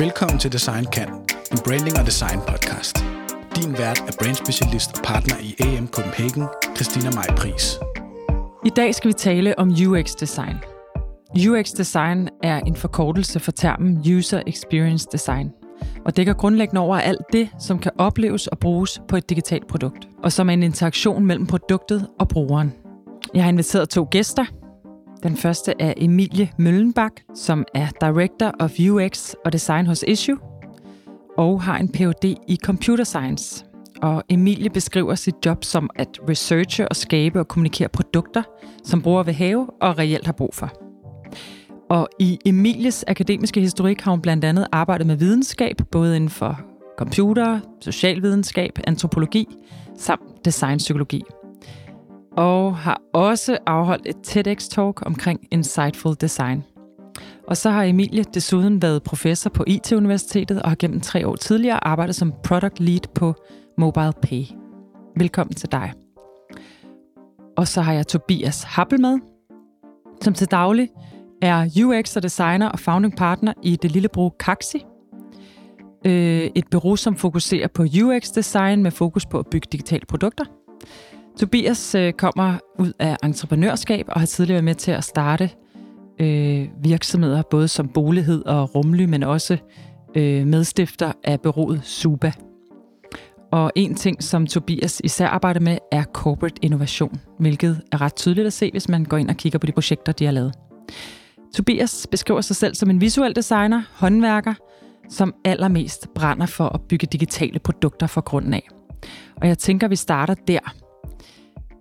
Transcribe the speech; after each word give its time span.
Velkommen 0.00 0.38
til 0.38 0.52
Design 0.52 0.84
Kan, 0.84 1.08
en 1.52 1.58
branding 1.64 1.98
og 1.98 2.06
design 2.06 2.40
podcast. 2.48 3.04
Din 3.56 3.72
vært 3.78 3.98
er 4.08 4.12
brandspecialist 4.22 4.98
og 4.98 5.04
partner 5.04 5.34
i 5.42 5.54
AM 5.58 5.88
Copenhagen, 5.88 6.44
Christina 6.76 7.10
Maj 7.10 7.26
Pris. 7.36 7.78
I 8.66 8.70
dag 8.76 8.94
skal 8.94 9.08
vi 9.08 9.12
tale 9.12 9.58
om 9.58 9.68
UX 9.68 10.14
design. 10.14 10.56
UX 11.48 11.72
design 11.72 12.28
er 12.42 12.60
en 12.60 12.76
forkortelse 12.76 13.40
for 13.40 13.52
termen 13.52 14.16
User 14.16 14.42
Experience 14.46 15.08
Design, 15.12 15.50
og 16.04 16.16
dækker 16.16 16.32
grundlæggende 16.32 16.80
over 16.80 16.96
alt 16.96 17.26
det, 17.32 17.48
som 17.58 17.78
kan 17.78 17.92
opleves 17.98 18.46
og 18.46 18.58
bruges 18.58 19.00
på 19.08 19.16
et 19.16 19.30
digitalt 19.30 19.66
produkt, 19.66 20.08
og 20.22 20.32
som 20.32 20.48
er 20.48 20.52
en 20.52 20.62
interaktion 20.62 21.26
mellem 21.26 21.46
produktet 21.46 22.08
og 22.18 22.28
brugeren. 22.28 22.72
Jeg 23.34 23.42
har 23.42 23.48
inviteret 23.48 23.88
to 23.88 24.08
gæster. 24.10 24.44
Den 25.22 25.36
første 25.36 25.74
er 25.78 25.94
Emilie 25.96 26.50
Møllenbak, 26.58 27.12
som 27.34 27.64
er 27.74 27.86
Director 28.00 28.52
of 28.60 28.72
UX 28.90 29.34
og 29.44 29.52
Design 29.52 29.86
hos 29.86 30.04
Issue, 30.08 30.38
og 31.38 31.62
har 31.62 31.78
en 31.78 31.88
Ph.D. 31.88 32.34
i 32.48 32.58
Computer 32.64 33.04
Science. 33.04 33.64
Og 34.02 34.22
Emilie 34.28 34.70
beskriver 34.70 35.14
sit 35.14 35.34
job 35.46 35.64
som 35.64 35.90
at 35.96 36.08
researche 36.28 36.88
og 36.88 36.96
skabe 36.96 37.40
og 37.40 37.48
kommunikere 37.48 37.88
produkter, 37.88 38.42
som 38.84 39.02
brugere 39.02 39.24
vil 39.24 39.34
have 39.34 39.70
og 39.80 39.98
reelt 39.98 40.26
har 40.26 40.32
brug 40.32 40.54
for. 40.54 40.72
Og 41.90 42.08
i 42.18 42.38
Emilies 42.46 43.04
akademiske 43.08 43.60
historik 43.60 44.00
har 44.00 44.10
hun 44.10 44.20
blandt 44.20 44.44
andet 44.44 44.66
arbejdet 44.72 45.06
med 45.06 45.16
videnskab, 45.16 45.76
både 45.90 46.16
inden 46.16 46.30
for 46.30 46.60
computer, 46.98 47.60
socialvidenskab, 47.80 48.78
antropologi 48.86 49.46
samt 49.96 50.44
designpsykologi. 50.44 51.22
Og 52.38 52.76
har 52.76 53.00
også 53.14 53.58
afholdt 53.66 54.06
et 54.06 54.16
TEDx-talk 54.26 55.02
omkring 55.06 55.40
insightful 55.50 56.14
design. 56.20 56.64
Og 57.48 57.56
så 57.56 57.70
har 57.70 57.84
Emilie 57.84 58.24
desuden 58.34 58.82
været 58.82 59.02
professor 59.02 59.50
på 59.50 59.64
IT-universitetet 59.66 60.62
og 60.62 60.70
har 60.70 60.76
gennem 60.76 61.00
tre 61.00 61.26
år 61.26 61.36
tidligere 61.36 61.86
arbejdet 61.86 62.14
som 62.14 62.32
product 62.44 62.80
lead 62.80 63.00
på 63.14 63.34
Mobile 63.78 64.12
Pay. 64.22 64.44
Velkommen 65.16 65.54
til 65.54 65.72
dig. 65.72 65.92
Og 67.56 67.68
så 67.68 67.80
har 67.80 67.92
jeg 67.92 68.06
Tobias 68.06 68.62
Happel 68.62 69.00
med, 69.00 69.18
som 70.22 70.34
til 70.34 70.50
daglig 70.50 70.88
er 71.42 71.84
UX 71.84 72.16
og 72.16 72.22
designer 72.22 72.68
og 72.68 72.78
founding 72.78 73.16
partner 73.16 73.52
i 73.62 73.76
det 73.76 73.90
lille 73.90 74.08
bureau 74.08 74.32
Kaxi. 74.40 74.84
Øh, 76.06 76.50
et 76.54 76.64
bureau, 76.70 76.96
som 76.96 77.16
fokuserer 77.16 77.68
på 77.68 77.82
UX-design 77.82 78.82
med 78.82 78.90
fokus 78.90 79.26
på 79.26 79.38
at 79.38 79.46
bygge 79.46 79.68
digitale 79.72 80.06
produkter. 80.06 80.44
Tobias 81.38 81.94
øh, 81.94 82.12
kommer 82.12 82.58
ud 82.78 82.92
af 82.98 83.16
entreprenørskab 83.24 84.06
og 84.08 84.20
har 84.20 84.26
tidligere 84.26 84.54
været 84.54 84.64
med 84.64 84.74
til 84.74 84.90
at 84.90 85.04
starte 85.04 85.50
øh, 86.20 86.68
virksomheder, 86.82 87.42
både 87.50 87.68
som 87.68 87.88
bolighed 87.88 88.46
og 88.46 88.74
rumly, 88.74 89.04
men 89.04 89.22
også 89.22 89.58
øh, 90.14 90.46
medstifter 90.46 91.12
af 91.24 91.40
bureauet 91.40 91.80
Suba. 91.84 92.32
Og 93.52 93.72
en 93.74 93.94
ting, 93.94 94.22
som 94.22 94.46
Tobias 94.46 95.00
især 95.04 95.26
arbejder 95.26 95.60
med, 95.60 95.78
er 95.92 96.04
corporate 96.04 96.56
innovation, 96.62 97.20
hvilket 97.38 97.80
er 97.92 98.00
ret 98.00 98.14
tydeligt 98.14 98.46
at 98.46 98.52
se, 98.52 98.70
hvis 98.70 98.88
man 98.88 99.04
går 99.04 99.16
ind 99.16 99.30
og 99.30 99.36
kigger 99.36 99.58
på 99.58 99.66
de 99.66 99.72
projekter, 99.72 100.12
de 100.12 100.24
har 100.24 100.32
lavet. 100.32 100.54
Tobias 101.54 102.06
beskriver 102.10 102.40
sig 102.40 102.56
selv 102.56 102.74
som 102.74 102.90
en 102.90 103.00
visuel 103.00 103.36
designer, 103.36 103.82
håndværker, 103.92 104.54
som 105.08 105.34
allermest 105.44 106.08
brænder 106.14 106.46
for 106.46 106.64
at 106.64 106.80
bygge 106.80 107.06
digitale 107.12 107.58
produkter 107.58 108.06
fra 108.06 108.20
grunden 108.20 108.54
af. 108.54 108.68
Og 109.36 109.48
jeg 109.48 109.58
tænker, 109.58 109.88
vi 109.88 109.96
starter 109.96 110.34
der. 110.34 110.87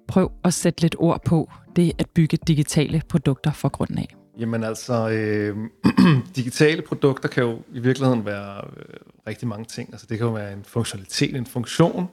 Prøv 0.07 0.31
at 0.43 0.53
sætte 0.53 0.81
lidt 0.81 0.95
ord 0.99 1.21
på 1.25 1.51
det 1.75 1.91
at 1.97 2.09
bygge 2.09 2.37
digitale 2.47 3.01
produkter 3.09 3.51
fra 3.51 3.67
grunden 3.67 3.97
af. 3.97 4.15
Jamen 4.39 4.63
altså, 4.63 5.09
øh, 5.09 5.57
digitale 6.35 6.81
produkter 6.81 7.29
kan 7.29 7.43
jo 7.43 7.61
i 7.73 7.79
virkeligheden 7.79 8.25
være 8.25 8.61
øh, 8.77 8.99
rigtig 9.27 9.47
mange 9.47 9.65
ting. 9.65 9.89
Altså 9.91 10.07
det 10.09 10.17
kan 10.17 10.27
jo 10.27 10.33
være 10.33 10.53
en 10.53 10.63
funktionalitet, 10.63 11.35
en 11.35 11.45
funktion, 11.45 12.07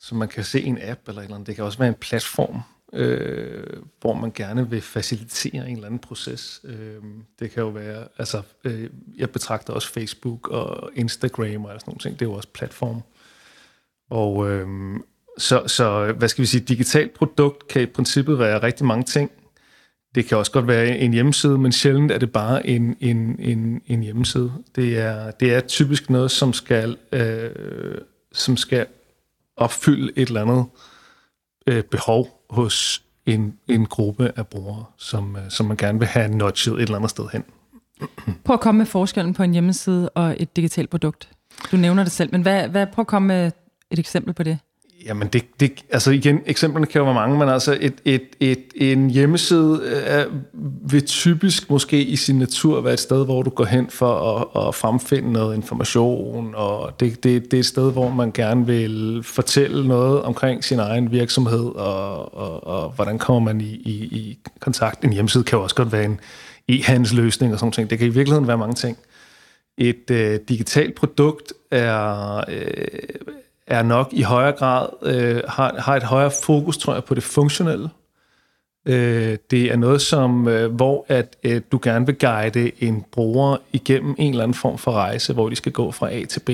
som 0.00 0.18
man 0.18 0.28
kan 0.28 0.44
se 0.44 0.60
i 0.60 0.66
en 0.66 0.78
app 0.82 1.08
eller 1.08 1.20
et 1.20 1.24
eller 1.24 1.34
andet. 1.34 1.46
Det 1.46 1.56
kan 1.56 1.64
også 1.64 1.78
være 1.78 1.88
en 1.88 1.94
platform, 1.94 2.60
øh, 2.92 3.82
hvor 4.00 4.14
man 4.14 4.32
gerne 4.34 4.70
vil 4.70 4.80
facilitere 4.80 5.68
en 5.68 5.74
eller 5.74 5.86
anden 5.86 6.00
proces. 6.00 6.60
Øh, 6.64 7.02
det 7.38 7.50
kan 7.50 7.62
jo 7.62 7.68
være, 7.68 8.08
altså 8.18 8.42
øh, 8.64 8.90
jeg 9.16 9.30
betragter 9.30 9.72
også 9.72 9.92
Facebook 9.92 10.48
og 10.48 10.90
Instagram 10.94 11.64
og 11.64 11.70
sådan 11.70 11.82
nogle 11.86 11.98
ting, 11.98 12.18
det 12.18 12.26
er 12.26 12.30
jo 12.30 12.36
også 12.36 12.48
platform. 12.54 13.02
Og 14.10 14.50
øh, 14.50 14.68
så, 15.40 15.62
så, 15.66 16.12
hvad 16.12 16.28
skal 16.28 16.42
vi 16.42 16.46
sige, 16.46 16.60
digitalt 16.60 17.14
produkt 17.14 17.68
kan 17.68 17.82
i 17.82 17.86
princippet 17.86 18.38
være 18.38 18.62
rigtig 18.62 18.86
mange 18.86 19.04
ting. 19.04 19.30
Det 20.14 20.26
kan 20.26 20.38
også 20.38 20.52
godt 20.52 20.66
være 20.66 20.98
en 20.98 21.12
hjemmeside, 21.12 21.58
men 21.58 21.72
sjældent 21.72 22.12
er 22.12 22.18
det 22.18 22.32
bare 22.32 22.66
en, 22.66 22.96
en, 23.00 23.36
en, 23.38 23.82
en 23.86 24.02
hjemmeside. 24.02 24.52
Det 24.76 24.98
er, 24.98 25.30
det 25.30 25.54
er 25.54 25.60
typisk 25.60 26.10
noget, 26.10 26.30
som 26.30 26.52
skal, 26.52 26.96
øh, 27.12 27.50
som 28.32 28.56
skal 28.56 28.86
opfylde 29.56 30.12
et 30.16 30.28
eller 30.28 30.42
andet 30.42 30.64
øh, 31.66 31.82
behov 31.82 32.44
hos 32.50 33.02
en, 33.26 33.58
en 33.68 33.86
gruppe 33.86 34.32
af 34.36 34.46
brugere, 34.46 34.84
som, 34.98 35.36
øh, 35.36 35.42
som 35.50 35.66
man 35.66 35.76
gerne 35.76 35.98
vil 35.98 36.08
have 36.08 36.28
nudget 36.28 36.74
et 36.74 36.80
eller 36.80 36.96
andet 36.96 37.10
sted 37.10 37.24
hen. 37.32 37.44
Prøv 38.44 38.54
at 38.54 38.60
komme 38.60 38.78
med 38.78 38.86
forskellen 38.86 39.34
på 39.34 39.42
en 39.42 39.52
hjemmeside 39.52 40.08
og 40.08 40.36
et 40.38 40.56
digitalt 40.56 40.90
produkt. 40.90 41.28
Du 41.72 41.76
nævner 41.76 42.02
det 42.02 42.12
selv, 42.12 42.28
men 42.32 42.42
hvad, 42.42 42.68
hvad, 42.68 42.86
prøv 42.86 43.02
at 43.02 43.06
komme 43.06 43.28
med 43.28 43.50
et 43.90 43.98
eksempel 43.98 44.34
på 44.34 44.42
det. 44.42 44.58
Jamen, 45.06 45.28
det, 45.28 45.60
det, 45.60 45.84
altså 45.90 46.10
igen, 46.10 46.40
eksemplerne 46.46 46.86
kan 46.86 46.98
jo 46.98 47.04
være 47.04 47.14
mange, 47.14 47.38
men 47.38 47.48
altså 47.48 47.78
et, 47.80 47.94
et, 48.04 48.22
et, 48.40 48.64
en 48.74 49.10
hjemmeside 49.10 49.86
er, 50.04 50.26
vil 50.90 51.06
typisk 51.06 51.70
måske 51.70 52.02
i 52.02 52.16
sin 52.16 52.38
natur 52.38 52.80
være 52.80 52.92
et 52.92 53.00
sted, 53.00 53.24
hvor 53.24 53.42
du 53.42 53.50
går 53.50 53.64
hen 53.64 53.90
for 53.90 54.36
at, 54.36 54.68
at 54.68 54.74
fremfinde 54.74 55.32
noget 55.32 55.56
information, 55.56 56.54
og 56.54 57.00
det, 57.00 57.24
det, 57.24 57.44
det 57.44 57.54
er 57.54 57.60
et 57.60 57.66
sted, 57.66 57.92
hvor 57.92 58.10
man 58.10 58.32
gerne 58.32 58.66
vil 58.66 59.22
fortælle 59.24 59.88
noget 59.88 60.22
omkring 60.22 60.64
sin 60.64 60.78
egen 60.78 61.12
virksomhed, 61.12 61.64
og, 61.74 62.34
og, 62.34 62.66
og 62.66 62.90
hvordan 62.90 63.18
kommer 63.18 63.52
man 63.52 63.60
i, 63.60 63.74
i, 63.74 63.92
i 63.92 64.38
kontakt. 64.60 65.04
En 65.04 65.12
hjemmeside 65.12 65.44
kan 65.44 65.56
jo 65.56 65.62
også 65.62 65.76
godt 65.76 65.92
være 65.92 66.04
en 66.04 66.20
e-handelsløsning 66.68 67.52
og 67.52 67.58
sådan 67.58 67.72
noget. 67.76 67.90
Det 67.90 67.98
kan 67.98 68.06
i 68.06 68.10
virkeligheden 68.10 68.48
være 68.48 68.58
mange 68.58 68.74
ting. 68.74 68.98
Et 69.78 70.10
øh, 70.10 70.40
digitalt 70.48 70.94
produkt 70.94 71.52
er... 71.70 72.36
Øh, 72.48 72.74
er 73.70 73.82
nok 73.82 74.08
i 74.12 74.22
højere 74.22 74.52
grad, 74.52 74.88
øh, 75.02 75.42
har, 75.48 75.74
har 75.78 75.96
et 75.96 76.02
højere 76.02 76.30
fokus, 76.42 76.78
tror 76.78 76.94
jeg, 76.94 77.04
på 77.04 77.14
det 77.14 77.22
funktionelle. 77.22 77.90
Øh, 78.88 79.38
det 79.50 79.72
er 79.72 79.76
noget, 79.76 80.00
som, 80.00 80.48
øh, 80.48 80.74
hvor 80.74 81.04
at 81.08 81.36
øh, 81.44 81.60
du 81.72 81.80
gerne 81.82 82.06
vil 82.06 82.18
guide 82.18 82.84
en 82.84 83.04
bruger 83.12 83.56
igennem 83.72 84.14
en 84.18 84.30
eller 84.30 84.42
anden 84.42 84.54
form 84.54 84.78
for 84.78 84.92
rejse, 84.92 85.32
hvor 85.32 85.48
de 85.48 85.56
skal 85.56 85.72
gå 85.72 85.90
fra 85.90 86.12
A 86.12 86.24
til 86.24 86.40
B. 86.40 86.50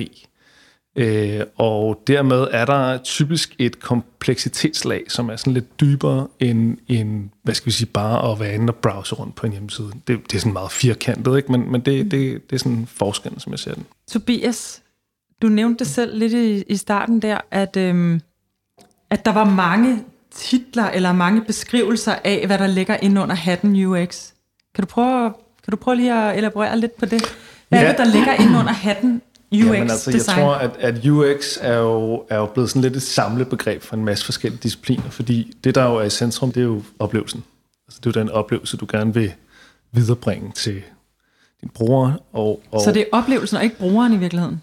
Øh, 0.98 1.40
og 1.56 2.02
dermed 2.06 2.46
er 2.50 2.64
der 2.64 2.98
typisk 2.98 3.56
et 3.58 3.80
kompleksitetslag, 3.80 5.04
som 5.08 5.28
er 5.28 5.36
sådan 5.36 5.52
lidt 5.52 5.80
dybere 5.80 6.28
end, 6.40 6.78
end 6.88 7.30
hvad 7.42 7.54
skal 7.54 7.66
vi 7.66 7.72
sige, 7.72 7.88
bare 7.88 8.32
at 8.32 8.40
være 8.40 8.54
inde 8.54 8.70
og 8.70 8.76
browse 8.76 9.14
rundt 9.14 9.34
på 9.34 9.46
en 9.46 9.52
hjemmeside. 9.52 9.90
Det, 10.06 10.20
det 10.30 10.34
er 10.34 10.38
sådan 10.38 10.52
meget 10.52 10.72
firkantet, 10.72 11.36
ikke? 11.36 11.52
men, 11.52 11.72
men 11.72 11.80
det, 11.80 12.10
det, 12.10 12.50
det 12.50 12.56
er 12.56 12.58
sådan 12.58 12.86
forskellen, 12.86 13.40
som 13.40 13.52
jeg 13.52 13.58
ser 13.58 13.74
den. 13.74 13.86
Tobias, 14.08 14.82
du 15.42 15.48
nævnte 15.48 15.84
det 15.84 15.86
selv 15.86 16.18
lidt 16.18 16.32
i, 16.32 16.62
i 16.62 16.76
starten 16.76 17.22
der, 17.22 17.38
at, 17.50 17.76
øhm, 17.76 18.20
at 19.10 19.24
der 19.24 19.32
var 19.32 19.44
mange 19.44 20.04
titler 20.30 20.84
eller 20.84 21.12
mange 21.12 21.44
beskrivelser 21.44 22.14
af, 22.24 22.46
hvad 22.46 22.58
der 22.58 22.66
ligger 22.66 22.96
ind 23.02 23.18
under 23.18 23.34
hatten 23.34 23.84
UX. 23.84 24.30
Kan 24.74 24.82
du 24.84 24.86
prøve, 24.86 25.32
kan 25.64 25.70
du 25.70 25.76
prøve 25.76 25.96
lige 25.96 26.14
at 26.14 26.38
elaborere 26.38 26.78
lidt 26.78 26.96
på 26.96 27.06
det? 27.06 27.22
Hvad 27.68 27.78
ja. 27.78 27.84
er 27.84 27.88
det, 27.88 27.98
der 27.98 28.12
ligger 28.12 28.32
ind 28.32 28.56
under 28.56 28.72
hatten 28.72 29.22
UX 29.52 29.58
Jamen, 29.58 29.90
altså, 29.90 30.10
design? 30.10 30.38
Jeg 30.38 30.44
tror, 30.44 30.54
at, 30.54 30.70
at 30.78 31.06
UX 31.06 31.58
er 31.60 31.78
jo, 31.78 32.24
er 32.30 32.36
jo 32.36 32.46
blevet 32.46 32.70
sådan 32.70 32.82
lidt 32.82 32.96
et 32.96 33.02
samlebegreb 33.02 33.82
for 33.82 33.96
en 33.96 34.04
masse 34.04 34.24
forskellige 34.24 34.60
discipliner, 34.62 35.10
fordi 35.10 35.56
det, 35.64 35.74
der 35.74 35.84
jo 35.84 35.96
er 35.96 36.04
i 36.04 36.10
centrum, 36.10 36.52
det 36.52 36.60
er 36.60 36.64
jo 36.64 36.82
oplevelsen. 36.98 37.44
Altså, 37.88 38.00
det 38.04 38.16
er 38.16 38.20
jo 38.20 38.24
den 38.24 38.30
oplevelse, 38.30 38.76
du 38.76 38.86
gerne 38.90 39.14
vil 39.14 39.32
viderebringe 39.92 40.52
til 40.52 40.82
din 41.60 41.68
bruger. 41.68 42.12
Og, 42.32 42.60
og 42.70 42.80
Så 42.80 42.92
det 42.92 43.02
er 43.02 43.06
oplevelsen 43.12 43.56
og 43.56 43.64
ikke 43.64 43.78
brugeren 43.78 44.12
i 44.12 44.16
virkeligheden? 44.16 44.62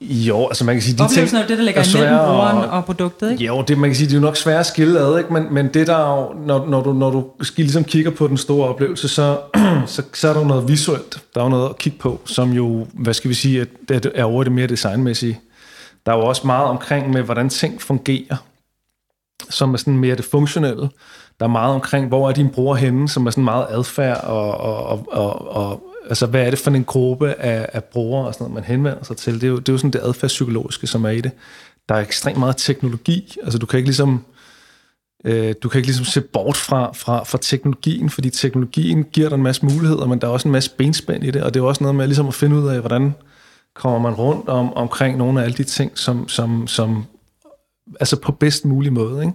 Jo, 0.00 0.46
altså 0.46 0.64
man 0.64 0.74
kan 0.74 0.82
sige... 0.82 0.98
De 0.98 1.02
Oplevelsen 1.02 1.38
er 1.38 1.46
det, 1.46 1.58
der 1.58 1.64
ligger 1.64 1.96
imellem 1.96 2.18
brugeren 2.18 2.56
og, 2.56 2.70
og 2.70 2.84
produktet, 2.84 3.32
ikke? 3.32 3.44
Jo, 3.44 3.64
det, 3.68 3.78
man 3.78 3.90
kan 3.90 3.96
sige, 3.96 4.06
det 4.06 4.12
er 4.12 4.18
jo 4.18 4.24
nok 4.24 4.36
svært 4.36 4.60
at 4.60 4.66
skille 4.66 5.00
ad, 5.00 5.18
ikke? 5.18 5.32
Men, 5.32 5.54
men 5.54 5.74
det 5.74 5.86
der 5.86 5.98
jo, 5.98 6.32
når, 6.46 6.66
når, 6.66 6.82
du, 6.82 6.92
når 6.92 7.10
du 7.10 7.30
ligesom 7.56 7.84
kigger 7.84 8.10
på 8.10 8.28
den 8.28 8.36
store 8.36 8.68
oplevelse, 8.68 9.08
så, 9.08 9.38
så, 9.86 10.02
så 10.12 10.28
er 10.28 10.32
der 10.32 10.40
jo 10.40 10.46
noget 10.46 10.68
visuelt, 10.68 11.22
der 11.34 11.40
er 11.40 11.44
jo 11.44 11.50
noget 11.50 11.68
at 11.68 11.78
kigge 11.78 11.98
på, 11.98 12.20
som 12.24 12.52
jo, 12.52 12.86
hvad 12.92 13.14
skal 13.14 13.28
vi 13.28 13.34
sige, 13.34 13.60
at 13.60 13.68
det 13.88 14.12
er 14.14 14.24
over 14.24 14.44
det 14.44 14.52
mere 14.52 14.66
designmæssige. 14.66 15.40
Der 16.06 16.12
er 16.12 16.16
jo 16.16 16.24
også 16.24 16.46
meget 16.46 16.66
omkring 16.66 17.10
med, 17.10 17.22
hvordan 17.22 17.48
ting 17.48 17.82
fungerer, 17.82 18.36
som 19.50 19.74
er 19.74 19.78
sådan 19.78 19.98
mere 19.98 20.16
det 20.16 20.24
funktionelle. 20.24 20.88
Der 21.40 21.46
er 21.46 21.50
meget 21.50 21.74
omkring, 21.74 22.08
hvor 22.08 22.28
er 22.28 22.32
din 22.32 22.48
bruger 22.48 22.74
henne, 22.74 23.08
som 23.08 23.26
er 23.26 23.30
sådan 23.30 23.44
meget 23.44 23.66
adfærd 23.70 24.24
og, 24.24 24.56
og, 24.56 24.86
og, 24.86 25.08
og, 25.12 25.56
og 25.56 25.82
altså, 26.08 26.26
hvad 26.26 26.46
er 26.46 26.50
det 26.50 26.58
for 26.58 26.70
en 26.70 26.84
gruppe 26.84 27.34
af, 27.34 27.68
af 27.72 27.84
brugere 27.84 28.26
og 28.26 28.34
sådan 28.34 28.44
noget, 28.44 28.54
man 28.54 28.64
henvender 28.64 29.04
sig 29.04 29.16
til? 29.16 29.34
Det 29.34 29.44
er 29.44 29.48
jo, 29.48 29.58
det 29.58 29.68
er 29.68 29.72
jo 29.72 29.78
sådan 29.78 29.90
det 29.90 30.00
adfærdspsykologiske, 30.02 30.86
som 30.86 31.04
er 31.04 31.10
i 31.10 31.20
det. 31.20 31.30
Der 31.88 31.94
er 31.94 32.00
ekstremt 32.00 32.38
meget 32.38 32.56
teknologi. 32.56 33.36
Altså, 33.42 33.58
du 33.58 33.66
kan 33.66 33.78
ikke 33.78 33.88
ligesom, 33.88 34.24
øh, 35.24 35.54
du 35.62 35.68
kan 35.68 35.78
ikke 35.78 35.88
ligesom 35.88 36.04
se 36.04 36.20
bort 36.20 36.56
fra, 36.56 36.92
fra, 36.92 37.24
fra 37.24 37.38
teknologien, 37.42 38.10
fordi 38.10 38.30
teknologien 38.30 39.04
giver 39.04 39.28
dig 39.28 39.36
en 39.36 39.42
masse 39.42 39.66
muligheder, 39.66 40.06
men 40.06 40.20
der 40.20 40.26
er 40.26 40.32
også 40.32 40.48
en 40.48 40.52
masse 40.52 40.70
benspænd 40.78 41.24
i 41.24 41.30
det, 41.30 41.42
og 41.42 41.54
det 41.54 41.60
er 41.60 41.64
også 41.64 41.84
noget 41.84 41.94
med 41.94 42.06
ligesom 42.06 42.28
at 42.28 42.34
finde 42.34 42.56
ud 42.56 42.68
af, 42.68 42.80
hvordan, 42.80 43.14
kommer 43.74 43.98
man 43.98 44.14
rundt 44.14 44.48
om 44.48 44.72
omkring 44.74 45.18
nogle 45.18 45.40
af 45.40 45.44
alle 45.44 45.56
de 45.56 45.64
ting, 45.64 45.98
som, 45.98 46.28
som, 46.28 46.66
som 46.66 47.04
altså 48.00 48.20
på 48.20 48.32
bedst 48.32 48.64
mulig 48.64 48.92
måde. 48.92 49.22
Ikke? 49.24 49.34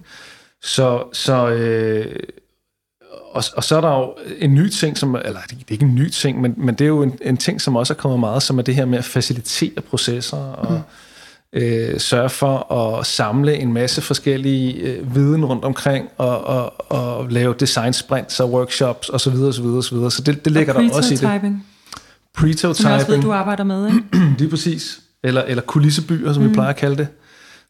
Så, 0.62 1.04
så 1.12 1.48
øh, 1.48 2.16
og, 3.32 3.44
og 3.56 3.64
så 3.64 3.76
er 3.76 3.80
der 3.80 3.98
jo 3.98 4.14
en 4.38 4.54
ny 4.54 4.68
ting, 4.68 4.98
som, 4.98 5.14
eller 5.14 5.40
det 5.50 5.52
er 5.52 5.72
ikke 5.72 5.84
en 5.84 5.94
ny 5.94 6.08
ting, 6.08 6.40
men, 6.40 6.54
men 6.56 6.74
det 6.74 6.84
er 6.84 6.88
jo 6.88 7.02
en, 7.02 7.18
en 7.22 7.36
ting, 7.36 7.60
som 7.60 7.76
også 7.76 7.92
er 7.92 7.96
kommet 7.96 8.20
meget, 8.20 8.42
som 8.42 8.58
er 8.58 8.62
det 8.62 8.74
her 8.74 8.84
med 8.84 8.98
at 8.98 9.04
facilitere 9.04 9.80
processer 9.80 10.36
og 10.36 10.72
mm. 11.52 11.60
øh, 11.60 12.00
sørge 12.00 12.28
for 12.28 12.72
at 12.72 13.06
samle 13.06 13.54
en 13.56 13.72
masse 13.72 14.00
forskellige 14.00 14.74
øh, 14.74 15.14
viden 15.14 15.44
rundt 15.44 15.64
omkring 15.64 16.08
og, 16.16 16.44
og, 16.44 16.90
og 16.90 17.28
lave 17.30 17.54
design 17.60 17.92
sprints 17.92 18.40
og 18.40 18.52
workshops 18.52 19.08
osv. 19.08 19.18
Så, 19.18 19.30
videre, 19.30 19.48
og 19.48 19.54
så, 19.54 19.62
videre, 19.62 19.78
og 19.78 19.84
så, 19.84 19.94
videre. 19.94 20.10
så 20.10 20.22
det, 20.22 20.44
det 20.44 20.52
ligger 20.52 20.72
der 20.72 20.96
også 20.96 21.14
i 21.14 21.16
det. 21.16 21.60
Pre-totyping. 22.38 22.74
Som 22.74 22.90
jeg 22.90 22.94
også 22.94 23.06
ved, 23.06 23.22
du 23.22 23.32
arbejder 23.32 23.64
med, 23.64 23.86
ikke? 23.86 24.02
Lige 24.38 24.50
præcis. 24.50 25.00
Eller, 25.24 25.42
eller 25.42 25.62
kulissebyer, 25.62 26.32
som 26.32 26.42
mm. 26.42 26.48
vi 26.48 26.54
plejer 26.54 26.70
at 26.70 26.76
kalde 26.76 26.96
det 26.96 27.08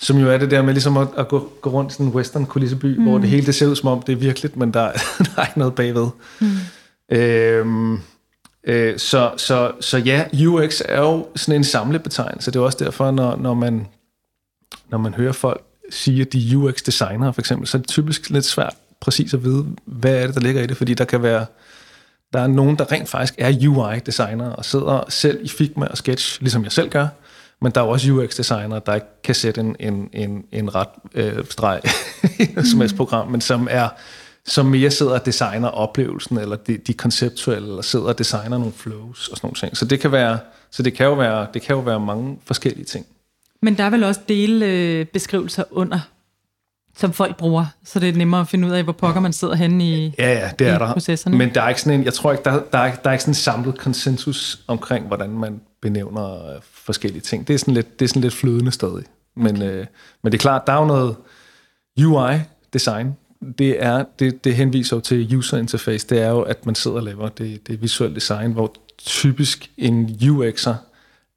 som 0.00 0.18
jo 0.18 0.30
er 0.30 0.38
det 0.38 0.50
der 0.50 0.62
med 0.62 0.72
ligesom 0.72 0.96
at, 0.96 1.08
at 1.16 1.28
gå, 1.28 1.52
gå 1.60 1.70
rundt 1.70 1.92
i 1.92 1.94
sådan 1.94 2.06
en 2.06 2.12
western 2.12 2.46
kulisseby, 2.46 2.98
mm. 2.98 3.04
hvor 3.04 3.18
det 3.18 3.28
hele 3.28 3.46
det 3.46 3.54
ser 3.54 3.66
ud 3.66 3.76
som 3.76 3.88
om 3.88 4.02
det 4.02 4.12
er 4.12 4.16
virkeligt, 4.16 4.56
men 4.56 4.74
der, 4.74 4.92
der 5.18 5.30
er 5.36 5.46
ikke 5.46 5.58
noget 5.58 5.74
bagved. 5.74 6.08
Mm. 6.40 6.48
Øhm, 7.16 8.00
øh, 8.64 8.98
så, 8.98 9.32
så, 9.36 9.72
så 9.80 9.98
ja, 9.98 10.24
UX 10.46 10.80
er 10.84 11.00
jo 11.00 11.26
sådan 11.36 11.60
en 11.60 11.64
samlebetegnelse. 11.64 12.50
Det 12.50 12.58
er 12.58 12.64
også 12.64 12.84
derfor, 12.84 13.10
når, 13.10 13.36
når, 13.36 13.54
man, 13.54 13.86
når 14.90 14.98
man 14.98 15.14
hører 15.14 15.32
folk 15.32 15.62
sige, 15.90 16.20
at 16.20 16.32
de 16.32 16.52
er 16.52 16.56
UX-designere 16.56 17.32
for 17.32 17.40
eksempel, 17.40 17.68
så 17.68 17.76
er 17.76 17.80
det 17.80 17.88
typisk 17.88 18.30
lidt 18.30 18.44
svært 18.44 18.74
præcis 19.00 19.34
at 19.34 19.44
vide, 19.44 19.66
hvad 19.84 20.14
er 20.14 20.26
det, 20.26 20.34
der 20.34 20.40
ligger 20.40 20.62
i 20.62 20.66
det, 20.66 20.76
fordi 20.76 20.94
der 20.94 21.04
kan 21.04 21.22
være 21.22 21.46
der 22.32 22.40
er 22.40 22.46
nogen, 22.46 22.78
der 22.78 22.92
rent 22.92 23.08
faktisk 23.08 23.34
er 23.38 23.68
UI-designere 23.68 24.56
og 24.56 24.64
sidder 24.64 25.04
selv 25.08 25.44
i 25.44 25.48
Figma 25.48 25.86
og 25.86 25.98
Sketch, 25.98 26.40
ligesom 26.40 26.64
jeg 26.64 26.72
selv 26.72 26.90
gør, 26.90 27.06
men 27.62 27.72
der 27.72 27.80
er 27.80 27.84
også 27.84 28.12
UX-designere, 28.12 28.80
der 28.86 28.94
ikke 28.94 29.06
kan 29.24 29.34
sætte 29.34 29.60
en, 29.60 29.76
en, 29.80 30.10
en, 30.12 30.44
en 30.52 30.74
ret 30.74 30.88
øh, 31.14 31.44
streg 31.50 31.80
i 32.38 32.42
et 32.42 32.66
sms-program, 32.66 33.28
men 33.28 33.40
som 33.40 33.68
er 33.70 33.88
som 34.46 34.66
mere 34.66 34.90
sidder 34.90 35.12
og 35.12 35.26
designer 35.26 35.68
oplevelsen, 35.68 36.38
eller 36.38 36.56
de, 36.56 36.76
de 36.76 36.92
konceptuelle, 36.92 37.68
eller 37.68 37.82
sidder 37.82 38.06
og 38.06 38.18
designer 38.18 38.58
nogle 38.58 38.72
flows 38.72 39.28
og 39.28 39.36
sådan 39.36 39.46
nogle 39.46 39.56
ting. 39.56 39.76
Så 39.76 39.84
det 39.84 40.00
kan 40.00 40.12
være, 40.12 40.38
så 40.70 40.82
det 40.82 40.94
kan 40.94 41.06
jo 41.06 41.12
være, 41.12 41.46
det 41.54 41.62
kan 41.62 41.76
jo 41.76 41.80
være 41.80 42.00
mange 42.00 42.38
forskellige 42.44 42.84
ting. 42.84 43.06
Men 43.62 43.76
der 43.78 43.84
er 43.84 43.90
vel 43.90 44.04
også 44.04 44.20
dele 44.28 44.66
øh, 44.66 45.06
beskrivelser 45.06 45.64
under, 45.70 46.00
som 46.96 47.12
folk 47.12 47.36
bruger, 47.36 47.66
så 47.84 48.00
det 48.00 48.08
er 48.08 48.12
nemmere 48.12 48.40
at 48.40 48.48
finde 48.48 48.68
ud 48.68 48.72
af, 48.72 48.84
hvor 48.84 48.92
pokker 48.92 49.20
man 49.20 49.32
sidder 49.32 49.54
henne 49.54 49.84
i 49.84 50.14
Ja, 50.18 50.32
ja, 50.32 50.50
det 50.58 50.66
er 50.66 50.78
der. 50.78 50.92
Processerne. 50.92 51.38
Men 51.38 51.54
der 51.54 51.62
er 51.62 51.68
ikke 51.68 51.80
sådan 51.80 52.00
en, 52.00 52.04
jeg 52.04 52.14
tror 52.14 52.32
ikke, 52.32 52.44
der, 52.44 52.62
der, 52.72 52.78
er, 52.78 52.94
der 52.94 53.10
er 53.10 53.12
ikke 53.12 53.22
sådan 53.22 53.30
en 53.30 53.34
samlet 53.34 53.78
konsensus 53.78 54.60
omkring, 54.66 55.06
hvordan 55.06 55.30
man 55.30 55.60
benævner 55.82 56.54
øh, 56.54 56.60
forskellige 56.62 57.20
ting. 57.20 57.48
Det 57.48 57.54
er 57.54 57.58
sådan 57.58 57.74
lidt, 57.74 58.00
det 58.00 58.04
er 58.04 58.08
sådan 58.08 58.22
lidt 58.22 58.34
flydende 58.34 58.72
stadig. 58.72 59.04
Men, 59.36 59.56
okay. 59.56 59.72
øh, 59.72 59.86
men 60.22 60.32
det 60.32 60.38
er 60.38 60.42
klart, 60.42 60.66
der 60.66 60.72
er 60.72 60.80
jo 60.80 60.84
noget 60.84 61.16
UI-design. 62.00 63.06
Det, 63.58 63.82
er, 63.84 64.04
det, 64.18 64.44
det 64.44 64.54
henviser 64.54 64.96
jo 64.96 65.00
til 65.00 65.36
user 65.36 65.58
interface. 65.58 66.06
Det 66.06 66.20
er 66.20 66.28
jo, 66.28 66.40
at 66.40 66.66
man 66.66 66.74
sidder 66.74 66.96
og 66.96 67.02
laver 67.02 67.28
det, 67.28 67.66
det 67.66 67.82
visuelle 67.82 68.14
design, 68.14 68.52
hvor 68.52 68.72
typisk 68.98 69.70
en 69.78 70.18
UX'er 70.22 70.74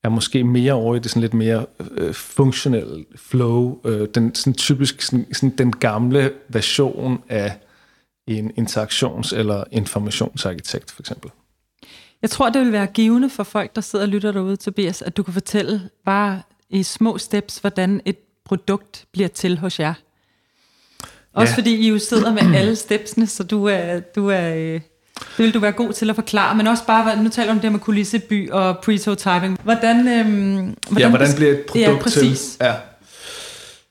er 0.04 0.10
måske 0.10 0.44
mere 0.44 0.74
over 0.74 0.96
i 0.96 1.00
det 1.00 1.12
sådan 1.12 1.22
lidt 1.22 1.34
mere 1.34 1.66
øh, 1.92 2.14
funktionelle 2.14 3.06
flow. 3.16 3.80
Øh, 3.86 4.08
den 4.16 4.36
sådan 4.36 4.54
typisk 4.54 5.02
sådan, 5.02 5.34
sådan 5.34 5.58
den 5.58 5.72
gamle 5.72 6.32
version 6.50 7.24
af 7.30 7.58
en 8.28 8.52
interaktions- 8.60 9.36
eller 9.36 9.64
informationsarkitekt 9.72 10.92
for 10.92 11.02
eksempel. 11.02 11.32
Jeg 12.22 12.30
tror, 12.30 12.50
det 12.50 12.62
vil 12.62 12.72
være 12.72 12.88
givende 12.88 13.30
for 13.30 13.44
folk, 13.44 13.76
der 13.76 13.82
sidder 13.82 14.06
og 14.06 14.10
lytter 14.10 14.32
derude, 14.32 14.56
Tobias, 14.56 15.02
at 15.02 15.18
du 15.18 15.24
kan 15.24 15.34
fortælle 15.34 15.90
bare 16.06 16.42
i 16.70 16.84
små 16.84 17.18
steps, 17.18 17.58
hvordan 17.58 18.02
et 18.06 18.18
produkt 18.46 19.06
bliver 19.12 19.28
til 19.28 19.58
hos 19.58 19.80
jer. 19.80 19.94
Også 21.34 21.52
ja. 21.52 21.58
fordi 21.58 21.76
I 21.76 21.90
jo 21.90 22.00
sidder 22.00 22.34
med 22.34 22.56
alle 22.56 22.76
stepsene, 22.76 23.28
så 23.28 23.44
du 23.44 23.66
er, 23.66 24.00
du 24.00 24.28
er, 24.28 24.56
øh, 24.56 24.82
det 25.20 25.46
vil 25.46 25.54
du 25.54 25.60
være 25.60 25.72
god 25.72 25.94
til 25.94 26.10
at 26.10 26.16
forklare, 26.16 26.56
men 26.56 26.68
også 26.68 26.86
bare, 26.86 27.24
nu 27.24 27.30
taler 27.30 27.52
om 27.52 27.60
det 27.60 27.72
med 27.72 27.80
kulisseby 27.80 28.52
og 28.52 28.78
prototyping. 28.78 29.60
Hvordan, 29.64 30.08
øhm, 30.08 30.76
hvordan, 30.90 30.98
ja, 30.98 31.10
hvordan 31.10 31.36
bliver 31.36 31.52
et 31.52 31.62
produkt 31.68 31.88
ja, 31.88 31.98
præcis. 31.98 32.42
til? 32.42 32.58
Ja, 32.62 32.74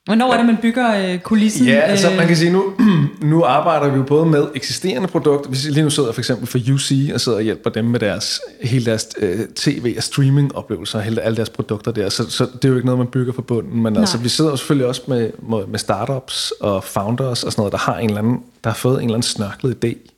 Hvornår 0.05 0.33
er 0.33 0.37
det, 0.37 0.47
man 0.47 0.57
bygger 0.63 1.13
øh, 1.13 1.19
kulissen? 1.19 1.67
Ja, 1.67 1.81
altså 1.81 2.11
man 2.11 2.27
kan 2.27 2.37
sige, 2.37 2.53
nu, 2.53 2.73
nu 3.33 3.45
arbejder 3.45 3.91
vi 3.91 3.97
jo 3.97 4.03
både 4.03 4.27
med 4.27 4.47
eksisterende 4.55 5.09
produkter. 5.09 5.51
Hvis 5.51 5.65
lige 5.65 5.85
nu 5.85 5.91
sidder 5.91 6.13
for 6.13 6.21
eksempel 6.21 6.47
for 6.47 6.59
UC 6.59 7.11
og 7.15 7.21
sidder 7.21 7.39
og 7.39 7.45
hjælper 7.45 7.71
dem 7.71 7.85
med 7.85 8.01
deres, 8.01 8.41
hele 8.63 8.85
deres 8.85 9.09
øh, 9.19 9.39
tv- 9.57 9.95
og 9.97 10.03
streaming-oplevelser, 10.03 11.01
hele, 11.01 11.21
alle 11.21 11.37
deres 11.37 11.51
produkter 11.51 11.93
der. 11.93 12.09
Så, 12.09 12.31
så 12.31 12.45
det 12.45 12.65
er 12.65 12.69
jo 12.69 12.75
ikke 12.75 12.87
noget, 12.87 12.99
man 12.99 13.07
bygger 13.07 13.33
på 13.33 13.43
bunden. 13.43 13.83
Men 13.83 13.97
altså, 13.97 14.19
vi 14.19 14.29
sidder 14.29 14.51
jo 14.51 14.57
selvfølgelig 14.57 14.87
også 14.87 15.03
med, 15.09 15.31
med, 15.49 15.67
med 15.67 15.79
startups 15.79 16.53
og 16.61 16.85
founders 16.85 17.45
og 17.45 17.53
sådan 17.53 17.61
noget, 17.61 17.73
der 17.73 17.79
har 17.79 17.99
en 17.99 18.09
eller 18.09 18.19
anden, 18.19 18.39
der 18.65 18.71
har 18.71 18.77
fået 18.77 18.95
en 18.95 19.01
eller 19.01 19.15
anden 19.15 19.23
snørklet 19.23 19.85
idé 19.85 20.13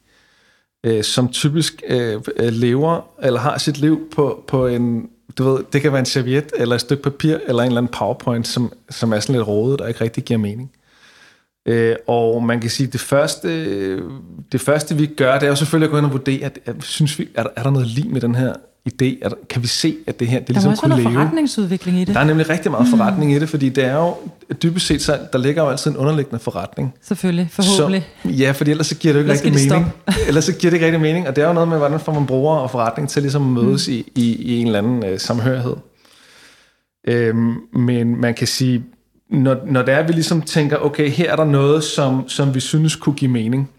øh, 0.85 1.05
som 1.05 1.29
typisk 1.29 1.83
øh, 1.89 2.21
øh, 2.37 2.53
lever 2.53 3.01
eller 3.23 3.41
har 3.41 3.59
sit 3.59 3.79
liv 3.79 4.09
på, 4.15 4.45
på 4.47 4.67
en, 4.67 5.09
du 5.39 5.45
ved, 5.45 5.65
det 5.73 5.83
kan 5.83 5.93
være 5.93 5.99
en 5.99 6.07
serviet, 6.07 6.53
eller 6.57 6.75
et 6.75 6.81
stykke 6.81 7.03
papir, 7.03 7.37
eller 7.47 7.63
en 7.63 7.67
eller 7.67 7.81
anden 7.81 7.93
powerpoint, 7.93 8.49
som, 8.49 8.73
som 8.91 9.13
er 9.13 9.21
sådan 9.21 9.35
lidt 9.35 9.49
rodet, 9.49 9.81
og 9.81 9.89
ikke 9.89 10.01
rigtig 10.01 10.25
giver 10.25 10.39
mening. 10.39 10.73
Øh, 11.67 11.97
og 12.07 12.43
man 12.43 12.61
kan 12.61 12.71
sige, 12.71 12.87
det 12.87 13.01
første, 13.01 13.97
det 14.53 14.61
første 14.61 14.97
vi 14.97 15.07
gør, 15.07 15.35
det 15.35 15.43
er 15.43 15.51
jo 15.51 15.57
selvfølgelig 15.57 15.87
at 15.87 15.91
gå 15.91 15.99
ind 15.99 16.07
og 16.07 16.13
vurdere, 16.13 16.45
at, 16.45 16.59
at 16.65 16.77
synes 16.85 17.19
vi, 17.19 17.29
er, 17.35 17.43
der, 17.43 17.51
er 17.57 17.63
der 17.63 17.71
noget 17.71 17.87
lige 17.87 18.09
med 18.09 18.21
den 18.21 18.35
her 18.35 18.55
idé? 18.89 19.19
Der, 19.23 19.31
kan 19.51 19.63
vi 19.63 19.67
se, 19.67 19.97
at 20.07 20.21
det 20.21 20.29
her 20.29 20.39
det 20.39 20.49
der 20.49 20.55
ligesom 20.55 20.77
kunne 20.77 20.89
leve? 20.89 21.03
Der 21.03 21.05
er 21.05 21.09
også 21.09 21.19
forretningsudvikling 21.19 21.99
i 21.99 22.05
det. 22.05 22.15
Der 22.15 22.21
er 22.21 22.25
nemlig 22.25 22.49
rigtig 22.51 22.71
meget 22.71 22.87
mm. 22.87 22.99
forretning 22.99 23.33
i 23.33 23.39
det, 23.39 23.49
fordi 23.49 23.69
det 23.69 23.85
er 23.85 23.97
jo, 23.97 24.15
dybest 24.63 24.87
set, 24.87 25.03
så, 25.03 25.19
der 25.33 25.39
ligger 25.39 25.63
jo 25.63 25.69
altid 25.69 25.91
en 25.91 25.97
underliggende 25.97 26.39
forretning. 26.39 26.95
Selvfølgelig, 27.03 27.49
forhåbentlig. 27.51 28.09
Så, 28.23 28.29
ja, 28.29 28.51
fordi 28.51 28.71
ellers 28.71 28.87
så 28.87 28.95
giver 28.95 29.15
det 29.15 29.21
jo 29.21 29.33
ikke 29.33 29.33
rigtig 29.33 29.71
mening. 29.71 29.93
ellers 30.29 30.45
så 30.45 30.53
giver 30.53 30.71
det 30.71 30.77
ikke 30.77 30.87
rigtig 30.87 31.01
mening, 31.01 31.29
og 31.29 31.37
det 31.37 31.45
er 31.45 31.49
jo 31.49 31.55
noget 31.55 31.69
med, 31.69 31.79
hvordan 31.79 32.01
får 32.01 32.15
man 32.15 32.27
bruger 32.27 32.57
og 32.57 32.71
forretning 32.71 33.09
til 33.09 33.23
ligesom 33.23 33.57
at 33.57 33.65
mødes 33.65 33.89
mm. 33.89 33.95
i, 33.95 34.13
i, 34.15 34.35
i 34.35 34.57
en 34.61 34.67
eller 34.67 34.79
anden 34.79 35.05
øh, 35.05 35.19
samhørighed. 35.19 35.77
Øhm, 37.09 37.55
men 37.73 38.21
man 38.21 38.35
kan 38.35 38.47
sige, 38.47 38.85
når, 39.31 39.57
når 39.67 39.83
det 39.83 39.95
er, 39.95 39.99
at 39.99 40.09
vi 40.09 40.13
ligesom 40.13 40.43
tænker, 40.43 40.77
okay, 40.77 41.11
her 41.11 41.33
er 41.33 41.37
der 41.37 41.45
noget, 41.45 41.85
som, 41.85 42.29
som 42.29 42.55
vi 42.55 42.61
synes 42.61 42.97
kunne 42.97 43.15
give 43.15 43.31
mening, 43.31 43.71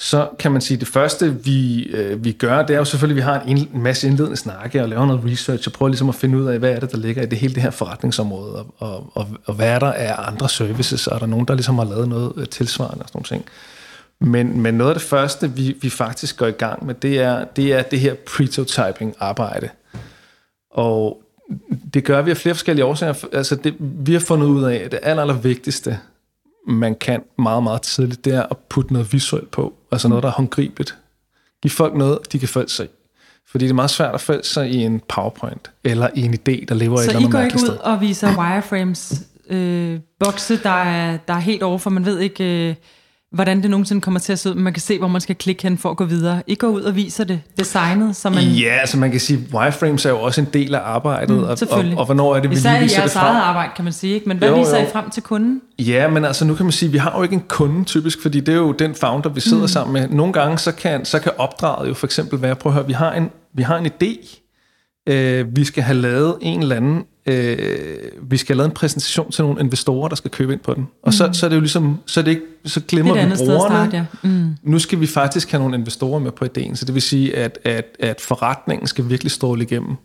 så 0.00 0.28
kan 0.38 0.52
man 0.52 0.60
sige, 0.60 0.76
at 0.76 0.80
det 0.80 0.88
første, 0.88 1.44
vi, 1.44 1.82
øh, 1.82 2.24
vi 2.24 2.32
gør, 2.32 2.62
det 2.62 2.74
er 2.74 2.78
jo 2.78 2.84
selvfølgelig, 2.84 3.22
at 3.22 3.26
vi 3.26 3.32
har 3.32 3.40
en, 3.40 3.56
en 3.74 3.82
masse 3.82 4.06
indledende 4.06 4.36
snakke 4.36 4.82
og 4.82 4.88
laver 4.88 5.06
noget 5.06 5.24
research 5.24 5.68
og 5.68 5.72
prøver 5.72 5.88
ligesom 5.88 6.08
at 6.08 6.14
finde 6.14 6.38
ud 6.38 6.46
af, 6.46 6.58
hvad 6.58 6.70
er 6.70 6.80
det, 6.80 6.92
der 6.92 6.98
ligger 6.98 7.22
i 7.22 7.26
det 7.26 7.38
hele 7.38 7.54
det 7.54 7.62
her 7.62 7.70
forretningsområde, 7.70 8.54
og, 8.54 8.74
og, 8.78 9.10
og, 9.14 9.28
og 9.44 9.54
hvad 9.54 9.68
er 9.68 9.78
der 9.78 9.92
af 9.92 10.14
andre 10.28 10.48
services, 10.48 11.06
og 11.06 11.14
er 11.14 11.18
der 11.18 11.26
nogen, 11.26 11.48
der 11.48 11.54
ligesom 11.54 11.78
har 11.78 11.84
lavet 11.84 12.08
noget 12.08 12.32
øh, 12.36 12.46
tilsvarende 12.46 13.02
og 13.02 13.08
sådan 13.08 13.18
noget 13.18 13.26
ting. 13.26 13.44
Men, 14.20 14.60
men 14.60 14.74
noget 14.74 14.90
af 14.90 14.94
det 14.94 15.08
første, 15.08 15.52
vi, 15.52 15.76
vi 15.80 15.90
faktisk 15.90 16.36
går 16.36 16.46
i 16.46 16.50
gang 16.50 16.86
med, 16.86 16.94
det 16.94 17.18
er 17.18 17.44
det, 17.44 17.72
er 17.72 17.82
det 17.82 18.00
her 18.00 18.14
prototyping-arbejde. 18.14 19.68
Og 20.70 21.22
det 21.94 22.04
gør 22.04 22.22
vi 22.22 22.30
af 22.30 22.36
flere 22.36 22.54
forskellige 22.54 22.84
årsager. 22.84 23.24
Altså 23.32 23.54
det, 23.56 23.74
vi 23.78 24.12
har 24.12 24.20
fundet 24.20 24.46
ud 24.46 24.64
af, 24.64 24.76
at 24.76 24.92
det 24.92 25.00
aller, 25.02 25.22
aller 25.22 25.34
vigtigste, 25.34 25.98
man 26.66 26.94
kan 26.94 27.22
meget, 27.38 27.62
meget 27.62 27.82
tidligt, 27.82 28.24
det 28.24 28.34
er 28.34 28.42
at 28.42 28.56
putte 28.68 28.92
noget 28.92 29.12
visuelt 29.12 29.50
på. 29.50 29.74
Altså 29.92 30.08
noget, 30.08 30.22
der 30.22 30.28
er 30.28 30.32
håndgribeligt. 30.32 30.98
Giv 31.62 31.70
folk 31.70 31.94
noget, 31.94 32.32
de 32.32 32.38
kan 32.38 32.48
følge 32.48 32.68
sig 32.68 32.86
i. 32.86 32.88
Fordi 33.50 33.64
det 33.64 33.70
er 33.70 33.74
meget 33.74 33.90
svært 33.90 34.14
at 34.14 34.20
følge 34.20 34.44
sig 34.44 34.70
i 34.70 34.76
en 34.76 35.02
PowerPoint, 35.08 35.70
eller 35.84 36.08
i 36.14 36.20
en 36.22 36.34
idé, 36.34 36.64
der 36.64 36.74
lever 36.74 36.96
så 36.96 37.02
et 37.02 37.06
eller 37.06 37.18
andet 37.18 37.32
Så 37.32 37.38
I 37.38 37.40
går 37.40 37.40
ikke 37.40 37.72
ud 37.72 37.78
og 37.78 38.00
viser 38.00 38.36
wireframes, 38.36 39.22
øh, 39.48 40.00
bokse, 40.20 40.62
der 40.62 40.70
er, 40.70 41.18
der 41.28 41.34
er 41.34 41.38
helt 41.38 41.62
over, 41.62 41.78
for 41.78 41.90
man 41.90 42.04
ved 42.04 42.18
ikke... 42.18 42.68
Øh 42.68 42.74
hvordan 43.32 43.62
det 43.62 43.70
nogensinde 43.70 44.00
kommer 44.00 44.20
til 44.20 44.32
at 44.32 44.38
se 44.38 44.50
ud, 44.50 44.54
man 44.54 44.72
kan 44.72 44.80
se, 44.80 44.98
hvor 44.98 45.08
man 45.08 45.20
skal 45.20 45.36
klikke 45.36 45.62
hen 45.62 45.78
for 45.78 45.90
at 45.90 45.96
gå 45.96 46.04
videre. 46.04 46.42
I 46.46 46.54
går 46.54 46.68
ud 46.68 46.82
og 46.82 46.96
viser 46.96 47.24
det 47.24 47.40
designet, 47.58 48.16
så 48.16 48.30
man... 48.30 48.42
Ja, 48.44 48.78
altså 48.80 48.96
man 48.96 49.10
kan 49.10 49.20
sige, 49.20 49.38
wireframes 49.52 50.06
er 50.06 50.10
jo 50.10 50.20
også 50.20 50.40
en 50.40 50.46
del 50.52 50.74
af 50.74 50.80
arbejdet, 50.84 51.36
mm, 51.36 51.42
og, 51.42 51.58
og, 51.70 51.84
og 51.96 52.04
hvornår 52.04 52.36
er 52.36 52.40
det, 52.40 52.50
vi 52.50 52.54
Især 52.54 52.72
lige 52.72 52.82
viser 52.82 53.02
det 53.02 53.10
frem? 53.10 53.26
eget 53.26 53.42
arbejde, 53.42 53.72
kan 53.76 53.84
man 53.84 53.92
sige, 53.92 54.14
ikke? 54.14 54.28
men 54.28 54.38
hvad 54.38 54.48
jo, 54.48 54.58
viser 54.58 54.78
jo. 54.80 54.86
I 54.86 54.90
frem 54.92 55.10
til 55.10 55.22
kunden? 55.22 55.60
Ja, 55.78 56.08
men 56.08 56.24
altså 56.24 56.44
nu 56.44 56.54
kan 56.54 56.66
man 56.66 56.72
sige, 56.72 56.92
vi 56.92 56.98
har 56.98 57.16
jo 57.16 57.22
ikke 57.22 57.34
en 57.34 57.44
kunde 57.48 57.84
typisk, 57.84 58.22
fordi 58.22 58.40
det 58.40 58.52
er 58.52 58.58
jo 58.58 58.72
den 58.72 58.94
founder, 58.94 59.30
vi 59.30 59.40
sidder 59.40 59.62
mm. 59.62 59.68
sammen 59.68 59.92
med. 59.92 60.08
Nogle 60.08 60.32
gange, 60.32 60.58
så 60.58 60.72
kan, 60.72 61.04
så 61.04 61.18
kan 61.18 61.32
opdraget 61.38 61.88
jo 61.88 61.94
for 61.94 62.06
eksempel 62.06 62.42
være, 62.42 62.56
prøv 62.56 62.72
at 62.72 62.74
høre, 62.74 62.86
vi 62.86 62.92
har 62.92 63.12
en, 63.12 63.30
vi 63.54 63.62
har 63.62 63.78
en 63.78 63.86
idé, 63.86 64.38
øh, 65.12 65.56
vi 65.56 65.64
skal 65.64 65.82
have 65.82 65.98
lavet 65.98 66.36
en 66.40 66.60
eller 66.60 66.76
anden 66.76 67.04
øh, 67.28 68.30
vi 68.30 68.36
skal 68.36 68.54
have 68.54 68.58
lavet 68.58 68.68
en 68.68 68.74
præsentation 68.74 69.32
til 69.32 69.44
nogle 69.44 69.60
investorer, 69.60 70.08
der 70.08 70.16
skal 70.16 70.30
købe 70.30 70.52
ind 70.52 70.60
på 70.60 70.74
den. 70.74 70.88
Og 71.02 71.08
mm. 71.08 71.12
så, 71.12 71.30
så 71.32 71.46
er 71.46 71.48
det 71.48 71.56
jo 71.56 71.60
ligesom, 71.60 71.98
så, 72.06 72.20
er 72.20 72.24
det 72.24 72.30
ikke, 72.30 72.42
så 72.64 72.80
glemmer 72.88 73.14
det 73.14 73.30
vi 73.30 73.34
brugerne. 73.36 73.60
Start, 73.60 73.92
ja. 73.92 74.04
mm. 74.22 74.56
Nu 74.62 74.78
skal 74.78 75.00
vi 75.00 75.06
faktisk 75.06 75.50
have 75.50 75.60
nogle 75.60 75.78
investorer 75.78 76.18
med 76.18 76.32
på 76.32 76.44
ideen, 76.44 76.76
så 76.76 76.84
det 76.84 76.94
vil 76.94 77.02
sige, 77.02 77.36
at, 77.36 77.58
at, 77.64 77.96
at 78.00 78.20
forretningen 78.20 78.86
skal 78.86 79.08
virkelig 79.08 79.30
stråle 79.30 79.62
igennem. 79.62 79.96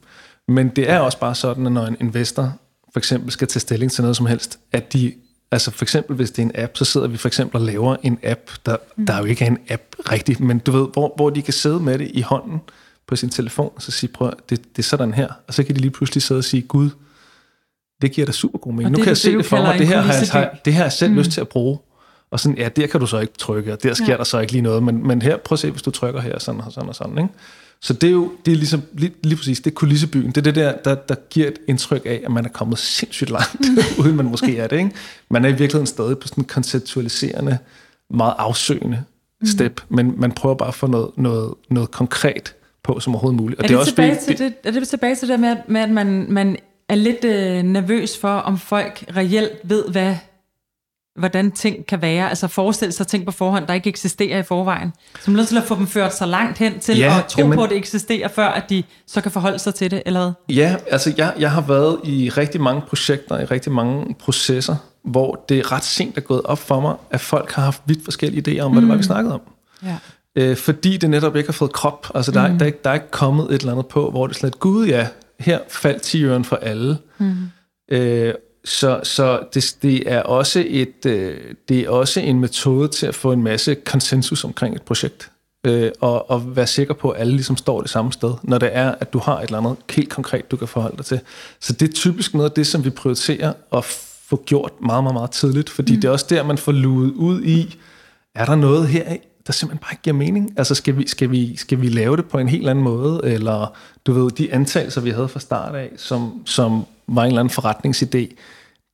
Men 0.47 0.69
det 0.69 0.89
er 0.89 0.99
også 0.99 1.19
bare 1.19 1.35
sådan, 1.35 1.65
at 1.65 1.71
når 1.71 1.85
en 1.85 1.97
investor 1.99 2.53
for 2.93 2.99
eksempel 2.99 3.31
skal 3.31 3.47
tage 3.47 3.59
stilling 3.59 3.91
til 3.91 4.01
noget 4.01 4.17
som 4.17 4.25
helst, 4.25 4.59
at 4.71 4.93
de, 4.93 5.13
altså 5.51 5.71
for 5.71 5.85
eksempel 5.85 6.15
hvis 6.15 6.31
det 6.31 6.39
er 6.39 6.45
en 6.45 6.51
app, 6.55 6.77
så 6.77 6.85
sidder 6.85 7.07
vi 7.07 7.17
for 7.17 7.27
eksempel 7.27 7.57
og 7.57 7.65
laver 7.65 7.95
en 8.03 8.19
app, 8.23 8.39
der, 8.65 8.77
mm. 8.97 9.05
der 9.05 9.13
er 9.13 9.19
jo 9.19 9.25
ikke 9.25 9.45
er 9.45 9.49
en 9.49 9.57
app 9.69 9.81
rigtigt, 10.11 10.39
men 10.39 10.59
du 10.59 10.71
ved, 10.71 10.87
hvor, 10.93 11.13
hvor 11.15 11.29
de 11.29 11.41
kan 11.41 11.53
sidde 11.53 11.79
med 11.79 11.99
det 11.99 12.11
i 12.13 12.21
hånden, 12.21 12.61
på 13.07 13.15
sin 13.15 13.29
telefon, 13.29 13.71
og 13.75 13.81
så 13.81 13.91
sige, 13.91 14.09
prøv, 14.13 14.31
det, 14.49 14.61
det 14.75 14.79
er 14.79 14.83
sådan 14.83 15.13
her. 15.13 15.27
Og 15.47 15.53
så 15.53 15.63
kan 15.63 15.75
de 15.75 15.81
lige 15.81 15.91
pludselig 15.91 16.21
sidde 16.21 16.39
og 16.39 16.43
sige, 16.43 16.61
Gud, 16.61 16.89
det 18.03 18.11
giver 18.11 18.25
da 18.25 18.31
super 18.31 18.59
god 18.59 18.71
mening. 18.73 18.85
Og 18.85 18.91
Nu 18.91 18.95
det, 18.95 19.03
kan 19.03 19.09
jeg 19.09 19.17
se 19.17 19.29
det, 19.31 19.37
det 19.37 19.45
for 19.45 19.57
mig, 19.57 19.79
det 19.79 19.87
her, 19.87 20.01
har 20.01 20.13
jeg, 20.13 20.27
har, 20.31 20.55
det 20.65 20.73
her 20.73 20.77
har 20.77 20.85
jeg 20.85 20.91
selv 20.91 21.11
mm. 21.11 21.17
lyst 21.17 21.31
til 21.31 21.41
at 21.41 21.47
bruge. 21.47 21.77
Og 22.31 22.39
sådan, 22.39 22.57
ja, 22.57 22.69
der 22.69 22.87
kan 22.87 22.99
du 22.99 23.05
så 23.05 23.19
ikke 23.19 23.33
trykke, 23.37 23.73
og 23.73 23.83
der 23.83 23.93
sker 23.93 24.05
Ja. 24.11 24.17
der 24.17 24.23
så 24.23 24.39
ikke 24.39 24.51
lige 24.53 24.61
noget, 24.61 24.83
men, 24.83 25.07
men 25.07 25.21
her, 25.21 25.37
prøv 25.37 25.53
at 25.55 25.59
se, 25.59 25.71
hvis 25.71 25.81
du 25.81 25.91
trykker 25.91 26.21
her, 26.21 26.39
sådan 26.39 26.61
og 26.61 26.71
sådan 26.71 26.89
og 26.89 26.95
sådan, 26.95 27.17
ikke? 27.17 27.29
Så 27.81 27.93
det 27.93 28.07
er 28.07 28.11
jo, 28.11 28.31
det 28.45 28.51
er 28.51 28.55
ligesom, 28.55 28.81
lige, 28.93 29.11
lige 29.23 29.35
præcis, 29.37 29.59
det 29.61 29.71
er 29.71 29.75
kulissebyen. 29.75 30.27
Det 30.27 30.37
er 30.37 30.41
det 30.41 30.55
der, 30.55 30.73
der, 30.85 30.95
der 30.95 31.15
giver 31.29 31.47
et 31.47 31.59
indtryk 31.67 32.01
af, 32.05 32.21
at 32.25 32.31
man 32.31 32.45
er 32.45 32.49
kommet 32.49 32.79
sindssygt 32.79 33.29
langt, 33.29 33.55
uden 33.99 34.15
man 34.15 34.25
måske 34.25 34.57
er 34.57 34.67
det, 34.67 34.77
ikke? 34.77 34.91
Man 35.29 35.45
er 35.45 35.49
i 35.49 35.51
virkeligheden 35.51 35.87
stadig 35.87 36.17
på 36.17 36.27
sådan 36.27 36.41
en 36.43 36.47
konceptualiserende, 36.47 37.57
meget 38.09 38.33
afsøgende 38.37 39.03
step, 39.45 39.81
men 39.89 40.13
man 40.17 40.31
prøver 40.31 40.55
bare 40.55 40.67
at 40.67 40.75
få 40.75 40.87
noget, 40.87 41.09
noget, 41.17 41.53
noget 41.69 41.91
konkret 41.91 42.53
på 42.83 42.99
som 42.99 43.13
overhovedet 43.15 43.41
muligt. 43.41 43.59
Og 43.59 43.63
Er 43.63 43.67
det, 43.67 43.77
også 43.77 43.91
tilbage 43.91 44.17
fordi- 44.23 44.37
til 44.37 44.45
det, 44.45 44.53
er 44.63 44.71
det 44.71 44.87
tilbage 44.87 45.15
til 45.15 45.27
det 45.27 45.39
med, 45.39 45.55
med 45.67 45.81
at 45.81 45.89
man, 45.89 46.25
man 46.29 46.57
er 46.89 46.95
lidt 46.95 47.23
øh, 47.25 47.63
nervøs 47.63 48.17
for, 48.17 48.29
om 48.33 48.57
folk 48.57 49.03
reelt 49.15 49.51
ved, 49.63 49.83
hvad, 49.89 50.15
hvordan 51.19 51.51
ting 51.51 51.85
kan 51.85 52.01
være? 52.01 52.29
Altså 52.29 52.47
forestille 52.47 52.91
sig 52.91 53.07
ting 53.07 53.25
på 53.25 53.31
forhånd, 53.31 53.67
der 53.67 53.73
ikke 53.73 53.89
eksisterer 53.89 54.39
i 54.39 54.43
forvejen. 54.43 54.93
Så 55.19 55.31
man 55.31 55.35
er 55.35 55.37
nødt 55.37 55.47
til 55.47 55.57
at 55.57 55.63
få 55.63 55.75
dem 55.75 55.87
ført 55.87 56.15
så 56.15 56.25
langt 56.25 56.57
hen 56.57 56.79
til 56.79 56.97
Ja, 56.97 57.17
at 57.19 57.25
tro 57.25 57.41
jamen- 57.41 57.57
på, 57.57 57.63
at 57.63 57.69
det 57.69 57.77
eksisterer, 57.77 58.27
før 58.27 58.47
at 58.47 58.69
de 58.69 58.83
så 59.07 59.21
kan 59.21 59.31
forholde 59.31 59.59
sig 59.59 59.75
til 59.75 59.91
det, 59.91 60.03
eller 60.05 60.19
hvad? 60.21 60.55
Ja, 60.55 60.75
altså 60.91 61.13
jeg, 61.17 61.33
jeg 61.39 61.51
har 61.51 61.61
været 61.61 61.99
i 62.03 62.29
rigtig 62.29 62.61
mange 62.61 62.81
projekter, 62.81 63.39
i 63.39 63.45
rigtig 63.45 63.71
mange 63.71 64.15
processer, 64.19 64.75
hvor 65.03 65.45
det 65.49 65.71
ret 65.71 65.83
sent 65.83 66.17
er 66.17 66.21
gået 66.21 66.41
op 66.43 66.59
for 66.59 66.79
mig, 66.79 66.95
at 67.11 67.21
folk 67.21 67.51
har 67.51 67.63
haft 67.63 67.81
vidt 67.85 68.03
forskellige 68.03 68.57
idéer 68.59 68.63
om, 68.63 68.71
hvad 68.71 68.81
det 68.81 68.89
var, 68.89 68.95
vi 68.95 69.03
snakkede 69.03 69.33
om. 69.33 69.41
Ja. 69.85 69.97
Øh, 70.35 70.57
fordi 70.57 70.97
det 70.97 71.09
netop 71.09 71.35
ikke 71.35 71.47
har 71.47 71.53
fået 71.53 71.71
krop. 71.73 72.07
Altså 72.15 72.31
der, 72.31 72.47
mm. 72.47 72.57
der, 72.57 72.65
er 72.65 72.67
ikke- 72.67 72.79
der 72.83 72.89
er 72.89 72.93
ikke 72.93 73.11
kommet 73.11 73.45
et 73.53 73.59
eller 73.61 73.71
andet 73.71 73.87
på, 73.87 74.09
hvor 74.09 74.27
det 74.27 74.35
er 74.35 74.39
slet, 74.39 74.59
gud 74.59 74.87
ja, 74.87 75.07
her 75.39 75.59
faldt 75.67 76.01
10 76.01 76.23
øren 76.23 76.45
for 76.45 76.55
alle. 76.55 76.97
Mm. 77.17 77.35
Øh, 77.91 78.33
så 78.65 78.99
så 79.03 79.39
det, 79.53 79.75
det, 79.81 80.11
er 80.11 80.21
også 80.21 80.63
et, 80.67 81.05
øh, 81.05 81.37
det 81.69 81.79
er 81.79 81.89
også 81.89 82.19
en 82.19 82.39
metode 82.39 82.87
til 82.87 83.07
at 83.07 83.15
få 83.15 83.31
en 83.31 83.43
masse 83.43 83.75
konsensus 83.75 84.43
omkring 84.43 84.75
et 84.75 84.81
projekt. 84.81 85.31
Øh, 85.65 85.91
og, 86.01 86.31
og 86.31 86.55
være 86.55 86.67
sikker 86.67 86.93
på, 86.93 87.09
at 87.09 87.21
alle 87.21 87.33
ligesom 87.33 87.57
står 87.57 87.81
det 87.81 87.89
samme 87.89 88.13
sted, 88.13 88.33
når 88.43 88.57
det 88.57 88.69
er, 88.71 88.95
at 88.99 89.13
du 89.13 89.19
har 89.19 89.39
et 89.39 89.43
eller 89.43 89.57
andet 89.57 89.77
helt 89.91 90.09
konkret, 90.09 90.51
du 90.51 90.57
kan 90.57 90.67
forholde 90.67 90.97
dig 90.97 91.05
til. 91.05 91.19
Så 91.59 91.73
det 91.73 91.89
er 91.89 91.93
typisk 91.93 92.33
noget 92.33 92.49
af 92.49 92.51
det, 92.55 92.67
som 92.67 92.85
vi 92.85 92.89
prioriterer 92.89 93.53
at 93.73 93.83
få 94.29 94.43
gjort 94.45 94.71
meget, 94.81 95.03
meget, 95.03 95.13
meget 95.13 95.31
tidligt, 95.31 95.69
fordi 95.69 95.95
mm. 95.95 96.01
det 96.01 96.07
er 96.07 96.11
også 96.11 96.25
der, 96.29 96.43
man 96.43 96.57
får 96.57 96.71
luet 96.71 97.11
ud 97.11 97.43
i, 97.43 97.75
er 98.35 98.45
der 98.45 98.55
noget 98.55 98.87
her, 98.87 99.15
der 99.47 99.53
simpelthen 99.53 99.81
bare 99.81 99.93
ikke 99.93 100.01
giver 100.01 100.15
mening? 100.15 100.53
Altså 100.57 100.75
skal 100.75 100.97
vi, 100.97 101.07
skal, 101.07 101.31
vi, 101.31 101.55
skal 101.55 101.81
vi 101.81 101.89
lave 101.89 102.17
det 102.17 102.25
på 102.25 102.37
en 102.37 102.47
helt 102.47 102.69
anden 102.69 102.83
måde? 102.83 103.21
Eller 103.23 103.75
du 104.05 104.13
ved, 104.13 104.31
de 104.31 104.53
antagelser, 104.53 105.01
vi 105.01 105.09
havde 105.09 105.27
fra 105.27 105.39
start 105.39 105.75
af, 105.75 105.91
som, 105.97 106.41
som 106.45 106.85
var 107.07 107.21
en 107.21 107.27
eller 107.27 107.39
anden 107.39 107.53
forretningsidé, 107.53 108.35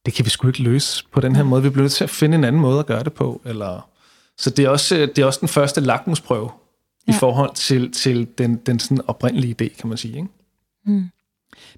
det 0.06 0.14
kan 0.14 0.26
vi 0.26 0.30
sgu 0.30 0.48
ikke 0.48 0.64
løse 0.64 1.04
på 1.12 1.22
den 1.22 1.36
her 1.36 1.44
måde. 1.44 1.64
Vi 1.64 1.70
bliver 1.70 1.84
nødt 1.84 1.94
til 1.94 2.04
at 2.04 2.10
finde 2.10 2.38
en 2.38 2.44
anden 2.44 2.62
måde 2.62 2.80
at 2.80 2.86
gøre 2.86 3.04
det 3.04 3.14
på. 3.14 3.42
Eller... 3.46 3.90
Så 4.38 4.50
det 4.50 4.66
er, 4.66 4.70
også, 4.70 4.96
det 4.96 5.20
er 5.20 5.26
også 5.26 5.40
den 5.40 5.48
første 5.48 5.82
lakmusprøve 5.82 6.52
ja. 7.08 7.14
i 7.14 7.16
forhold 7.16 7.56
til, 7.56 7.92
til 7.92 8.28
den, 8.38 8.56
den 8.56 8.80
sådan 8.80 9.02
oprindelige 9.08 9.56
idé, 9.62 9.80
kan 9.80 9.90
man 9.90 9.98
sige. 9.98 10.16
Ikke? 10.16 10.30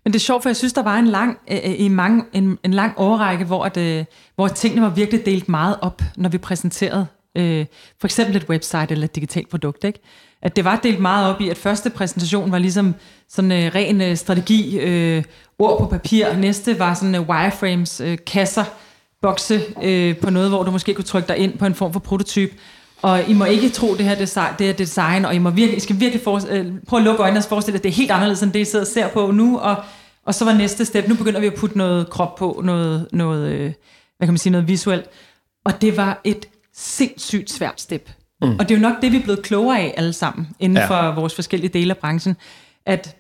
Men 0.04 0.13
det 0.13 0.16
er 0.16 0.20
sjovt, 0.20 0.44
for 0.44 0.50
jeg 0.50 0.56
synes, 0.56 0.74
der 0.74 0.84
var 0.84 1.00
en 1.00 1.08
lang, 1.08 1.38
øh, 1.51 1.80
i 1.80 1.88
mange, 1.88 2.24
en, 2.34 2.58
en 2.63 2.74
lang 2.74 2.94
årrække, 2.98 3.46
hvor, 3.46 3.66
at, 3.66 3.78
øh, 3.78 4.06
hvor 4.36 4.48
tingene 4.48 4.82
var 4.82 4.90
virkelig 4.90 5.25
delt 5.25 5.50
meget 5.50 5.78
op, 5.82 6.01
når 6.18 6.30
vi 6.30 6.38
præsenterede 6.38 7.08
øh, 7.38 7.66
for 8.00 8.08
eksempel 8.08 8.36
et 8.36 8.50
website 8.50 8.88
eller 8.90 9.06
et 9.06 9.16
digitalt 9.16 9.50
produkt. 9.50 9.84
Ikke? 9.84 10.00
At 10.42 10.56
det 10.56 10.66
var 10.66 10.80
delt 10.84 11.00
meget 11.00 11.36
op 11.36 11.42
i, 11.42 11.50
at 11.50 11.58
første 11.58 11.90
præsentation 11.90 12.52
var 12.52 12.58
ligesom 12.58 12.96
sådan 13.30 13.52
øh, 13.52 13.76
ren 13.76 14.02
øh, 14.02 14.18
strategi, 14.18 14.80
øh, 14.80 15.24
ord 15.60 15.80
på 15.80 15.86
papir. 15.86 16.34
Næste 16.38 16.80
var 16.80 16.94
sådan 16.94 17.16
øh, 17.16 17.30
wireframes, 17.30 18.02
øh, 18.02 18.18
kasser, 18.28 18.64
bokse 19.22 19.62
øh, 19.84 20.18
på 20.18 20.30
noget, 20.30 20.50
hvor 20.50 20.64
du 20.64 20.72
måske 20.72 20.94
kunne 20.94 21.06
trykke 21.06 21.28
dig 21.28 21.38
ind 21.38 21.58
på 21.58 21.66
en 21.66 21.76
form 21.76 21.94
for 21.94 22.00
prototyp. 22.00 22.52
Og 23.02 23.30
I 23.30 23.34
må 23.34 23.46
ikke 23.46 23.70
tro 23.70 23.96
det 23.96 24.06
her 24.06 24.16
design, 24.16 24.54
det 24.60 24.70
er 24.70 24.74
design 24.74 25.26
og 25.26 25.36
I, 25.36 25.38
må 25.38 25.50
virkelig, 25.50 25.78
I 25.78 25.80
skal 25.80 26.00
virkelig 26.00 26.24
for, 26.24 26.42
øh, 26.50 26.66
prøve 26.88 27.00
at 27.00 27.06
lukke 27.06 27.24
øjnene 27.24 27.40
og 27.40 27.44
forestille, 27.44 27.78
at 27.78 27.84
det 27.84 27.90
er 27.90 27.94
helt 27.94 28.12
anderledes, 28.12 28.44
end 28.44 28.52
det, 28.52 28.60
I 28.60 28.66
sidder 28.66 28.86
og 28.86 28.92
ser 28.92 29.08
på 29.08 29.32
nu. 29.32 29.60
Og, 29.60 29.76
og 30.26 30.36
så 30.36 30.46
var 30.46 30.54
næste 30.54 30.86
step, 30.86 31.08
nu 31.08 31.16
begynder 31.16 31.40
vi 31.40 31.48
at 31.48 31.54
putte 31.54 31.78
noget 31.78 32.10
krop 32.10 32.36
på, 32.36 32.62
noget, 32.64 33.08
noget 33.14 33.52
øh, 33.52 33.74
hvad 34.18 34.28
kan 34.28 34.34
man 34.34 34.38
sige, 34.38 34.52
noget 34.52 34.68
visuelt. 34.68 35.06
Og 35.66 35.82
det 35.82 35.98
var 35.98 36.22
et 36.24 36.46
sindssygt 36.75 37.51
svært 37.51 37.82
step. 37.82 38.10
Mm. 38.42 38.51
Og 38.60 38.60
det 38.60 38.72
er 38.72 38.75
jo 38.75 38.82
nok 38.82 39.01
det, 39.01 39.12
vi 39.12 39.18
er 39.18 39.24
blevet 39.24 39.42
klogere 39.42 39.80
af 39.80 39.94
alle 39.98 40.13
sammen, 40.13 40.48
inden 40.60 40.78
ja. 40.78 40.86
For 40.86 41.16
vores 41.16 41.36
forskellige 41.36 41.70
dele 41.70 41.94
af 41.94 41.98
branchen, 41.98 42.36
at 42.86 43.18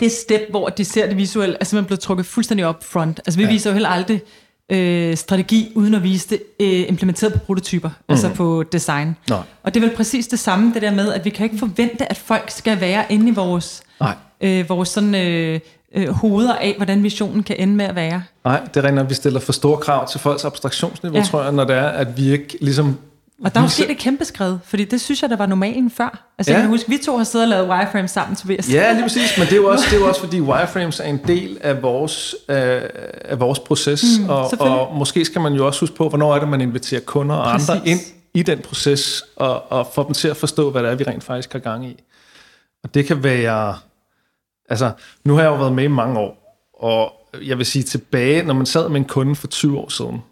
det 0.00 0.12
step, 0.12 0.40
hvor 0.50 0.68
de 0.68 0.84
ser 0.84 1.06
det 1.06 1.16
visuelle, 1.16 1.56
er 1.60 1.64
simpelthen 1.64 1.86
blevet 1.86 2.00
trukket 2.00 2.26
fuldstændig 2.26 2.66
op 2.66 2.84
front. 2.84 3.20
Altså 3.26 3.38
vi 3.38 3.44
ja. 3.44 3.50
viser 3.50 3.70
jo 3.70 3.74
heller 3.74 3.88
aldrig 3.88 4.22
øh, 4.70 5.16
strategi, 5.16 5.72
uden 5.74 5.94
at 5.94 6.02
vise 6.02 6.28
det 6.28 6.42
øh, 6.60 6.88
implementeret 6.88 7.32
på 7.32 7.38
prototyper, 7.38 7.88
mm. 7.88 7.94
altså 8.08 8.34
på 8.34 8.62
design. 8.72 9.16
Nej. 9.28 9.42
Og 9.62 9.74
det 9.74 9.82
er 9.82 9.86
vel 9.86 9.96
præcis 9.96 10.26
det 10.26 10.38
samme, 10.38 10.74
det 10.74 10.82
der 10.82 10.94
med, 10.94 11.12
at 11.12 11.24
vi 11.24 11.30
kan 11.30 11.44
ikke 11.44 11.58
forvente, 11.58 12.10
at 12.10 12.16
folk 12.16 12.50
skal 12.50 12.80
være 12.80 13.04
inde 13.12 13.28
i 13.28 13.34
vores, 13.34 13.82
Nej. 14.00 14.14
øh, 14.40 14.68
vores 14.68 14.88
sådan, 14.88 15.14
øh, 15.14 15.60
øh, 15.96 16.08
hoveder 16.08 16.54
af, 16.54 16.74
hvordan 16.76 17.02
visionen 17.02 17.42
kan 17.42 17.56
ende 17.58 17.74
med 17.74 17.84
at 17.84 17.94
være. 17.94 18.22
Nej, 18.44 18.60
det 18.74 18.84
er 18.84 18.88
rent, 18.88 18.98
at 18.98 19.08
vi 19.10 19.14
stiller 19.14 19.40
for 19.40 19.52
store 19.52 19.78
krav 19.78 20.08
til 20.08 20.20
folks 20.20 20.44
abstraktionsniveau, 20.44 21.18
Ja. 21.18 21.24
tror 21.24 21.42
jeg, 21.42 21.52
når 21.52 21.64
det 21.64 21.76
er, 21.76 21.86
at 21.88 22.16
vi 22.16 22.30
ikke 22.32 22.58
ligesom... 22.60 22.96
Og 23.44 23.54
der 23.54 23.60
er 23.60 23.64
jo 23.64 23.68
sket 23.70 23.90
et 23.90 23.98
kæmpe 23.98 24.24
skridt, 24.24 24.58
fordi 24.64 24.84
det 24.84 25.00
synes 25.00 25.22
jeg, 25.22 25.30
der 25.30 25.36
var 25.36 25.46
normalen 25.46 25.90
før. 25.90 26.32
Altså 26.38 26.52
ja. 26.52 26.56
Jeg 26.56 26.62
kan 26.62 26.70
huske, 26.70 26.88
vi 26.88 26.98
to 27.04 27.16
har 27.16 27.24
siddet 27.24 27.44
og 27.44 27.48
lavet 27.48 27.68
wireframes 27.68 28.10
sammen, 28.10 28.36
Tobias. 28.36 28.72
Ja, 28.72 28.92
lige 28.92 29.02
præcis, 29.02 29.38
men 29.38 29.46
det 29.46 29.52
er 29.52 29.56
jo 29.56 29.68
også, 29.70 29.84
det 29.90 29.96
er 29.96 30.00
jo 30.00 30.08
også 30.08 30.20
fordi 30.20 30.40
wireframes 30.40 31.00
er 31.00 31.04
en 31.04 31.20
del 31.26 31.58
af 31.60 31.82
vores, 31.82 32.34
øh, 32.48 32.56
af 33.24 33.40
vores 33.40 33.58
proces, 33.58 34.04
mm, 34.20 34.28
og, 34.28 34.52
og 34.60 34.96
måske 34.96 35.24
skal 35.24 35.40
man 35.40 35.52
jo 35.52 35.66
også 35.66 35.80
huske 35.80 35.96
på, 35.96 36.08
hvornår 36.08 36.34
er 36.34 36.38
det, 36.38 36.48
man 36.48 36.60
inviterer 36.60 37.00
kunder 37.00 37.34
og 37.36 37.52
Præcis. 37.52 37.68
andre 37.68 37.88
ind 37.88 38.00
i 38.34 38.42
den 38.42 38.58
proces, 38.58 39.22
og, 39.36 39.72
og 39.72 39.88
får 39.94 40.02
dem 40.02 40.14
til 40.14 40.28
at 40.28 40.36
forstå, 40.36 40.70
hvad 40.70 40.82
det 40.82 40.90
er, 40.90 40.94
vi 40.94 41.04
rent 41.04 41.24
faktisk 41.24 41.52
har 41.52 41.58
gang 41.58 41.86
i. 41.86 41.96
Og 42.84 42.94
det 42.94 43.06
kan 43.06 43.22
være... 43.24 43.74
Altså, 44.70 44.90
nu 45.24 45.34
har 45.34 45.42
jeg 45.42 45.48
jo 45.48 45.56
været 45.56 45.72
med 45.72 45.84
i 45.84 45.88
mange 45.88 46.18
år, 46.18 46.60
og 46.80 47.12
jeg 47.46 47.58
vil 47.58 47.66
sige 47.66 47.82
tilbage, 47.82 48.42
når 48.42 48.54
man 48.54 48.66
sad 48.66 48.88
med 48.88 49.00
en 49.00 49.04
kunde 49.04 49.36
for 49.36 49.46
20 49.46 49.78
år 49.78 49.88
siden, 49.88 50.22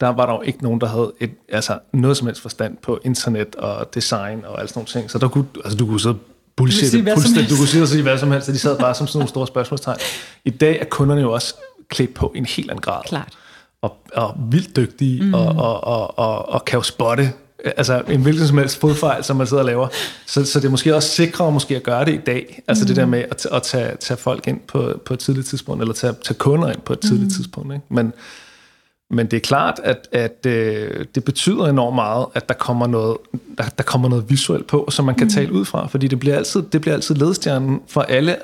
der 0.00 0.08
var 0.08 0.26
der 0.26 0.32
jo 0.32 0.40
ikke 0.40 0.62
nogen, 0.62 0.80
der 0.80 0.86
havde 0.86 1.12
et, 1.20 1.30
altså 1.48 1.78
noget 1.92 2.16
som 2.16 2.26
helst 2.26 2.42
forstand 2.42 2.76
på 2.76 3.00
internet 3.04 3.54
og 3.54 3.94
design 3.94 4.44
og 4.44 4.58
alle 4.58 4.68
sådan 4.68 4.78
nogle 4.78 4.86
ting. 4.86 5.10
Så 5.10 5.18
der 5.18 5.28
kunne, 5.28 5.46
altså, 5.64 5.78
du 5.78 5.86
kunne 5.86 6.00
sidde 6.00 6.18
bullshit, 6.56 7.04
helst. 7.04 7.50
Du 7.50 7.56
kunne 7.56 7.68
sidde 7.68 7.82
og 7.82 7.88
sige 7.88 8.02
hvad 8.02 8.18
som 8.18 8.30
helst, 8.32 8.48
og 8.48 8.54
de 8.54 8.58
sad 8.58 8.78
bare 8.78 8.94
som 8.94 9.06
sådan 9.06 9.18
nogle 9.18 9.28
store 9.28 9.46
spørgsmålstegn. 9.46 9.98
I 10.44 10.50
dag 10.50 10.80
er 10.80 10.84
kunderne 10.84 11.20
jo 11.20 11.32
også 11.32 11.54
klædt 11.88 12.14
på 12.14 12.32
i 12.34 12.38
en 12.38 12.46
helt 12.46 12.70
anden 12.70 12.82
grad. 12.82 13.02
Klart. 13.04 13.38
Og, 13.82 13.96
og 14.14 14.36
vildt 14.50 14.76
dygtige, 14.76 15.22
mm. 15.22 15.34
og, 15.34 15.46
og, 15.46 15.84
og, 15.84 16.18
og, 16.18 16.48
og 16.48 16.64
kan 16.64 16.76
jo 16.76 16.82
spotte 16.82 17.32
altså 17.64 18.02
en 18.08 18.22
hvilken 18.22 18.46
som 18.46 18.58
helst 18.58 18.80
fodfejl, 18.80 19.24
som 19.24 19.36
man 19.36 19.46
sidder 19.46 19.62
og 19.62 19.66
laver. 19.66 19.88
Så, 20.26 20.44
så 20.44 20.60
det 20.60 20.66
er 20.66 20.70
måske 20.70 20.94
også 20.94 21.08
sikrere 21.08 21.52
måske 21.52 21.76
at 21.76 21.82
gøre 21.82 22.04
det 22.04 22.14
i 22.14 22.20
dag. 22.26 22.62
Altså 22.68 22.84
mm. 22.84 22.86
det 22.86 22.96
der 22.96 23.06
med 23.06 23.24
at, 23.30 23.46
at 23.52 23.62
tage, 23.62 23.96
tage 23.96 24.18
folk 24.18 24.48
ind 24.48 24.60
på, 24.68 25.00
på 25.04 25.14
et 25.14 25.20
tidligt 25.20 25.46
tidspunkt, 25.46 25.82
eller 25.82 25.94
tage, 25.94 26.14
tage 26.24 26.34
kunder 26.34 26.68
ind 26.68 26.80
på 26.80 26.92
et 26.92 27.00
tidligt 27.00 27.22
mm. 27.22 27.30
tidspunkt. 27.30 27.74
Ikke? 27.74 27.84
Men, 27.88 28.12
men 29.10 29.26
det 29.26 29.36
er 29.36 29.40
klart, 29.40 29.80
at, 29.84 30.08
at 30.12 30.46
øh, 30.46 31.04
det 31.14 31.24
betyder 31.24 31.66
enormt 31.66 31.94
meget, 31.94 32.26
at 32.34 32.48
der 32.48 32.54
kommer 32.54 32.86
noget, 32.86 33.16
der, 33.58 33.64
der 33.78 33.84
kommer 33.84 34.08
noget 34.08 34.24
visuelt 34.30 34.66
på, 34.66 34.88
som 34.90 35.04
man 35.04 35.14
kan 35.14 35.26
mm. 35.26 35.30
tale 35.30 35.52
ud 35.52 35.64
fra, 35.64 35.86
fordi 35.86 36.08
det 36.08 36.20
bliver 36.20 36.36
altid, 36.36 36.62
det 36.72 36.80
bliver 36.80 36.94
altid 36.94 37.14
ledstjernen 37.14 37.80
for 37.88 38.00
alle 38.00 38.36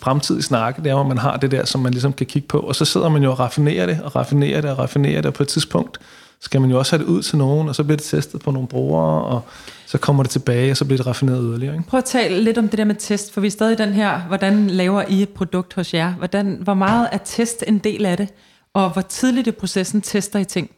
fremtidige 0.00 0.42
snakke, 0.42 0.82
det 0.82 0.90
er, 0.90 0.94
hvor 0.94 1.04
man 1.04 1.18
har 1.18 1.36
det 1.36 1.50
der, 1.50 1.64
som 1.64 1.80
man 1.80 1.92
ligesom 1.92 2.12
kan 2.12 2.26
kigge 2.26 2.48
på, 2.48 2.58
og 2.58 2.76
så 2.76 2.84
sidder 2.84 3.08
man 3.08 3.22
jo 3.22 3.30
og 3.30 3.40
raffinerer 3.40 3.86
det, 3.86 4.00
og 4.04 4.16
raffinerer 4.16 4.60
det, 4.60 4.70
og 4.70 4.78
raffinerer 4.78 5.16
det, 5.16 5.26
og 5.26 5.34
på 5.34 5.42
et 5.42 5.48
tidspunkt 5.48 5.98
skal 6.40 6.60
man 6.60 6.70
jo 6.70 6.78
også 6.78 6.96
have 6.96 7.04
det 7.04 7.10
ud 7.10 7.22
til 7.22 7.38
nogen, 7.38 7.68
og 7.68 7.74
så 7.74 7.84
bliver 7.84 7.96
det 7.96 8.06
testet 8.06 8.40
på 8.40 8.50
nogle 8.50 8.68
brugere, 8.68 9.24
og 9.24 9.42
så 9.86 9.98
kommer 9.98 10.22
det 10.22 10.30
tilbage, 10.30 10.70
og 10.70 10.76
så 10.76 10.84
bliver 10.84 10.96
det 10.96 11.06
raffineret 11.06 11.42
yderligere. 11.42 11.74
Ikke? 11.74 11.86
Prøv 11.88 11.98
at 11.98 12.04
tale 12.04 12.42
lidt 12.42 12.58
om 12.58 12.68
det 12.68 12.78
der 12.78 12.84
med 12.84 12.94
test, 12.94 13.32
for 13.32 13.40
vi 13.40 13.46
er 13.46 13.50
stadig 13.50 13.72
i 13.72 13.82
den 13.82 13.92
her, 13.92 14.20
hvordan 14.20 14.66
laver 14.66 15.02
I 15.08 15.22
et 15.22 15.28
produkt 15.28 15.74
hos 15.74 15.94
jer? 15.94 16.12
Hvordan, 16.12 16.58
hvor 16.62 16.74
meget 16.74 17.08
er 17.12 17.18
test 17.18 17.64
en 17.66 17.78
del 17.78 18.06
af 18.06 18.16
det? 18.16 18.28
Og 18.74 18.90
hvor 18.90 19.02
tidligt 19.02 19.46
i 19.46 19.50
processen 19.50 20.00
tester 20.00 20.38
I 20.38 20.44
ting? 20.44 20.70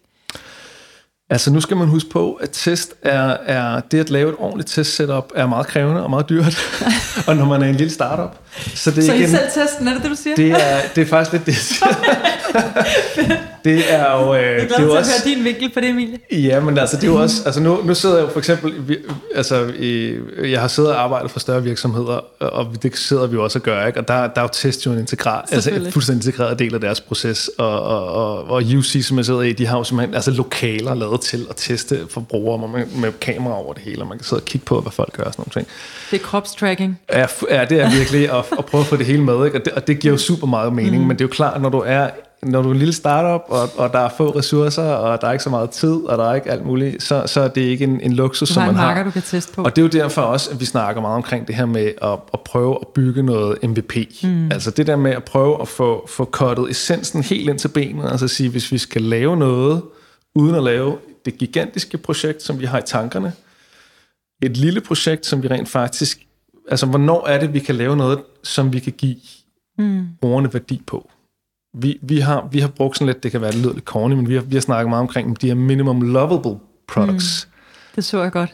Altså 1.30 1.52
nu 1.52 1.60
skal 1.60 1.76
man 1.76 1.88
huske 1.88 2.10
på, 2.10 2.32
at 2.32 2.50
test 2.52 2.94
er, 3.02 3.36
er 3.46 3.80
det 3.80 4.00
at 4.00 4.10
lave 4.10 4.30
et 4.30 4.36
ordentligt 4.38 4.70
test 4.70 4.96
setup 4.96 5.32
er 5.34 5.46
meget 5.46 5.66
krævende 5.66 6.02
og 6.02 6.10
meget 6.10 6.28
dyrt. 6.28 6.56
og 7.28 7.36
når 7.36 7.44
man 7.44 7.62
er 7.62 7.66
en 7.66 7.74
lille 7.74 7.92
startup, 7.92 8.41
Så, 8.74 8.90
det 8.90 8.98
er 8.98 9.02
så 9.02 9.12
igen, 9.12 9.24
I 9.24 9.30
selv 9.30 9.50
testen, 9.54 9.88
er 9.88 9.92
det 9.92 10.02
det, 10.02 10.10
du 10.10 10.16
siger? 10.16 10.36
Det 10.36 10.50
er, 10.50 10.80
det 10.94 11.02
er 11.02 11.06
faktisk 11.06 11.32
lidt 11.32 11.46
det, 11.46 11.52
jeg 11.52 11.60
siger. 13.16 13.36
det 13.64 13.92
er 13.92 14.12
jo... 14.12 14.34
Øh, 14.34 14.42
jeg 14.42 14.52
er 14.52 14.56
glad 14.56 14.68
det 14.68 14.72
er 14.72 14.76
til 14.76 14.90
også, 14.90 15.12
at 15.16 15.22
høre 15.24 15.34
din 15.34 15.44
vinkel 15.44 15.70
på 15.74 15.80
det, 15.80 15.88
Emilie. 15.88 16.18
Ja, 16.32 16.60
men 16.60 16.78
altså, 16.78 16.96
det 16.96 17.04
er 17.04 17.08
jo 17.08 17.22
også... 17.22 17.42
Altså, 17.46 17.60
nu, 17.60 17.82
nu 17.84 17.94
sidder 17.94 18.16
jeg 18.16 18.26
jo 18.26 18.30
for 18.32 18.38
eksempel... 18.38 18.98
Altså, 19.34 19.72
i, 19.78 20.16
jeg 20.42 20.60
har 20.60 20.68
siddet 20.68 20.92
og 20.92 21.02
arbejdet 21.02 21.30
for 21.30 21.40
større 21.40 21.62
virksomheder, 21.62 22.20
og 22.38 22.82
det 22.82 22.96
sidder 22.96 23.26
vi 23.26 23.34
jo 23.34 23.44
også 23.44 23.58
og 23.58 23.62
gør, 23.62 23.86
ikke? 23.86 24.00
Og 24.00 24.08
der, 24.08 24.14
der 24.14 24.40
er 24.40 24.42
jo 24.42 24.48
test 24.52 24.86
jo 24.86 24.92
en 24.92 24.98
integral, 24.98 25.42
altså 25.52 25.70
en 25.70 25.92
fuldstændig 25.92 26.28
integreret 26.28 26.58
del 26.58 26.74
af 26.74 26.80
deres 26.80 27.00
proces, 27.00 27.50
og, 27.58 27.82
og, 27.82 28.06
og, 28.12 28.44
og 28.44 28.62
UC, 28.76 29.04
som 29.04 29.16
jeg 29.16 29.24
sidder 29.24 29.42
i, 29.42 29.52
de 29.52 29.66
har 29.66 29.78
jo 29.78 29.84
simpelthen 29.84 30.14
altså, 30.14 30.30
lokaler 30.30 30.94
lavet 30.94 31.20
til 31.20 31.46
at 31.50 31.56
teste 31.56 32.00
for 32.10 32.20
brugere 32.20 32.68
med, 32.68 32.86
med 32.86 33.12
kamera 33.20 33.54
over 33.54 33.72
det 33.72 33.82
hele, 33.82 34.02
og 34.02 34.06
man 34.06 34.18
kan 34.18 34.24
sidde 34.24 34.40
og 34.40 34.44
kigge 34.44 34.64
på, 34.64 34.80
hvad 34.80 34.92
folk 34.92 35.12
gør 35.16 35.24
og 35.24 35.32
sådan 35.32 35.44
noget. 35.54 35.68
Det 36.10 36.20
er 36.20 36.24
kropstracking. 36.24 37.00
Ja, 37.12 37.26
ja 37.50 37.64
det 37.64 37.80
er 37.80 37.90
virkelig 37.90 38.30
at, 38.42 38.58
at 38.58 38.66
prøve 38.66 38.80
at 38.80 38.86
få 38.86 38.96
det 38.96 39.06
hele 39.06 39.24
med, 39.24 39.46
ikke? 39.46 39.58
Og, 39.58 39.64
det, 39.64 39.72
og 39.72 39.86
det 39.86 39.98
giver 40.00 40.12
jo 40.12 40.18
super 40.18 40.46
meget 40.46 40.72
mening, 40.72 41.02
mm. 41.02 41.08
men 41.08 41.16
det 41.16 41.24
er 41.24 41.28
jo 41.28 41.32
klart, 41.32 41.62
når 41.62 41.68
du 41.68 41.82
er 41.86 42.10
når 42.42 42.62
du 42.62 42.68
er 42.68 42.72
en 42.72 42.78
lille 42.78 42.92
startup, 42.92 43.40
og, 43.48 43.68
og 43.76 43.92
der 43.92 43.98
er 43.98 44.08
få 44.16 44.30
ressourcer, 44.30 44.82
og 44.82 45.20
der 45.20 45.26
er 45.26 45.32
ikke 45.32 45.44
så 45.44 45.50
meget 45.50 45.70
tid, 45.70 45.94
og 45.94 46.18
der 46.18 46.30
er 46.30 46.34
ikke 46.34 46.50
alt 46.50 46.66
muligt, 46.66 47.02
så, 47.02 47.22
så 47.26 47.40
er 47.40 47.48
det 47.48 47.60
ikke 47.60 47.84
en, 47.84 48.00
en 48.00 48.12
luksus, 48.12 48.48
som 48.48 48.62
man 48.62 48.74
marker, 48.74 48.96
har. 48.96 49.04
du 49.04 49.10
kan 49.10 49.22
teste 49.22 49.52
på. 49.52 49.62
Og 49.62 49.76
det 49.76 49.82
er 49.82 49.86
jo 49.86 50.02
derfor 50.02 50.22
også, 50.22 50.50
at 50.50 50.60
vi 50.60 50.64
snakker 50.64 51.02
meget 51.02 51.16
omkring 51.16 51.46
det 51.46 51.54
her 51.54 51.66
med 51.66 51.92
at, 52.02 52.18
at 52.32 52.40
prøve 52.40 52.78
at 52.80 52.88
bygge 52.88 53.22
noget 53.22 53.58
MVP. 53.62 53.96
Mm. 54.22 54.52
Altså 54.52 54.70
det 54.70 54.86
der 54.86 54.96
med 54.96 55.10
at 55.10 55.24
prøve 55.24 55.60
at 55.60 55.68
få, 55.68 56.06
få 56.08 56.24
kottet 56.24 56.70
essensen 56.70 57.22
helt 57.22 57.48
ind 57.48 57.58
til 57.58 57.68
benet, 57.68 58.10
altså 58.10 58.28
sige, 58.28 58.48
hvis 58.48 58.72
vi 58.72 58.78
skal 58.78 59.02
lave 59.02 59.36
noget, 59.36 59.82
uden 60.34 60.54
at 60.54 60.62
lave 60.62 60.96
det 61.24 61.38
gigantiske 61.38 61.98
projekt, 61.98 62.42
som 62.42 62.60
vi 62.60 62.64
har 62.64 62.78
i 62.78 62.82
tankerne, 62.86 63.32
et 64.42 64.56
lille 64.56 64.80
projekt, 64.80 65.26
som 65.26 65.42
vi 65.42 65.48
rent 65.48 65.68
faktisk, 65.68 66.18
altså 66.70 66.86
hvornår 66.86 67.26
er 67.26 67.40
det, 67.40 67.54
vi 67.54 67.58
kan 67.58 67.74
lave 67.74 67.96
noget, 67.96 68.18
som 68.42 68.72
vi 68.72 68.78
kan 68.78 68.92
give 68.92 69.16
mm. 69.78 70.06
brugerne 70.20 70.54
værdi 70.54 70.82
på 70.86 71.10
vi, 71.74 71.98
vi, 72.02 72.18
har, 72.18 72.48
vi 72.52 72.60
har 72.60 72.68
brugt 72.68 72.98
sådan 72.98 73.06
lidt, 73.06 73.22
det 73.22 73.30
kan 73.30 73.40
være 73.40 73.52
lidt 73.52 73.84
corny, 73.84 74.14
men 74.14 74.28
vi 74.28 74.34
har, 74.34 74.42
vi 74.42 74.56
har 74.56 74.60
snakket 74.60 74.88
meget 74.88 75.00
omkring 75.00 75.40
de 75.40 75.46
her 75.46 75.54
minimum 75.54 76.00
lovable 76.02 76.58
products. 76.88 77.46
Mm. 77.46 77.52
Det 77.96 78.04
så 78.04 78.22
jeg 78.22 78.32
godt. 78.32 78.50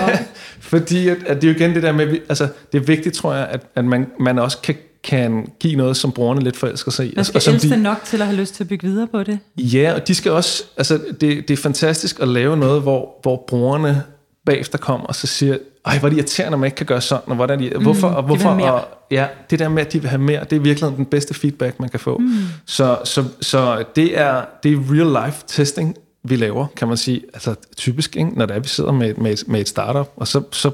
Fordi 0.60 1.08
at, 1.08 1.16
at 1.26 1.42
det 1.42 1.48
er 1.48 1.52
jo 1.52 1.58
igen 1.58 1.74
det 1.74 1.82
der 1.82 1.92
med, 1.92 2.18
altså 2.28 2.48
det 2.72 2.80
er 2.80 2.84
vigtigt, 2.84 3.14
tror 3.14 3.34
jeg, 3.34 3.46
at, 3.46 3.66
at 3.74 3.84
man, 3.84 4.06
man 4.20 4.38
også 4.38 4.58
kan, 4.58 4.74
kan 5.04 5.52
give 5.60 5.76
noget, 5.76 5.96
som 5.96 6.12
brugerne 6.12 6.40
lidt 6.40 6.56
forelsker 6.56 6.90
sig 6.90 7.06
i. 7.06 7.12
Man 7.16 7.24
skal 7.24 7.42
og, 7.48 7.54
elske 7.54 7.70
de, 7.70 7.82
nok 7.82 8.04
til 8.04 8.20
at 8.20 8.26
have 8.26 8.36
lyst 8.40 8.54
til 8.54 8.64
at 8.64 8.68
bygge 8.68 8.86
videre 8.86 9.06
på 9.06 9.22
det. 9.22 9.38
Ja, 9.58 9.94
og 9.94 10.08
de 10.08 10.14
skal 10.14 10.32
også, 10.32 10.64
altså 10.76 11.00
det, 11.20 11.20
det 11.20 11.50
er 11.50 11.56
fantastisk 11.56 12.20
at 12.20 12.28
lave 12.28 12.56
noget, 12.56 12.82
hvor, 12.82 13.18
hvor 13.22 13.44
brugerne 13.48 14.02
bagefter 14.46 14.78
kommer 14.78 15.06
og 15.06 15.14
så 15.14 15.26
siger, 15.26 15.58
ej, 15.86 15.98
hvor 15.98 16.08
er 16.08 16.10
det 16.10 16.16
irriterende, 16.16 16.54
at 16.54 16.60
man 16.60 16.66
ikke 16.66 16.76
kan 16.76 16.86
gøre 16.86 17.00
sådan, 17.00 17.22
og 17.26 17.34
hvordan 17.34 17.60
de, 17.60 17.72
mm, 17.76 17.82
hvorfor, 17.82 18.08
og 18.08 18.22
hvorfor, 18.22 18.50
og, 18.50 18.88
ja, 19.10 19.26
det 19.50 19.58
der 19.58 19.68
med, 19.68 19.86
at 19.86 19.92
de 19.92 20.00
vil 20.00 20.10
have 20.10 20.22
mere, 20.22 20.44
det 20.44 20.56
er 20.56 20.60
virkelig 20.60 20.96
den 20.96 21.06
bedste 21.06 21.34
feedback, 21.34 21.80
man 21.80 21.88
kan 21.88 22.00
få. 22.00 22.18
Mm. 22.18 22.30
Så, 22.66 22.98
så, 23.04 23.24
så 23.40 23.84
det 23.96 24.18
er, 24.18 24.44
det 24.62 24.72
er 24.72 24.76
real 24.76 25.26
life 25.26 25.44
testing, 25.46 25.96
vi 26.22 26.36
laver, 26.36 26.66
kan 26.76 26.88
man 26.88 26.96
sige, 26.96 27.22
altså 27.34 27.54
typisk, 27.76 28.16
ikke? 28.16 28.30
når 28.30 28.46
det 28.46 28.56
er, 28.56 28.60
vi 28.60 28.68
sidder 28.68 28.92
med, 28.92 29.14
med, 29.14 29.36
med 29.46 29.60
et 29.60 29.68
startup, 29.68 30.12
og 30.16 30.28
så, 30.28 30.42
så 30.52 30.70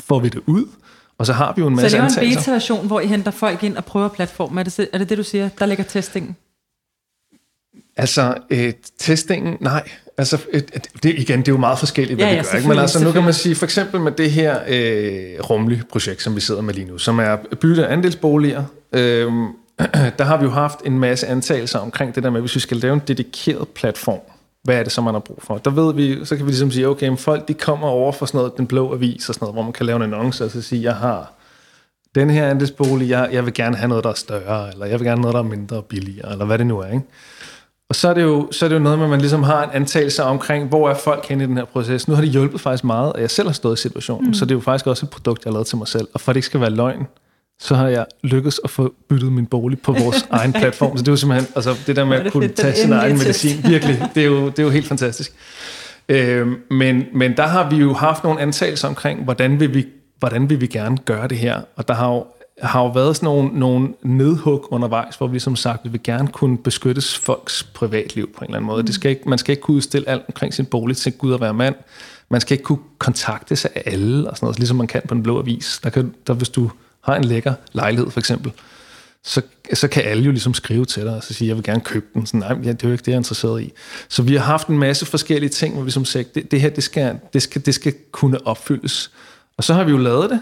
får 0.00 0.18
vi 0.18 0.28
det 0.28 0.40
ud, 0.46 0.64
og 1.18 1.26
så 1.26 1.32
har 1.32 1.52
vi 1.56 1.60
jo 1.60 1.66
en 1.66 1.76
masse 1.76 1.90
Så 1.90 1.96
det 1.96 2.16
er 2.16 2.22
en 2.22 2.36
beta-version, 2.36 2.86
hvor 2.86 3.00
I 3.00 3.06
henter 3.06 3.30
folk 3.30 3.64
ind 3.64 3.76
og 3.76 3.84
prøver 3.84 4.08
platform. 4.08 4.58
Er 4.58 4.62
det, 4.62 4.88
er 4.92 4.98
det 4.98 5.08
det, 5.08 5.18
du 5.18 5.22
siger? 5.22 5.48
Der 5.58 5.66
ligger 5.66 5.84
testingen? 5.84 6.36
Altså, 7.98 8.34
et, 8.50 8.76
testingen, 8.98 9.56
nej. 9.60 9.88
Altså, 10.18 10.38
et, 10.52 10.70
et, 10.74 10.88
det, 11.02 11.14
igen, 11.18 11.38
det 11.38 11.48
er 11.48 11.52
jo 11.52 11.58
meget 11.58 11.78
forskelligt, 11.78 12.16
hvad 12.16 12.26
ja, 12.26 12.34
ja, 12.34 12.40
vi 12.40 12.46
gør. 12.50 12.58
Ikke? 12.58 12.68
Men 12.68 12.78
altså, 12.78 13.04
nu 13.04 13.12
kan 13.12 13.22
man 13.22 13.34
sige, 13.34 13.54
for 13.54 13.66
eksempel 13.66 14.00
med 14.00 14.12
det 14.12 14.30
her 14.30 14.58
øh, 14.68 15.50
rumlige 15.50 15.82
projekt, 15.90 16.22
som 16.22 16.36
vi 16.36 16.40
sidder 16.40 16.60
med 16.60 16.74
lige 16.74 16.86
nu, 16.86 16.98
som 16.98 17.18
er 17.18 17.36
bytte 17.60 17.86
af 17.86 17.92
andelsboliger, 17.92 18.64
øh, 18.92 19.32
der 20.18 20.24
har 20.24 20.36
vi 20.36 20.44
jo 20.44 20.50
haft 20.50 20.78
en 20.84 20.98
masse 20.98 21.26
antagelser 21.26 21.78
omkring 21.78 22.14
det 22.14 22.22
der 22.22 22.30
med, 22.30 22.40
hvis 22.40 22.54
vi 22.54 22.60
skal 22.60 22.76
lave 22.76 22.94
en 22.94 23.02
dedikeret 23.08 23.68
platform, 23.68 24.20
hvad 24.64 24.76
er 24.76 24.82
det, 24.82 24.92
som 24.92 25.04
man 25.04 25.14
har 25.14 25.20
brug 25.20 25.38
for? 25.42 25.58
Der 25.58 25.70
ved 25.70 25.94
vi, 25.94 26.24
så 26.24 26.36
kan 26.36 26.46
vi 26.46 26.50
ligesom 26.50 26.70
sige, 26.70 26.88
okay, 26.88 27.16
folk 27.16 27.48
de 27.48 27.54
kommer 27.54 27.88
over 27.88 28.12
for 28.12 28.26
sådan 28.26 28.38
noget, 28.38 28.56
den 28.56 28.66
blå 28.66 28.94
avis 28.94 29.28
og 29.28 29.34
sådan 29.34 29.44
noget, 29.44 29.54
hvor 29.54 29.62
man 29.62 29.72
kan 29.72 29.86
lave 29.86 29.96
en 29.96 30.02
annonce 30.02 30.44
og 30.44 30.50
så 30.50 30.62
sige, 30.62 30.82
jeg 30.82 30.94
har 30.94 31.32
den 32.14 32.30
her 32.30 32.50
andelsbolig, 32.50 33.08
jeg, 33.08 33.28
jeg 33.32 33.44
vil 33.44 33.54
gerne 33.54 33.76
have 33.76 33.88
noget, 33.88 34.04
der 34.04 34.10
er 34.10 34.14
større, 34.14 34.72
eller 34.72 34.86
jeg 34.86 34.98
vil 34.98 35.06
gerne 35.06 35.22
have 35.22 35.32
noget, 35.32 35.34
der 35.34 35.40
er 35.40 35.56
mindre 35.56 35.82
billigere, 35.82 36.32
eller 36.32 36.44
hvad 36.44 36.58
det 36.58 36.66
nu 36.66 36.78
er, 36.78 36.86
ikke? 36.86 37.04
Og 37.88 37.96
så 37.96 38.08
er, 38.08 38.14
det 38.14 38.22
jo, 38.22 38.48
så 38.52 38.64
er 38.64 38.68
det 38.68 38.76
jo 38.76 38.80
noget 38.80 38.98
med, 38.98 39.06
at 39.06 39.10
man 39.10 39.20
ligesom 39.20 39.42
har 39.42 39.64
en 39.64 39.70
antagelse 39.72 40.22
omkring, 40.22 40.68
hvor 40.68 40.90
er 40.90 40.94
folk 40.94 41.26
henne 41.26 41.44
i 41.44 41.46
den 41.46 41.56
her 41.56 41.64
proces. 41.64 42.08
Nu 42.08 42.14
har 42.14 42.22
det 42.22 42.30
hjulpet 42.30 42.60
faktisk 42.60 42.84
meget, 42.84 43.12
at 43.14 43.20
jeg 43.20 43.30
selv 43.30 43.48
har 43.48 43.52
stået 43.52 43.78
i 43.78 43.82
situationen, 43.82 44.26
mm. 44.26 44.34
så 44.34 44.44
det 44.44 44.50
er 44.50 44.54
jo 44.54 44.60
faktisk 44.60 44.86
også 44.86 45.06
et 45.06 45.10
produkt, 45.10 45.44
jeg 45.44 45.50
har 45.50 45.52
lavet 45.52 45.66
til 45.66 45.78
mig 45.78 45.88
selv. 45.88 46.08
Og 46.14 46.20
for 46.20 46.30
at 46.30 46.34
det 46.34 46.38
ikke 46.38 46.46
skal 46.46 46.60
være 46.60 46.70
løgn, 46.70 47.06
så 47.60 47.74
har 47.74 47.88
jeg 47.88 48.06
lykkes 48.22 48.60
at 48.64 48.70
få 48.70 48.94
byttet 49.08 49.32
min 49.32 49.46
bolig 49.46 49.80
på 49.80 49.92
vores 49.92 50.26
egen 50.30 50.52
platform. 50.52 50.96
Så 50.96 51.02
det 51.02 51.08
er 51.08 51.12
jo 51.12 51.16
simpelthen, 51.16 51.52
altså 51.56 51.76
det 51.86 51.96
der 51.96 52.04
med 52.04 52.16
at 52.16 52.32
kunne 52.32 52.48
tage 52.48 52.74
sin 52.74 52.92
egen 52.92 53.18
medicin, 53.18 53.64
virkelig, 53.64 54.02
det 54.14 54.22
er 54.22 54.26
jo, 54.26 54.46
det 54.46 54.58
er 54.58 54.62
jo 54.62 54.70
helt 54.70 54.86
fantastisk. 54.86 55.32
Øh, 56.08 56.46
men, 56.70 57.04
men 57.14 57.36
der 57.36 57.46
har 57.46 57.70
vi 57.70 57.76
jo 57.76 57.92
haft 57.94 58.24
nogle 58.24 58.40
antagelser 58.40 58.88
omkring, 58.88 59.24
hvordan 59.24 59.60
vil 59.60 59.74
vi 59.74 59.86
hvordan 60.18 60.50
vil 60.50 60.60
vi 60.60 60.66
gerne 60.66 60.96
gøre 60.96 61.28
det 61.28 61.38
her? 61.38 61.60
Og 61.76 61.88
der 61.88 61.94
har 61.94 62.08
jo 62.08 62.26
har 62.62 62.82
jo 62.82 62.88
været 62.88 63.16
sådan 63.16 63.26
nogle, 63.26 63.58
nogle 63.58 63.88
nedhug 64.02 64.68
undervejs, 64.70 65.16
hvor 65.16 65.26
vi 65.26 65.38
som 65.38 65.56
sagt 65.56 65.84
vi 65.84 65.88
vil 65.90 66.02
gerne 66.04 66.28
kunne 66.28 66.58
beskyttes 66.58 67.18
folks 67.18 67.62
privatliv 67.62 68.32
på 68.32 68.38
en 68.38 68.44
eller 68.44 68.56
anden 68.56 68.66
måde. 68.66 68.82
Mm. 68.82 68.86
Det 68.86 68.94
skal 68.94 69.10
ikke, 69.10 69.28
man 69.28 69.38
skal 69.38 69.52
ikke 69.52 69.62
kunne 69.62 69.76
udstille 69.76 70.08
alt 70.08 70.22
omkring 70.28 70.54
sin 70.54 70.66
bolig 70.66 70.96
til 70.96 71.12
Gud 71.12 71.34
at 71.34 71.40
være 71.40 71.54
mand. 71.54 71.74
Man 72.30 72.40
skal 72.40 72.54
ikke 72.54 72.64
kunne 72.64 72.78
kontakte 72.98 73.56
sig 73.56 73.70
af 73.74 73.82
alle, 73.86 74.30
og 74.30 74.36
sådan 74.36 74.46
noget, 74.46 74.58
ligesom 74.58 74.76
man 74.76 74.86
kan 74.86 75.02
på 75.08 75.14
en 75.14 75.22
blå 75.22 75.38
avis. 75.38 75.80
Der 75.82 75.90
kan, 75.90 76.14
der, 76.26 76.34
hvis 76.34 76.48
du 76.48 76.70
har 77.00 77.16
en 77.16 77.24
lækker 77.24 77.54
lejlighed 77.72 78.10
for 78.10 78.20
eksempel, 78.20 78.52
så, 79.24 79.42
så 79.74 79.88
kan 79.88 80.02
alle 80.02 80.22
jo 80.22 80.30
ligesom 80.30 80.54
skrive 80.54 80.84
til 80.84 81.02
dig 81.02 81.16
og 81.16 81.22
så 81.22 81.34
sige, 81.34 81.48
jeg 81.48 81.56
vil 81.56 81.64
gerne 81.64 81.80
købe 81.80 82.06
den. 82.14 82.26
Så 82.26 82.36
nej, 82.36 82.48
ja, 82.48 82.72
det 82.72 82.84
er 82.84 82.88
jo 82.88 82.92
ikke 82.92 83.02
det, 83.02 83.08
jeg 83.08 83.14
er 83.14 83.18
interesseret 83.18 83.62
i. 83.62 83.72
Så 84.08 84.22
vi 84.22 84.36
har 84.36 84.44
haft 84.44 84.68
en 84.68 84.78
masse 84.78 85.06
forskellige 85.06 85.50
ting, 85.50 85.74
hvor 85.74 85.82
vi 85.82 85.90
som 85.90 86.04
sagt, 86.04 86.34
det, 86.34 86.50
det 86.50 86.60
her, 86.60 86.70
det 86.70 86.84
skal, 86.84 87.18
det, 87.32 87.42
skal, 87.42 87.66
det 87.66 87.74
skal 87.74 87.94
kunne 88.12 88.46
opfyldes. 88.46 89.10
Og 89.56 89.64
så 89.64 89.74
har 89.74 89.84
vi 89.84 89.90
jo 89.90 89.98
lavet 89.98 90.30
det, 90.30 90.40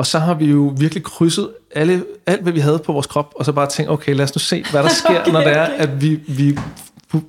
og 0.00 0.06
så 0.06 0.18
har 0.18 0.34
vi 0.34 0.44
jo 0.44 0.74
virkelig 0.76 1.04
krydset 1.04 1.48
alle, 1.74 2.04
alt, 2.26 2.42
hvad 2.42 2.52
vi 2.52 2.60
havde 2.60 2.78
på 2.78 2.92
vores 2.92 3.06
krop, 3.06 3.32
og 3.36 3.44
så 3.44 3.52
bare 3.52 3.66
tænkt, 3.66 3.90
okay, 3.90 4.14
lad 4.14 4.24
os 4.24 4.34
nu 4.34 4.38
se, 4.38 4.64
hvad 4.70 4.82
der 4.82 4.88
sker, 5.04 5.20
okay, 5.20 5.32
når 5.32 5.40
det 5.40 5.56
er, 5.56 5.66
okay. 5.66 5.78
at 5.78 6.02
vi, 6.02 6.20
vi 6.28 6.58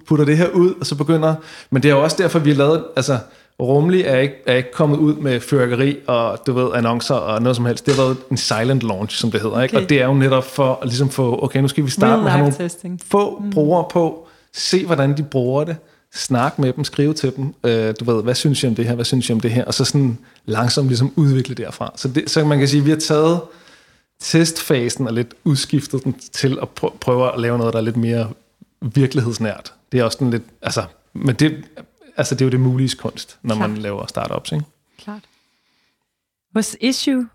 putter 0.08 0.26
det 0.26 0.38
her 0.38 0.48
ud, 0.50 0.74
og 0.80 0.86
så 0.86 0.96
begynder... 0.96 1.36
Men 1.70 1.84
det 1.84 1.92
er 1.92 1.96
jo 1.96 2.04
også 2.04 2.16
derfor, 2.20 2.40
vi 2.40 2.50
har 2.50 2.58
lavet... 2.58 2.84
Altså, 2.96 3.18
Rumlig 3.60 4.02
er 4.02 4.18
ikke, 4.18 4.36
er 4.48 4.56
ikke 4.56 4.72
kommet 4.72 4.98
ud 4.98 5.16
med 5.16 5.40
fyrkeri 5.40 5.98
og 6.08 6.40
du 6.48 6.54
ved, 6.54 6.70
annoncer 6.74 7.16
og 7.16 7.42
noget 7.42 7.56
som 7.56 7.66
helst. 7.66 7.86
Det 7.86 7.96
har 7.96 8.04
været 8.04 8.18
en 8.32 8.38
silent 8.38 8.84
launch, 8.84 9.18
som 9.18 9.32
det 9.32 9.42
hedder. 9.42 9.62
Ikke? 9.62 9.78
Og 9.78 9.90
det 9.90 10.02
er 10.02 10.06
jo 10.06 10.14
netop 10.14 10.44
for 10.44 10.80
at 10.82 10.88
ligesom 10.88 11.10
få, 11.10 11.44
okay, 11.44 11.60
nu 11.60 11.68
skal 11.68 11.86
vi 11.86 11.90
starte 11.90 12.18
med 12.18 12.26
at 12.26 12.32
have 12.32 12.40
nogle 12.40 12.56
testing. 12.58 13.00
få 13.12 13.40
mm. 13.40 13.50
brugere 13.50 13.86
på, 13.92 14.28
se 14.54 14.86
hvordan 14.86 15.18
de 15.18 15.24
bruger 15.24 15.64
det, 15.64 15.78
snak 16.14 16.60
med 16.60 16.74
dem, 16.74 16.84
skrive 16.84 17.14
til 17.14 17.36
dem, 17.36 17.54
øh, 17.64 17.96
du 18.00 18.06
ved, 18.06 18.24
hvad 18.24 18.36
synes 18.36 18.64
I 18.64 18.68
om 18.68 18.76
det 18.76 18.86
her, 18.86 18.96
hvad 18.96 19.06
synes 19.06 19.30
I 19.30 19.34
om 19.34 19.40
det 19.40 19.52
her, 19.52 19.66
og 19.66 19.74
så 19.74 19.86
sådan 19.86 20.18
langsomt 20.46 20.88
ligesom 20.88 21.14
udvikle 21.16 21.56
derfra. 21.56 21.94
Så, 21.96 22.08
det, 22.08 22.30
så 22.30 22.46
man 22.46 22.60
kan 22.60 22.68
sige, 22.68 22.80
at 22.80 22.86
vi 22.86 22.92
har 22.92 22.98
taget 22.98 23.42
testfasen 24.20 25.08
og 25.08 25.14
lidt 25.14 25.34
udskiftet 25.44 26.04
den 26.04 26.14
til 26.14 26.60
at 26.62 26.70
prøve 27.00 27.34
at 27.34 27.40
lave 27.40 27.58
noget, 27.58 27.74
der 27.74 27.80
er 27.80 27.84
lidt 27.84 27.98
mere 27.98 28.32
virkelighedsnært. 28.82 29.74
Det 29.92 30.00
er 30.00 30.04
også 30.04 30.18
den 30.20 30.32
lidt, 30.32 30.44
altså, 30.62 30.84
men 31.14 31.36
det, 31.36 31.66
altså 32.18 32.36
det 32.36 32.42
er 32.42 32.46
jo 32.46 32.52
det 32.52 32.60
mulige 32.60 32.96
kunst, 32.98 33.38
når 33.42 33.56
Klart. 33.56 33.70
man 33.70 33.80
laver 33.80 34.06
startups, 34.08 34.52
ikke? 34.52 34.66
Klart. 34.98 35.22
Hos 36.56 36.78
Issue, 36.82 37.28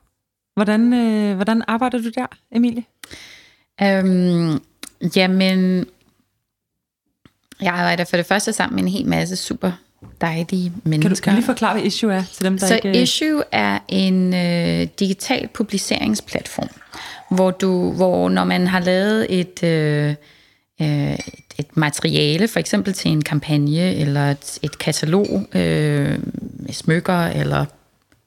hvordan, 0.54 0.92
øh, 0.92 1.34
hvordan 1.34 1.62
arbejder 1.68 1.98
du 1.98 2.10
der, 2.14 2.26
Emilie? 2.52 2.84
Øhm, 3.82 4.62
jamen, 5.16 5.86
jeg 7.60 7.72
arbejder 7.72 8.04
for 8.04 8.16
det 8.16 8.26
første 8.26 8.52
sammen 8.52 8.74
med 8.76 8.82
en 8.82 8.88
hel 8.88 9.06
masse 9.06 9.36
super 9.36 9.72
dejlige 10.20 10.72
mennesker. 10.84 11.08
Kan 11.08 11.16
du, 11.16 11.22
kan 11.22 11.32
du 11.32 11.36
lige 11.36 11.46
forklare, 11.46 11.72
hvad 11.72 11.82
Issue 11.82 12.12
er 12.12 12.22
til 12.34 12.44
dem, 12.44 12.58
der 12.58 12.66
Så 12.66 12.74
ikke... 12.74 13.02
Issue 13.02 13.42
er 13.52 13.78
en 13.88 14.34
øh, 14.34 14.88
digital 15.00 15.48
publiceringsplatform, 15.54 16.68
hvor, 17.30 17.50
du, 17.50 17.92
hvor 17.92 18.28
når 18.28 18.44
man 18.44 18.66
har 18.66 18.80
lavet 18.80 19.40
et, 19.40 19.62
øh, 19.62 20.14
øh, 20.82 21.18
et 21.58 21.76
materiale, 21.76 22.48
for 22.48 22.60
eksempel 22.60 22.92
til 22.92 23.10
en 23.10 23.22
kampagne, 23.22 23.94
eller 23.94 24.30
et, 24.30 24.58
et 24.62 24.78
katalog 24.78 25.26
øh, 25.54 26.18
med 26.58 26.72
smykker, 26.72 27.26
eller 27.26 27.64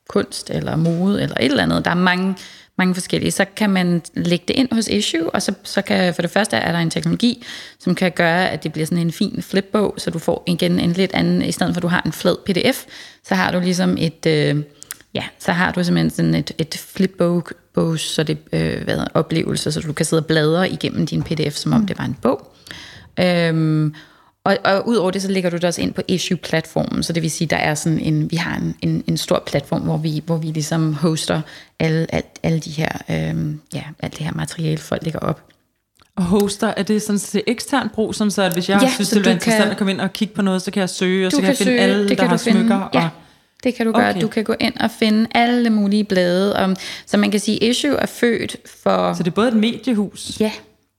kunst, 0.10 0.50
eller 0.50 0.76
mode, 0.76 1.24
eller 1.24 1.36
et 1.40 1.46
eller 1.46 1.64
andet. 1.64 1.86
Der 1.86 1.92
er 1.92 1.96
mange 1.96 2.36
mange 2.80 2.94
forskellige, 2.94 3.32
så 3.32 3.46
kan 3.56 3.70
man 3.70 4.02
lægge 4.14 4.46
det 4.48 4.56
ind 4.56 4.68
hos 4.72 4.88
Issue, 4.88 5.30
og 5.30 5.42
så, 5.42 5.54
så 5.64 5.82
kan 5.82 6.14
for 6.14 6.22
det 6.22 6.32
første 6.32 6.58
er 6.58 6.72
der 6.72 6.80
en 6.80 6.90
teknologi, 6.90 7.44
som 7.80 7.96
kan 7.96 8.12
gøre, 8.12 8.50
at 8.50 8.64
det 8.64 8.74
bliver 8.74 8.86
sådan 8.86 8.98
en 8.98 9.12
fin 9.12 9.42
flipbog, 9.42 9.94
så 9.98 10.12
du 10.12 10.20
får 10.20 10.44
igen 10.48 10.80
en 10.80 10.94
lidt 10.94 11.12
anden, 11.14 11.42
i 11.42 11.52
stedet 11.52 11.74
for 11.74 11.80
at 11.80 11.84
du 11.84 11.88
har 11.88 12.02
en 12.06 12.12
flad 12.12 12.36
pdf, 12.46 12.86
så 13.24 13.36
har 13.36 13.52
du 13.52 13.60
ligesom 13.60 13.98
et, 14.00 14.26
øh, 14.26 14.64
ja, 15.14 15.24
så 15.40 15.52
har 15.52 15.72
du 15.72 15.84
simpelthen 15.84 16.10
sådan 16.10 16.36
et, 16.36 16.52
et 16.58 16.86
flipbog, 16.88 17.48
bog, 17.74 18.00
så 18.00 18.24
det 18.24 18.38
øh, 18.54 18.84
hvad, 18.84 19.08
oplevelser, 19.14 19.72
så 19.72 19.80
du 19.80 19.94
kan 19.94 20.06
sidde 20.06 20.22
og 20.22 20.26
bladre 20.26 20.70
igennem 20.70 21.06
din 21.06 21.24
pdf, 21.24 21.56
som 21.56 21.74
om 21.74 21.80
mm. 21.80 21.88
det 21.88 21.98
var 21.98 22.06
en 22.06 22.18
bog. 22.22 22.54
Øhm, 23.20 23.94
Og, 24.50 24.58
og 24.74 24.88
udover 24.88 25.12
det, 25.12 25.22
så 25.22 25.28
lægger 25.28 25.50
du 25.50 25.56
det 25.56 25.64
også 25.64 25.82
ind 25.82 25.94
på 25.94 26.02
issue-platformen, 26.08 27.04
så 27.04 27.14
det 27.14 27.24
vil 27.24 27.32
sige, 27.32 27.48
der 27.48 27.58
er 27.58 27.76
sådan 27.76 28.00
en, 28.00 28.32
vi 28.32 28.36
har 28.36 28.56
en, 28.56 28.76
en, 28.82 29.04
en 29.08 29.18
stor 29.18 29.44
platform, 29.46 29.82
hvor 29.82 29.98
vi, 29.98 30.24
hvor 30.26 30.38
vi 30.38 30.48
ligesom 30.48 30.94
hoster 30.94 31.42
alle, 31.80 32.16
alt, 32.16 32.40
alle 32.44 32.60
de 32.60 32.70
her, 32.72 32.90
øhm, 33.10 33.60
ja, 33.74 33.84
alt 34.00 34.18
det 34.18 34.26
her 34.26 34.34
materiale, 34.34 34.78
folk 34.78 35.04
lægger 35.04 35.20
op. 35.20 35.42
Og 36.16 36.24
hoster, 36.24 36.74
er 36.78 36.84
det 36.84 37.02
sådan 37.02 37.20
til 37.20 37.44
ekstern 37.48 37.90
brug, 37.90 38.16
sådan 38.16 38.32
så 38.32 38.42
at 38.42 38.54
hvis 38.54 38.70
jeg 38.70 38.82
ja, 38.82 38.90
synes, 38.90 39.10
det 39.10 39.28
er 39.28 39.32
interessant 39.32 39.64
kan, 39.64 39.72
at 39.72 39.78
komme 39.78 39.92
ind 39.92 40.02
og 40.02 40.14
kigge 40.14 40.34
på 40.34 40.42
noget, 40.42 40.62
så 40.62 40.72
kan 40.72 40.80
jeg 40.80 40.90
søge, 40.90 41.28
og 41.28 41.32
så 41.32 41.38
kan, 41.38 41.42
kan 41.42 41.50
jeg 41.50 41.58
finde 41.58 41.72
søge, 41.72 41.82
alle, 41.82 42.10
der 42.10 42.26
har 42.26 42.38
finde, 42.38 42.60
smykker. 42.60 42.90
Ja. 42.94 43.04
Og, 43.04 43.10
det 43.64 43.76
kan 43.76 43.86
du 43.86 43.92
gøre. 43.92 44.10
Okay. 44.10 44.22
Du 44.22 44.28
kan 44.28 44.44
gå 44.44 44.56
ind 44.60 44.78
og 44.80 44.90
finde 45.00 45.28
alle 45.36 45.70
mulige 45.70 46.04
blade. 46.04 46.56
Om, 46.56 46.76
så 47.06 47.18
man 47.18 47.32
kan 47.32 47.40
sige, 47.40 47.58
Issue 47.58 47.96
er 47.96 48.06
født 48.06 48.56
for... 48.84 49.14
Så 49.14 49.24
det 49.24 49.32
er 49.32 49.36
både 49.36 49.48
et 49.48 49.56
mediehus, 49.56 50.40
ja. 50.40 50.52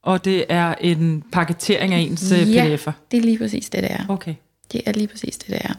Og 0.02 0.24
det 0.24 0.44
er 0.48 0.74
en 0.80 1.24
paketering 1.32 1.94
af 1.94 1.98
ens 1.98 2.32
øh, 2.32 2.54
ja, 2.54 2.76
pdf'er? 2.76 2.92
det 3.10 3.18
er 3.18 3.22
lige 3.22 3.38
præcis 3.38 3.70
det, 3.70 3.82
det 3.82 3.92
er. 3.92 4.04
Okay. 4.08 4.34
Det 4.72 4.82
er 4.86 4.92
lige 4.92 5.06
præcis 5.06 5.36
det, 5.36 5.48
det 5.48 5.58
er. 5.64 5.74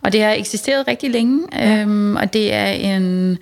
Og 0.00 0.12
det 0.12 0.22
har 0.22 0.30
eksisteret 0.32 0.88
rigtig 0.88 1.10
længe, 1.10 1.46
ja. 1.52 1.82
øhm, 1.82 2.16
og 2.16 2.32
det 2.32 2.52
er 2.52 2.66
en, 2.66 3.38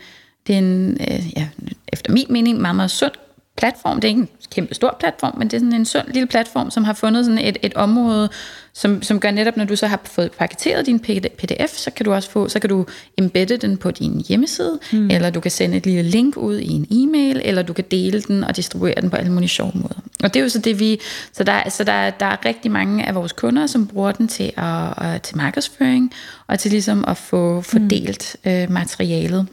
det 0.47 0.55
er 0.55 0.59
en 0.59 0.97
øh, 1.01 1.33
ja, 1.37 1.49
efter 1.93 2.13
min 2.13 2.27
mening, 2.31 2.61
meget, 2.61 2.77
meget 2.77 2.91
sund 2.91 3.13
platform. 3.61 4.01
Det 4.01 4.05
er 4.05 4.09
ikke 4.09 4.21
en 4.21 4.29
kæmpe 4.51 4.75
stor 4.75 4.97
platform, 5.01 5.39
men 5.39 5.49
det 5.49 5.55
er 5.55 5.61
sådan 5.61 5.73
en 5.73 5.85
sund 5.85 6.07
lille 6.09 6.27
platform, 6.27 6.71
som 6.71 6.85
har 6.85 6.93
fundet 6.93 7.25
sådan 7.25 7.39
et, 7.39 7.57
et 7.63 7.75
område, 7.75 8.29
som, 8.73 9.03
som 9.03 9.21
gør 9.21 9.31
netop, 9.31 9.57
når 9.57 9.65
du 9.65 9.77
så 9.77 9.87
har 9.87 10.01
fået 10.05 10.33
paketeret 10.33 10.87
din 10.87 11.01
pdf, 11.01 11.77
så 11.77 11.91
kan 11.91 12.05
du 12.05 12.13
også 12.13 12.31
få, 12.31 12.49
så 12.49 12.61
kan 12.61 12.71
du 12.71 12.87
embedde 13.19 13.57
den 13.57 13.77
på 13.77 13.91
din 13.91 14.25
hjemmeside, 14.29 14.79
mm. 14.93 15.11
eller 15.11 15.31
du 15.31 15.41
kan 15.41 15.51
sende 15.51 15.77
et 15.77 15.87
lille 15.87 16.03
link 16.03 16.37
ud 16.37 16.59
i 16.59 16.71
en 16.71 16.87
e-mail, 16.91 17.41
eller 17.45 17.63
du 17.63 17.73
kan 17.73 17.85
dele 17.91 18.21
den 18.21 18.45
og 18.45 18.57
distribuere 18.57 19.01
den 19.01 19.11
på 19.11 19.17
alle 19.17 19.33
mulige 19.33 19.49
sjove 19.49 19.73
måder. 19.75 20.01
Og 20.23 20.35
det 20.35 20.41
er 20.41 20.45
jo 20.45 20.49
så 20.49 20.59
det, 20.59 20.81
vi, 20.81 21.01
så 21.33 21.45
der, 21.45 21.69
så 21.69 21.85
der, 21.85 22.11
der 22.11 22.27
er 22.27 22.45
rigtig 22.45 22.71
mange 22.71 23.07
af 23.07 23.15
vores 23.15 23.33
kunder, 23.33 23.67
som 23.67 23.87
bruger 23.87 24.13
den 24.13 24.29
til, 24.29 24.53
at, 24.57 25.23
til 25.23 25.37
markedsføring, 25.37 26.13
og 26.47 26.59
til 26.59 26.71
ligesom 26.71 27.05
at 27.09 27.17
få 27.17 27.61
fordelt 27.61 28.37
mm. 28.45 28.51
øh, 28.51 28.71
materialet 28.71 29.47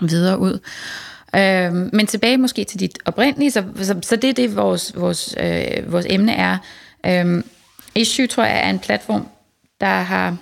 videre 0.00 0.38
ud. 0.38 0.58
Øh, 1.36 1.72
men 1.72 2.06
tilbage 2.06 2.38
måske 2.38 2.64
til 2.64 2.80
dit 2.80 2.98
oprindelige, 3.04 3.50
så, 3.50 3.64
så, 3.82 3.96
så 4.02 4.16
det 4.16 4.30
er 4.30 4.34
det, 4.34 4.56
vores, 4.56 4.92
vores, 4.96 5.34
øh, 5.40 5.92
vores 5.92 6.06
emne 6.08 6.32
er. 6.32 6.58
Øh, 7.06 7.42
Issue, 7.94 8.26
tror 8.26 8.44
jeg, 8.44 8.60
er 8.64 8.70
en 8.70 8.78
platform, 8.78 9.28
der 9.80 9.86
har 10.00 10.36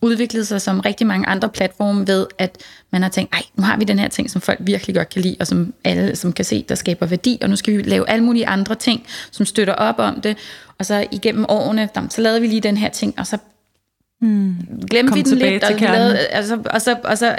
udviklet 0.00 0.46
sig 0.46 0.62
som 0.62 0.80
rigtig 0.80 1.06
mange 1.06 1.26
andre 1.26 1.48
platforme 1.48 2.06
ved, 2.06 2.26
at 2.38 2.58
man 2.90 3.02
har 3.02 3.08
tænkt, 3.08 3.34
ej, 3.34 3.42
nu 3.54 3.62
har 3.62 3.76
vi 3.76 3.84
den 3.84 3.98
her 3.98 4.08
ting, 4.08 4.30
som 4.30 4.40
folk 4.40 4.58
virkelig 4.62 4.96
godt 4.96 5.08
kan 5.08 5.22
lide, 5.22 5.36
og 5.40 5.46
som 5.46 5.74
alle 5.84 6.16
som 6.16 6.32
kan 6.32 6.44
se, 6.44 6.64
der 6.68 6.74
skaber 6.74 7.06
værdi, 7.06 7.38
og 7.42 7.50
nu 7.50 7.56
skal 7.56 7.76
vi 7.76 7.82
lave 7.82 8.10
alle 8.10 8.24
mulige 8.24 8.46
andre 8.46 8.74
ting, 8.74 9.06
som 9.30 9.46
støtter 9.46 9.74
op 9.74 9.98
om 9.98 10.20
det. 10.20 10.36
Og 10.78 10.86
så 10.86 11.06
igennem 11.10 11.46
årene, 11.48 11.88
så 12.10 12.20
lavede 12.20 12.40
vi 12.40 12.46
lige 12.46 12.60
den 12.60 12.76
her 12.76 12.88
ting, 12.88 13.14
og 13.18 13.26
så 13.26 13.38
Mm. 14.20 14.56
Glemte 14.90 15.14
vi 15.14 15.22
den 15.22 15.38
lidt, 15.38 15.64
og, 15.64 15.80
lavede, 15.80 16.18
altså, 16.18 16.58
og, 16.70 16.82
så, 16.82 16.96
og 17.04 17.18
så 17.18 17.36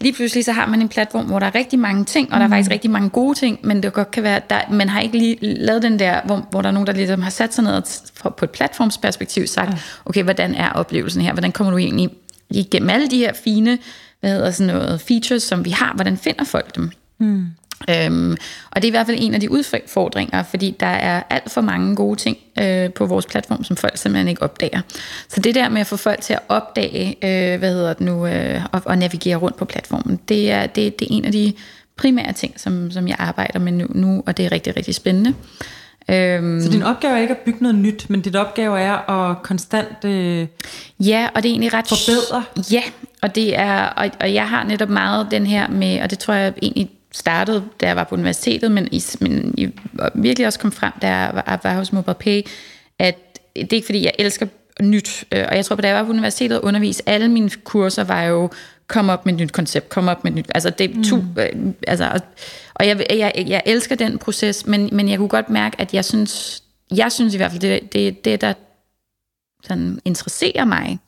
lige 0.00 0.12
pludselig 0.12 0.44
så 0.44 0.52
har 0.52 0.66
man 0.66 0.80
en 0.80 0.88
platform, 0.88 1.26
hvor 1.26 1.38
der 1.38 1.46
er 1.46 1.54
rigtig 1.54 1.78
mange 1.78 2.04
ting, 2.04 2.32
og 2.32 2.36
mm. 2.36 2.40
der 2.40 2.46
er 2.46 2.50
faktisk 2.50 2.70
rigtig 2.70 2.90
mange 2.90 3.10
gode 3.10 3.38
ting, 3.38 3.58
men 3.62 3.82
det 3.82 3.92
godt 3.92 4.10
kan 4.10 4.22
være, 4.22 4.40
der, 4.50 4.60
man 4.70 4.88
har 4.88 5.00
ikke 5.00 5.18
lige 5.18 5.36
lavet 5.40 5.82
den 5.82 5.98
der, 5.98 6.20
hvor, 6.24 6.46
hvor 6.50 6.62
der 6.62 6.68
er 6.68 6.72
nogen, 6.72 6.86
der 6.86 6.92
ligesom 6.92 7.22
har 7.22 7.30
sat 7.30 7.54
sig 7.54 7.64
ned 7.64 7.82
og 8.22 8.34
på 8.36 8.44
et 8.44 8.50
platformsperspektiv 8.50 9.46
sagt, 9.46 10.00
okay, 10.04 10.22
hvordan 10.22 10.54
er 10.54 10.70
oplevelsen 10.70 11.22
her? 11.22 11.32
Hvordan 11.32 11.52
kommer 11.52 11.70
du 11.70 11.78
egentlig 11.78 12.10
igennem 12.50 12.90
alle 12.90 13.08
de 13.08 13.18
her 13.18 13.32
fine 13.32 13.78
hvad 14.22 14.30
hedder 14.30 14.50
sådan 14.50 14.74
noget, 14.74 15.00
features, 15.00 15.42
som 15.42 15.64
vi 15.64 15.70
har, 15.70 15.94
hvordan 15.94 16.16
finder 16.16 16.44
folk 16.44 16.76
dem? 16.76 16.90
Mm. 17.18 17.46
Øhm, 17.90 18.36
og 18.70 18.82
det 18.82 18.84
er 18.84 18.88
i 18.88 18.90
hvert 18.90 19.06
fald 19.06 19.18
en 19.20 19.34
af 19.34 19.40
de 19.40 19.50
udfordringer, 19.50 20.42
fordi 20.42 20.76
der 20.80 20.86
er 20.86 21.22
alt 21.30 21.50
for 21.50 21.60
mange 21.60 21.96
gode 21.96 22.16
ting 22.16 22.36
øh, 22.60 22.92
på 22.92 23.06
vores 23.06 23.26
platform, 23.26 23.64
som 23.64 23.76
folk 23.76 23.96
simpelthen 23.96 24.28
ikke 24.28 24.42
opdager. 24.42 24.80
Så 25.28 25.40
det 25.40 25.54
der 25.54 25.68
med 25.68 25.80
at 25.80 25.86
få 25.86 25.96
folk 25.96 26.20
til 26.20 26.32
at 26.32 26.40
opdage, 26.48 27.08
øh, 27.08 27.58
hvad 27.58 27.72
hedder 27.74 27.92
det 27.92 28.00
nu, 28.00 28.26
øh, 28.26 28.60
og, 28.72 28.82
og 28.84 28.98
navigere 28.98 29.36
rundt 29.36 29.56
på 29.56 29.64
platformen, 29.64 30.20
det 30.28 30.50
er, 30.50 30.66
det, 30.66 30.98
det 30.98 31.04
er 31.10 31.14
en 31.14 31.24
af 31.24 31.32
de 31.32 31.52
primære 31.96 32.32
ting, 32.32 32.60
som, 32.60 32.90
som 32.90 33.08
jeg 33.08 33.16
arbejder 33.18 33.58
med 33.58 33.72
nu, 33.72 33.86
nu, 33.90 34.22
og 34.26 34.36
det 34.36 34.44
er 34.44 34.52
rigtig, 34.52 34.76
rigtig 34.76 34.94
spændende. 34.94 35.34
Øhm, 36.08 36.60
så 36.62 36.70
din 36.70 36.82
opgave 36.82 37.16
er 37.16 37.20
ikke 37.20 37.34
at 37.34 37.40
bygge 37.44 37.58
noget 37.62 37.78
nyt, 37.78 38.10
men 38.10 38.20
din 38.20 38.36
opgave 38.36 38.80
er 38.80 39.10
at 39.10 39.42
konstant 39.42 40.04
øh, 40.04 40.46
Ja, 41.00 41.28
og 41.34 41.42
det 41.42 41.48
er 41.48 41.52
egentlig 41.52 41.74
ret... 41.74 41.88
Forbedre? 41.88 42.44
Ja, 42.72 42.82
og, 43.22 43.34
det 43.34 43.58
er, 43.58 43.84
og, 43.84 44.10
og 44.20 44.34
jeg 44.34 44.48
har 44.48 44.64
netop 44.64 44.88
meget 44.88 45.26
den 45.30 45.46
her 45.46 45.68
med, 45.68 46.00
og 46.00 46.10
det 46.10 46.18
tror 46.18 46.34
jeg 46.34 46.52
egentlig 46.62 46.90
startede, 47.12 47.64
da 47.80 47.86
jeg 47.86 47.96
var 47.96 48.04
på 48.04 48.14
universitetet, 48.14 48.70
men, 48.70 48.88
i, 48.92 49.02
men 49.20 49.54
i, 49.58 49.68
virkelig 50.14 50.46
også 50.46 50.58
kom 50.58 50.72
frem, 50.72 50.92
da 51.02 51.08
jeg 51.08 51.30
var, 51.34 51.60
var 51.62 51.74
hos 51.74 51.92
MobilePay, 51.92 52.42
at 52.98 53.38
det 53.56 53.72
er 53.72 53.76
ikke 53.76 53.86
fordi, 53.86 54.04
jeg 54.04 54.12
elsker 54.18 54.46
nyt. 54.80 55.24
Øh, 55.32 55.44
og 55.48 55.56
jeg 55.56 55.64
tror, 55.64 55.76
da 55.76 55.88
jeg 55.88 55.96
var 55.96 56.04
på 56.04 56.10
universitetet 56.10 56.58
og 56.58 56.64
undervise, 56.64 57.02
alle 57.06 57.28
mine 57.28 57.50
kurser 57.50 58.04
var 58.04 58.22
jo, 58.22 58.50
kom 58.86 59.08
op 59.08 59.26
med 59.26 59.34
et 59.34 59.40
nyt 59.40 59.52
koncept, 59.52 59.88
kom 59.88 60.08
op 60.08 60.24
med 60.24 60.32
et 60.32 60.36
nyt, 60.36 60.46
altså 60.54 60.70
det 60.70 60.96
mm. 60.96 61.04
to, 61.04 61.16
øh, 61.16 61.72
altså, 61.86 62.10
og, 62.14 62.20
og 62.74 62.86
jeg, 62.86 63.06
jeg, 63.10 63.44
jeg 63.48 63.62
elsker 63.66 63.96
den 63.96 64.18
proces, 64.18 64.66
men, 64.66 64.88
men 64.92 65.08
jeg 65.08 65.18
kunne 65.18 65.28
godt 65.28 65.50
mærke, 65.50 65.80
at 65.80 65.94
jeg 65.94 66.04
synes, 66.04 66.62
jeg 66.96 67.12
synes 67.12 67.34
i 67.34 67.36
hvert 67.36 67.50
fald, 67.50 67.60
det, 67.60 67.92
det, 67.92 68.24
det 68.24 68.40
der 68.40 68.52
sådan 69.66 69.98
interesserer 70.04 70.64
mig, 70.64 70.98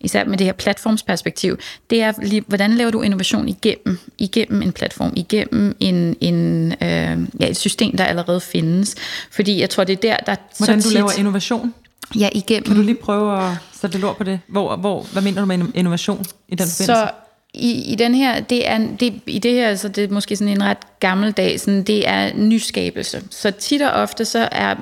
især 0.00 0.24
med 0.24 0.38
det 0.38 0.46
her 0.46 0.52
platformsperspektiv, 0.52 1.58
det 1.90 2.02
er, 2.02 2.12
lige, 2.22 2.44
hvordan 2.46 2.74
laver 2.74 2.90
du 2.90 3.02
innovation 3.02 3.48
igennem, 3.48 3.98
igennem 4.18 4.62
en 4.62 4.72
platform, 4.72 5.12
igennem 5.16 5.76
en, 5.80 6.16
en, 6.20 6.72
øh, 6.72 7.18
ja, 7.40 7.48
et 7.48 7.56
system, 7.56 7.96
der 7.96 8.04
allerede 8.04 8.40
findes. 8.40 8.94
Fordi 9.30 9.60
jeg 9.60 9.70
tror, 9.70 9.84
det 9.84 9.92
er 9.92 9.96
der, 9.96 10.16
der 10.16 10.36
Hvordan 10.58 10.82
så 10.82 10.88
tit, 10.88 10.94
du 10.94 10.98
laver 10.98 11.18
innovation? 11.18 11.74
Ja, 12.18 12.28
igennem. 12.32 12.64
Kan 12.64 12.76
du 12.76 12.82
lige 12.82 12.94
prøve 12.94 13.42
at 13.42 13.56
sætte 13.72 13.96
lidt 13.96 14.04
ord 14.04 14.16
på 14.16 14.24
det? 14.24 14.40
Hvor, 14.46 14.76
hvor, 14.76 15.02
hvad 15.12 15.22
mener 15.22 15.40
du 15.40 15.46
med 15.46 15.58
innovation 15.74 16.18
i 16.18 16.54
den 16.54 16.58
forbindelse? 16.58 16.84
Så 16.84 17.10
i, 17.54 17.92
i 17.92 17.94
den 17.94 18.14
her, 18.14 18.40
det 18.40 18.68
er, 18.68 18.78
det, 19.00 19.20
i 19.26 19.38
det 19.38 19.52
her, 19.52 19.74
så 19.74 19.88
det 19.88 20.04
er 20.04 20.08
måske 20.08 20.36
sådan 20.36 20.52
en 20.52 20.62
ret 20.62 21.00
gammeldag, 21.00 21.60
sådan, 21.60 21.82
det 21.82 22.08
er 22.08 22.34
nyskabelse. 22.36 23.22
Så 23.30 23.50
tit 23.50 23.82
og 23.82 23.90
ofte, 23.90 24.24
så 24.24 24.48
er 24.52 24.74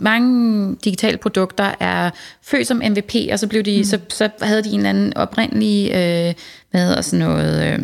mange 0.00 0.76
digitale 0.84 1.16
produkter 1.16 1.74
er 1.80 2.10
født 2.42 2.66
som 2.66 2.82
MVP, 2.90 3.14
og 3.32 3.38
så, 3.38 3.46
blev 3.46 3.62
de, 3.62 3.78
mm. 3.78 3.84
så, 3.84 3.98
så 4.08 4.30
havde 4.42 4.62
de 4.62 4.68
en 4.68 4.76
eller 4.76 4.90
anden 4.90 5.16
oprindelig 5.16 5.90
øh, 5.90 6.34
hvad 6.70 6.80
hedder 6.80 7.00
sådan 7.00 7.26
noget, 7.26 7.72
øh, 7.72 7.78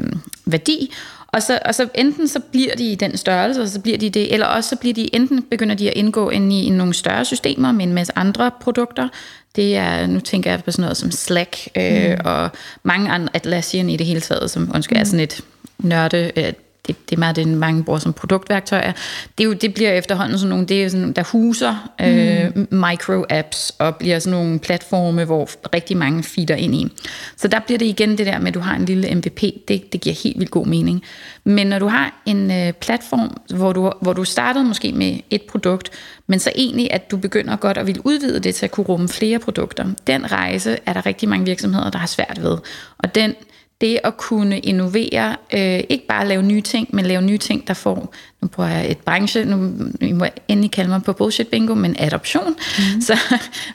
værdi, 0.46 0.94
og 1.34 1.42
så, 1.42 1.58
og 1.64 1.74
så 1.74 1.88
enten 1.94 2.28
så 2.28 2.40
bliver 2.40 2.74
de 2.74 2.92
i 2.92 2.94
den 2.94 3.16
størrelse, 3.16 3.62
og 3.62 3.68
så 3.68 3.80
bliver 3.80 3.98
de 3.98 4.10
det, 4.10 4.32
eller 4.32 4.46
også 4.46 4.70
så 4.70 4.76
bliver 4.76 4.94
de 4.94 5.14
enten 5.14 5.42
begynder 5.42 5.74
de 5.74 5.90
at 5.90 5.96
indgå 5.96 6.30
ind 6.30 6.52
i, 6.52 6.64
i 6.64 6.70
nogle 6.70 6.94
større 6.94 7.24
systemer 7.24 7.72
med 7.72 7.86
en 7.86 7.92
masse 7.92 8.12
andre 8.18 8.50
produkter. 8.60 9.08
Det 9.56 9.76
er, 9.76 10.06
nu 10.06 10.20
tænker 10.20 10.50
jeg 10.50 10.64
på 10.64 10.70
sådan 10.70 10.82
noget 10.82 10.96
som 10.96 11.10
Slack, 11.10 11.68
øh, 11.76 12.10
mm. 12.10 12.16
og 12.24 12.50
mange 12.82 13.10
andre, 13.10 13.28
Atlassian 13.34 13.90
i 13.90 13.96
det 13.96 14.06
hele 14.06 14.20
taget, 14.20 14.50
som 14.50 14.70
undskyld, 14.74 14.96
mm. 14.96 15.00
er 15.00 15.04
sådan 15.04 15.20
et 15.20 15.40
nørde, 15.78 16.32
øh, 16.36 16.52
det, 16.86 17.10
det 17.10 17.16
er 17.16 17.18
meget 17.18 17.36
det, 17.36 17.48
mange 17.48 17.84
bruger 17.84 17.98
som 17.98 18.12
produktværktøjer. 18.12 18.92
Det, 19.38 19.44
er 19.44 19.48
jo, 19.48 19.52
det 19.52 19.74
bliver 19.74 19.92
efterhånden 19.92 20.38
sådan 20.38 20.48
nogle, 20.48 20.66
det 20.66 20.84
er 20.84 20.88
sådan, 20.88 21.12
der 21.12 21.22
huser 21.22 21.92
øh, 22.00 22.56
mm. 22.56 22.84
micro-apps 22.84 23.76
og 23.78 23.96
bliver 23.96 24.18
sådan 24.18 24.38
nogle 24.38 24.58
platforme, 24.58 25.24
hvor 25.24 25.48
rigtig 25.74 25.96
mange 25.96 26.22
feeder 26.22 26.54
ind 26.54 26.74
i. 26.74 26.92
Så 27.36 27.48
der 27.48 27.60
bliver 27.60 27.78
det 27.78 27.86
igen 27.86 28.18
det 28.18 28.26
der 28.26 28.38
med, 28.38 28.48
at 28.48 28.54
du 28.54 28.60
har 28.60 28.76
en 28.76 28.84
lille 28.84 29.14
MVP, 29.14 29.42
det, 29.68 29.92
det 29.92 30.00
giver 30.00 30.16
helt 30.24 30.38
vildt 30.38 30.50
god 30.50 30.66
mening. 30.66 31.02
Men 31.44 31.66
når 31.66 31.78
du 31.78 31.86
har 31.86 32.22
en 32.26 32.50
øh, 32.50 32.72
platform, 32.72 33.36
hvor 33.56 33.72
du, 33.72 33.92
hvor 34.00 34.12
du 34.12 34.24
startede 34.24 34.64
måske 34.64 34.92
med 34.92 35.18
et 35.30 35.42
produkt, 35.42 35.90
men 36.26 36.38
så 36.38 36.52
egentlig, 36.56 36.92
at 36.92 37.10
du 37.10 37.16
begynder 37.16 37.56
godt 37.56 37.78
at 37.78 37.86
vil 37.86 38.00
udvide 38.04 38.40
det 38.40 38.54
til 38.54 38.64
at 38.66 38.70
kunne 38.70 38.86
rumme 38.86 39.08
flere 39.08 39.38
produkter, 39.38 39.86
den 40.06 40.32
rejse 40.32 40.78
er 40.86 40.92
der 40.92 41.06
rigtig 41.06 41.28
mange 41.28 41.46
virksomheder, 41.46 41.90
der 41.90 41.98
har 41.98 42.06
svært 42.06 42.38
ved. 42.42 42.58
Og 42.98 43.14
den 43.14 43.34
det 43.80 44.00
at 44.04 44.16
kunne 44.16 44.58
innovere, 44.58 45.36
øh, 45.52 45.80
ikke 45.88 46.06
bare 46.06 46.28
lave 46.28 46.42
nye 46.42 46.60
ting, 46.60 46.88
men 46.92 47.06
lave 47.06 47.22
nye 47.22 47.38
ting, 47.38 47.68
der 47.68 47.74
får, 47.74 48.14
nu 48.42 48.48
bruger 48.48 48.70
jeg 48.70 48.90
et 48.90 48.98
branche, 48.98 49.44
nu 49.44 49.72
I 50.00 50.12
må 50.12 50.26
endelig 50.48 50.70
kalde 50.70 50.90
mig 50.90 51.02
på 51.02 51.12
bullshit 51.12 51.48
bingo, 51.48 51.74
men 51.74 51.96
adoption. 51.98 52.56
Mm. 52.78 53.00
Så, 53.06 53.18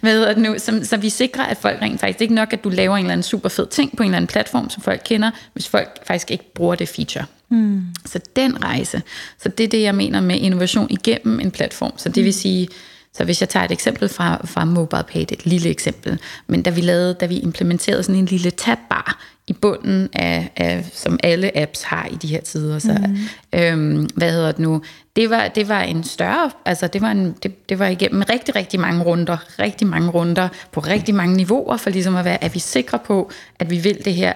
hvad 0.02 0.36
nu, 0.36 0.56
så, 0.58 0.80
så 0.84 0.98
vi 0.98 1.10
sikrer, 1.10 1.44
at 1.44 1.58
folk 1.58 1.82
rent 1.82 2.00
faktisk, 2.00 2.20
det 2.20 2.26
er 2.26 2.26
ikke 2.26 2.36
nok, 2.36 2.54
at 2.54 2.64
du 2.64 2.70
laver 2.70 2.98
en 2.98 3.04
eller 3.04 3.14
anden 3.14 3.24
super 3.24 3.50
fed 3.50 3.68
ting 3.68 3.98
på 3.98 4.04
en 4.04 4.10
eller 4.10 4.18
anden 4.18 4.28
platform, 4.28 4.70
som 4.70 4.84
folk 4.84 5.02
kender, 5.06 5.32
hvis 5.54 5.68
folk 5.68 6.08
faktisk 6.08 6.32
ikke 6.32 6.54
bruger 6.54 6.76
det 6.76 6.90
feature. 6.90 7.26
Mm. 7.50 7.84
Så 8.06 8.20
den 8.36 8.64
rejse, 8.64 9.02
så 9.40 9.50
det 9.50 9.64
er 9.64 9.68
det, 9.68 9.82
jeg 9.82 9.96
mener 9.96 10.22
med 10.22 10.38
innovation 10.38 10.88
igennem 10.90 11.40
en 11.40 11.52
platform. 11.52 11.94
Så 11.98 12.10
det 12.10 12.24
vil 12.24 12.30
mm. 12.30 12.32
sige, 12.32 12.68
så 13.14 13.24
hvis 13.24 13.42
jeg 13.42 13.50
tager 13.50 13.66
et 13.66 13.72
eksempel 13.72 14.10
fra, 14.10 14.46
fra 14.46 14.66
MobilePay, 14.66 15.22
et 15.22 15.46
lille 15.46 15.70
eksempel, 15.70 16.20
men 16.48 16.62
da 16.62 16.70
vi 16.70 16.82
lavede, 16.82 17.14
da 17.14 17.26
vi 17.26 17.38
implementerede 17.38 18.04
sådan 18.04 18.20
en 18.20 18.26
lille 18.26 18.52
tabbar 18.52 19.20
i 19.48 19.54
bunden 19.54 20.10
af, 20.14 20.52
af, 20.56 20.90
som 20.94 21.20
alle 21.24 21.58
apps 21.58 21.84
har 21.84 22.08
i 22.12 22.16
de 22.16 22.28
her 22.28 22.42
tider. 22.42 22.80
Så, 22.80 22.98
mm. 23.08 23.60
øhm, 23.60 24.10
hvad 24.16 24.32
hedder 24.32 24.52
det 24.52 24.60
nu? 24.60 24.82
Det 25.16 25.30
var, 25.30 25.48
det 25.48 25.68
var 25.70 25.82
en 25.82 26.04
større, 26.04 26.52
altså 26.66 26.88
det 26.88 27.02
var, 27.02 27.12
en, 27.12 27.36
det, 27.44 27.70
det 27.70 27.80
var 27.80 27.88
igennem 27.88 28.24
rigtig, 28.30 28.56
rigtig 28.56 28.80
mange 28.80 29.04
runder, 29.04 29.60
rigtig 29.60 29.88
mange 29.88 30.10
runder 30.10 30.50
på 30.72 30.80
rigtig 30.80 31.16
mange 31.16 31.38
niveauer, 31.38 31.78
for 31.78 31.90
ligesom 31.90 32.16
at 32.16 32.26
være, 32.26 32.44
er 32.44 32.50
vi 32.50 32.60
sikre 32.60 33.00
på, 33.00 33.32
at 33.60 33.70
vi 33.70 33.78
vil 33.78 34.06
det 34.06 34.14
her? 34.14 34.34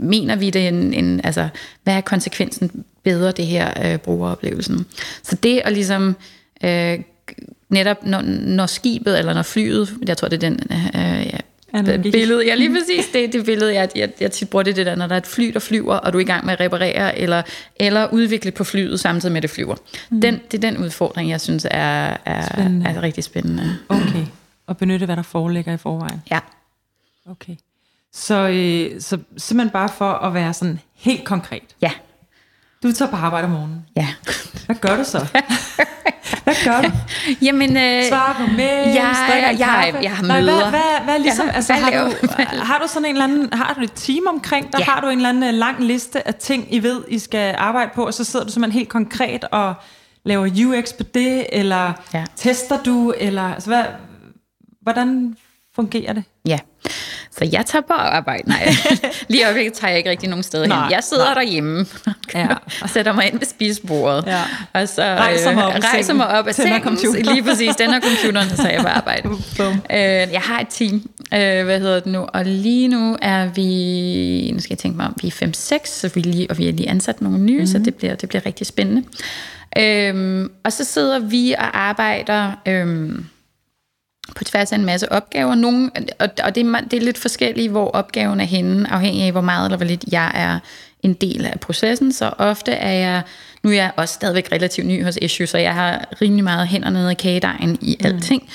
Mener 0.00 0.36
vi 0.36 0.50
det 0.50 0.68
en, 0.68 0.94
en 0.94 1.20
altså, 1.24 1.48
hvad 1.82 1.94
er 1.94 2.00
konsekvensen 2.00 2.84
bedre 3.04 3.32
det 3.32 3.46
her 3.46 3.92
øh, 3.92 3.98
brugeroplevelsen? 3.98 4.86
Så 5.22 5.36
det 5.36 5.62
at 5.64 5.72
ligesom 5.72 6.16
øh, 6.64 6.98
netop 7.68 8.06
når, 8.06 8.20
når 8.46 8.66
skibet, 8.66 9.18
eller 9.18 9.34
når 9.34 9.42
flyet, 9.42 9.94
jeg 10.06 10.16
tror 10.16 10.28
det 10.28 10.44
er 10.44 10.50
den 10.50 10.60
øh, 10.70 11.26
ja, 11.26 11.38
Analogi. 11.72 12.10
billede, 12.10 12.46
ja 12.46 12.54
lige 12.54 12.70
præcis, 12.70 13.06
det, 13.12 13.32
det 13.32 13.44
billede, 13.44 13.74
jeg, 13.74 13.88
jeg, 13.96 14.10
jeg 14.20 14.32
tit 14.32 14.50
bruger 14.50 14.62
det, 14.62 14.76
det 14.76 14.86
der, 14.86 14.94
når 14.94 15.06
der 15.06 15.14
er 15.14 15.18
et 15.18 15.26
fly, 15.26 15.52
der 15.52 15.60
flyver, 15.60 15.94
og 15.94 16.12
du 16.12 16.18
er 16.18 16.22
i 16.22 16.24
gang 16.24 16.44
med 16.46 16.52
at 16.52 16.60
reparere, 16.60 17.18
eller, 17.18 17.42
eller 17.76 18.08
udvikle 18.12 18.50
på 18.50 18.64
flyet 18.64 19.00
samtidig 19.00 19.32
med, 19.32 19.38
at 19.38 19.42
det 19.42 19.50
flyver. 19.50 19.74
Mm. 20.10 20.20
Den, 20.20 20.40
det 20.50 20.64
er 20.64 20.70
den 20.70 20.78
udfordring, 20.84 21.30
jeg 21.30 21.40
synes 21.40 21.66
er, 21.70 22.16
er, 22.24 22.46
Spændende. 22.52 22.90
er 22.90 23.02
rigtig 23.02 23.24
spændende. 23.24 23.76
Okay. 23.88 24.26
Og 24.66 24.76
benytte, 24.76 25.06
hvad 25.06 25.16
der 25.16 25.22
foreligger 25.22 25.72
i 25.72 25.76
forvejen. 25.76 26.22
Ja. 26.30 26.38
Okay. 27.30 27.56
Så, 28.12 28.48
øh, 28.48 29.00
så 29.00 29.18
simpelthen 29.36 29.70
bare 29.70 29.88
for 29.98 30.12
at 30.12 30.34
være 30.34 30.54
sådan 30.54 30.80
helt 30.94 31.24
konkret. 31.24 31.62
Ja. 31.82 31.90
Du 32.82 32.92
tager 32.92 33.10
på 33.10 33.16
arbejde 33.16 33.44
om 33.44 33.50
morgenen. 33.50 33.86
Ja. 33.96 34.08
Hvad 34.66 34.76
gør 34.76 34.96
du 34.96 35.04
så? 35.04 35.18
hvad 36.44 36.54
gør 36.64 36.80
du? 36.82 36.90
Jamen, 37.46 37.76
øh, 37.76 38.04
Svarer 38.08 38.34
på 38.34 38.46
mail, 38.56 38.88
jeg- 38.88 38.94
jeg 39.58 39.66
har- 39.66 39.82
kaffe? 39.84 39.98
jeg 40.02 40.10
har 40.16 40.22
Nej, 40.22 40.42
hvad, 40.42 40.54
møder. 40.54 40.70
hvad, 40.70 41.04
hvad, 41.04 41.18
ligesom, 41.18 41.46
Ja, 41.46 41.52
altså, 41.52 41.72
hvad 41.72 41.82
har, 41.82 41.90
du, 42.04 42.62
har 42.62 42.78
du 42.78 42.88
sådan 42.88 43.04
en 43.04 43.10
eller 43.12 43.24
anden, 43.24 43.52
har 43.52 43.74
du 43.74 43.80
et 43.80 43.92
team 43.94 44.22
omkring 44.28 44.72
dig? 44.72 44.78
Ja. 44.78 44.84
Har 44.84 45.00
du 45.00 45.08
en 45.08 45.16
eller 45.18 45.28
anden 45.28 45.42
øh, 45.42 45.54
lang 45.54 45.84
liste 45.84 46.26
af 46.28 46.34
ting, 46.34 46.74
I 46.74 46.82
ved, 46.82 47.02
I 47.08 47.18
skal 47.18 47.54
arbejde 47.58 47.90
på, 47.94 48.06
og 48.06 48.14
så 48.14 48.24
sidder 48.24 48.46
du 48.46 48.52
simpelthen 48.52 48.78
helt 48.78 48.88
konkret 48.88 49.44
og 49.44 49.74
laver 50.24 50.46
UX 50.66 50.92
på 50.98 51.02
det, 51.02 51.46
eller 51.52 51.92
Ja. 52.14 52.24
tester 52.36 52.82
du, 52.82 53.14
eller 53.18 53.54
altså, 53.54 53.70
hvad, 53.70 53.84
hvordan 54.82 55.36
fungerer 55.74 56.12
det? 56.12 56.24
Ja, 56.46 56.58
så 57.38 57.48
jeg 57.52 57.66
tager 57.66 57.82
på 57.82 57.92
arbejde. 57.92 58.48
Nej, 58.48 58.74
lige 59.28 59.44
øjeblikket 59.44 59.72
tager 59.74 59.88
jeg 59.90 59.98
ikke 59.98 60.10
rigtig 60.10 60.28
nogen 60.28 60.42
steder 60.42 60.66
Nej, 60.66 60.82
hen. 60.82 60.92
Jeg 60.92 61.04
sidder 61.04 61.24
nej. 61.24 61.34
derhjemme, 61.34 61.86
Ja. 62.34 62.46
sætter 62.94 63.12
mig 63.12 63.26
ind 63.26 63.38
ved 63.38 63.46
spisebordet, 63.46 64.26
Ja. 64.26 64.40
og 64.72 64.88
så 64.88 65.02
øh, 65.02 65.08
Rejser 65.16 65.52
mig 65.54 65.66
op 65.66 65.72
rejser 65.92 66.14
mig 66.14 66.28
op 66.28 66.46
af 66.46 66.54
sengen, 66.54 66.98
lige 67.22 67.42
præcis, 67.42 67.76
den 67.76 67.90
er 67.90 68.00
computeren, 68.00 68.56
så 68.56 68.68
jeg 68.68 68.80
på 68.80 68.88
arbejde. 68.88 69.28
Øh, 69.90 69.98
jeg 70.32 70.40
har 70.40 70.60
et 70.60 70.66
team, 70.70 70.94
øh, 71.34 71.64
hvad 71.64 71.80
hedder 71.80 71.94
det 72.00 72.06
nu, 72.06 72.20
og 72.32 72.44
lige 72.44 72.88
nu 72.88 73.16
er 73.22 73.46
vi, 73.46 74.50
nu 74.54 74.60
skal 74.60 74.70
jeg 74.74 74.78
tænke 74.78 74.96
mig 74.96 75.06
om, 75.06 75.16
vi 75.22 75.28
er 75.28 75.76
5-6, 75.82 75.86
så 75.86 76.10
vi 76.14 76.20
lige, 76.20 76.50
og 76.50 76.58
vi 76.58 76.64
har 76.64 76.72
lige 76.72 76.88
ansat 76.90 77.20
nogle 77.22 77.38
nye, 77.38 77.60
mm. 77.60 77.66
så 77.66 77.78
det 77.78 77.94
bliver, 77.94 78.14
det 78.14 78.28
bliver 78.28 78.46
rigtig 78.46 78.66
spændende. 78.66 79.02
Øhm, 79.78 80.50
og 80.64 80.72
så 80.72 80.84
sidder 80.84 81.18
vi 81.18 81.54
og 81.58 81.78
arbejder 81.80 82.52
øhm, 82.66 83.26
på 84.36 84.44
tværs 84.44 84.72
af 84.72 84.76
en 84.76 84.84
masse 84.84 85.12
opgaver. 85.12 85.54
Nogle, 85.54 85.90
og, 86.18 86.28
og 86.44 86.54
det, 86.54 86.66
er, 86.66 86.80
det 86.90 86.96
er 86.96 87.00
lidt 87.00 87.18
forskelligt, 87.18 87.70
hvor 87.70 87.90
opgaven 87.90 88.40
er 88.40 88.44
henne, 88.44 88.92
afhængig 88.92 89.22
af, 89.22 89.32
hvor 89.32 89.40
meget 89.40 89.66
eller 89.66 89.76
hvor 89.76 89.86
lidt 89.86 90.04
jeg 90.12 90.32
er 90.34 90.58
en 91.02 91.12
del 91.12 91.46
af 91.46 91.60
processen. 91.60 92.12
Så 92.12 92.30
ofte 92.38 92.72
er 92.72 92.92
jeg, 92.92 93.22
nu 93.62 93.70
er 93.70 93.74
jeg 93.74 93.90
også 93.96 94.14
stadigvæk 94.14 94.48
relativt 94.52 94.86
ny 94.86 95.04
hos 95.04 95.18
Issue, 95.22 95.46
så 95.46 95.58
jeg 95.58 95.74
har 95.74 96.08
rimelig 96.22 96.44
meget 96.44 96.68
hænder 96.68 96.90
nede 96.90 97.12
i 97.12 97.14
kagedejen 97.14 97.78
i 97.80 97.96
mm. 98.00 98.06
alting. 98.06 98.48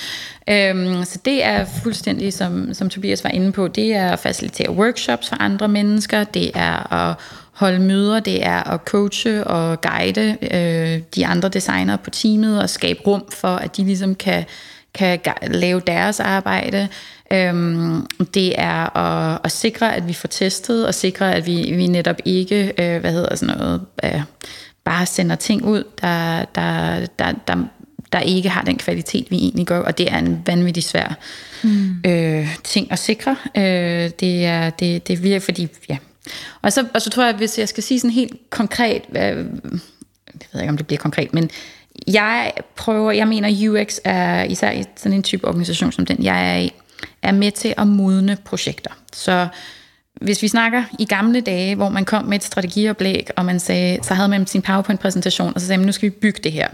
Øhm, 0.50 1.04
så 1.04 1.18
det 1.24 1.44
er 1.44 1.64
fuldstændig, 1.82 2.32
som, 2.32 2.74
som 2.74 2.90
Tobias 2.90 3.24
var 3.24 3.30
inde 3.30 3.52
på, 3.52 3.68
det 3.68 3.94
er 3.94 4.10
at 4.10 4.18
facilitere 4.18 4.70
workshops 4.70 5.28
for 5.28 5.36
andre 5.42 5.68
mennesker, 5.68 6.24
det 6.24 6.50
er 6.54 6.92
at 6.92 7.16
holde 7.52 7.78
møder, 7.78 8.20
det 8.20 8.46
er 8.46 8.72
at 8.72 8.80
coache 8.84 9.44
og 9.44 9.80
guide 9.80 10.36
øh, 10.42 11.02
de 11.14 11.26
andre 11.26 11.48
designere 11.48 11.98
på 11.98 12.10
teamet 12.10 12.62
og 12.62 12.70
skabe 12.70 13.00
rum 13.06 13.24
for, 13.32 13.56
at 13.56 13.76
de 13.76 13.84
ligesom 13.84 14.14
kan, 14.14 14.44
kan 14.94 15.18
lave 15.42 15.80
deres 15.86 16.20
arbejde. 16.20 16.88
Øhm, 17.32 18.06
det 18.34 18.60
er 18.60 18.96
at, 18.96 19.40
at 19.44 19.52
sikre, 19.52 19.96
at 19.96 20.08
vi 20.08 20.12
får 20.12 20.28
testet, 20.28 20.86
og 20.86 20.94
sikre, 20.94 21.34
at 21.34 21.46
vi, 21.46 21.72
vi 21.76 21.86
netop 21.86 22.16
ikke, 22.24 22.72
øh, 22.78 23.00
hvad 23.00 23.12
hedder 23.12 23.36
sådan 23.36 23.56
noget, 23.56 23.80
øh, 24.04 24.22
bare 24.84 25.06
sender 25.06 25.36
ting 25.36 25.64
ud, 25.64 25.84
der, 26.00 26.44
der, 26.54 27.06
der, 27.18 27.32
der, 27.48 27.56
der 28.12 28.20
ikke 28.20 28.48
har 28.48 28.62
den 28.62 28.78
kvalitet, 28.78 29.30
vi 29.30 29.36
egentlig 29.36 29.66
gør, 29.66 29.80
og 29.80 29.98
det 29.98 30.12
er 30.12 30.18
en 30.18 30.42
vanvittig 30.46 30.84
svær 30.84 31.16
mm. 31.62 32.02
øh, 32.06 32.56
ting 32.64 32.92
at 32.92 32.98
sikre. 32.98 33.36
Øh, 33.56 34.10
det 34.20 34.44
er 34.44 34.70
det, 34.70 35.08
det 35.08 35.22
virker, 35.22 35.40
fordi, 35.40 35.68
ja. 35.88 35.96
Og 36.62 36.72
så, 36.72 36.86
og 36.94 37.02
så 37.02 37.10
tror 37.10 37.24
jeg, 37.24 37.34
hvis 37.34 37.58
jeg 37.58 37.68
skal 37.68 37.82
sige 37.82 38.00
sådan 38.00 38.14
helt 38.14 38.50
konkret, 38.50 39.02
øh, 39.10 39.16
jeg 39.16 40.48
ved 40.52 40.60
ikke, 40.60 40.70
om 40.70 40.76
det 40.76 40.86
bliver 40.86 41.00
konkret, 41.00 41.34
men 41.34 41.50
jeg 42.12 42.52
prøver, 42.76 43.12
jeg 43.12 43.28
mener, 43.28 43.70
UX 43.70 43.98
er 44.04 44.44
især 44.44 44.70
i 44.70 44.84
sådan 44.96 45.12
en 45.12 45.22
type 45.22 45.48
organisation 45.48 45.92
som 45.92 46.06
den, 46.06 46.22
jeg 46.22 46.54
er 46.54 46.58
i, 46.58 46.72
er 47.22 47.32
med 47.32 47.52
til 47.52 47.74
at 47.76 47.86
modne 47.86 48.36
projekter. 48.44 48.90
Så 49.12 49.48
hvis 50.20 50.42
vi 50.42 50.48
snakker 50.48 50.84
i 50.98 51.04
gamle 51.04 51.40
dage, 51.40 51.74
hvor 51.74 51.88
man 51.88 52.04
kom 52.04 52.24
med 52.24 52.36
et 52.38 52.44
strategioplæg, 52.44 53.28
og 53.36 53.44
man 53.44 53.60
sagde, 53.60 53.98
så 54.02 54.14
havde 54.14 54.28
man 54.28 54.46
sin 54.46 54.62
PowerPoint-præsentation, 54.62 55.52
og 55.54 55.60
så 55.60 55.66
sagde 55.66 55.78
man, 55.78 55.86
nu 55.86 55.92
skal 55.92 56.10
vi 56.10 56.14
bygge 56.20 56.40
det 56.44 56.52
her. 56.52 56.68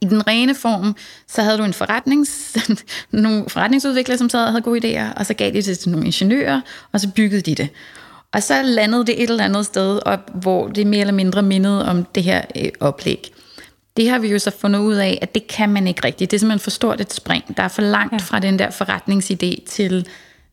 I 0.00 0.04
den 0.04 0.26
rene 0.26 0.54
form, 0.54 0.96
så 1.28 1.42
havde 1.42 1.58
du 1.58 1.64
en 1.64 1.72
forretnings, 1.72 2.56
nogle 3.10 3.44
forretningsudviklere, 3.48 4.18
som 4.18 4.28
sad 4.28 4.44
og 4.44 4.50
havde 4.50 4.62
gode 4.62 4.78
idéer, 4.78 5.14
og 5.14 5.26
så 5.26 5.34
gav 5.34 5.52
de 5.52 5.62
det 5.62 5.78
til 5.78 5.90
nogle 5.90 6.06
ingeniører, 6.06 6.60
og 6.92 7.00
så 7.00 7.08
byggede 7.10 7.40
de 7.40 7.54
det. 7.54 7.68
Og 8.32 8.42
så 8.42 8.62
landede 8.62 9.06
det 9.06 9.22
et 9.22 9.30
eller 9.30 9.44
andet 9.44 9.66
sted 9.66 10.00
op, 10.06 10.30
hvor 10.34 10.68
det 10.68 10.86
mere 10.86 11.00
eller 11.00 11.14
mindre 11.14 11.42
mindede 11.42 11.88
om 11.88 12.04
det 12.04 12.22
her 12.22 12.42
øh, 12.56 12.70
oplæg. 12.80 13.32
Det 13.98 14.08
har 14.08 14.18
vi 14.18 14.28
jo 14.28 14.38
så 14.38 14.50
fundet 14.50 14.80
ud 14.80 14.94
af, 14.94 15.18
at 15.22 15.34
det 15.34 15.46
kan 15.46 15.68
man 15.68 15.86
ikke 15.86 16.04
rigtigt. 16.04 16.30
Det 16.30 16.36
er 16.36 16.38
simpelthen 16.38 16.64
for 16.64 16.70
stort 16.70 17.00
et 17.00 17.12
spring. 17.12 17.56
Der 17.56 17.62
er 17.62 17.68
for 17.68 17.82
langt 17.82 18.12
ja. 18.12 18.18
fra 18.18 18.38
den 18.38 18.58
der 18.58 18.70
forretningsidé 18.70 19.64
til, 19.66 20.06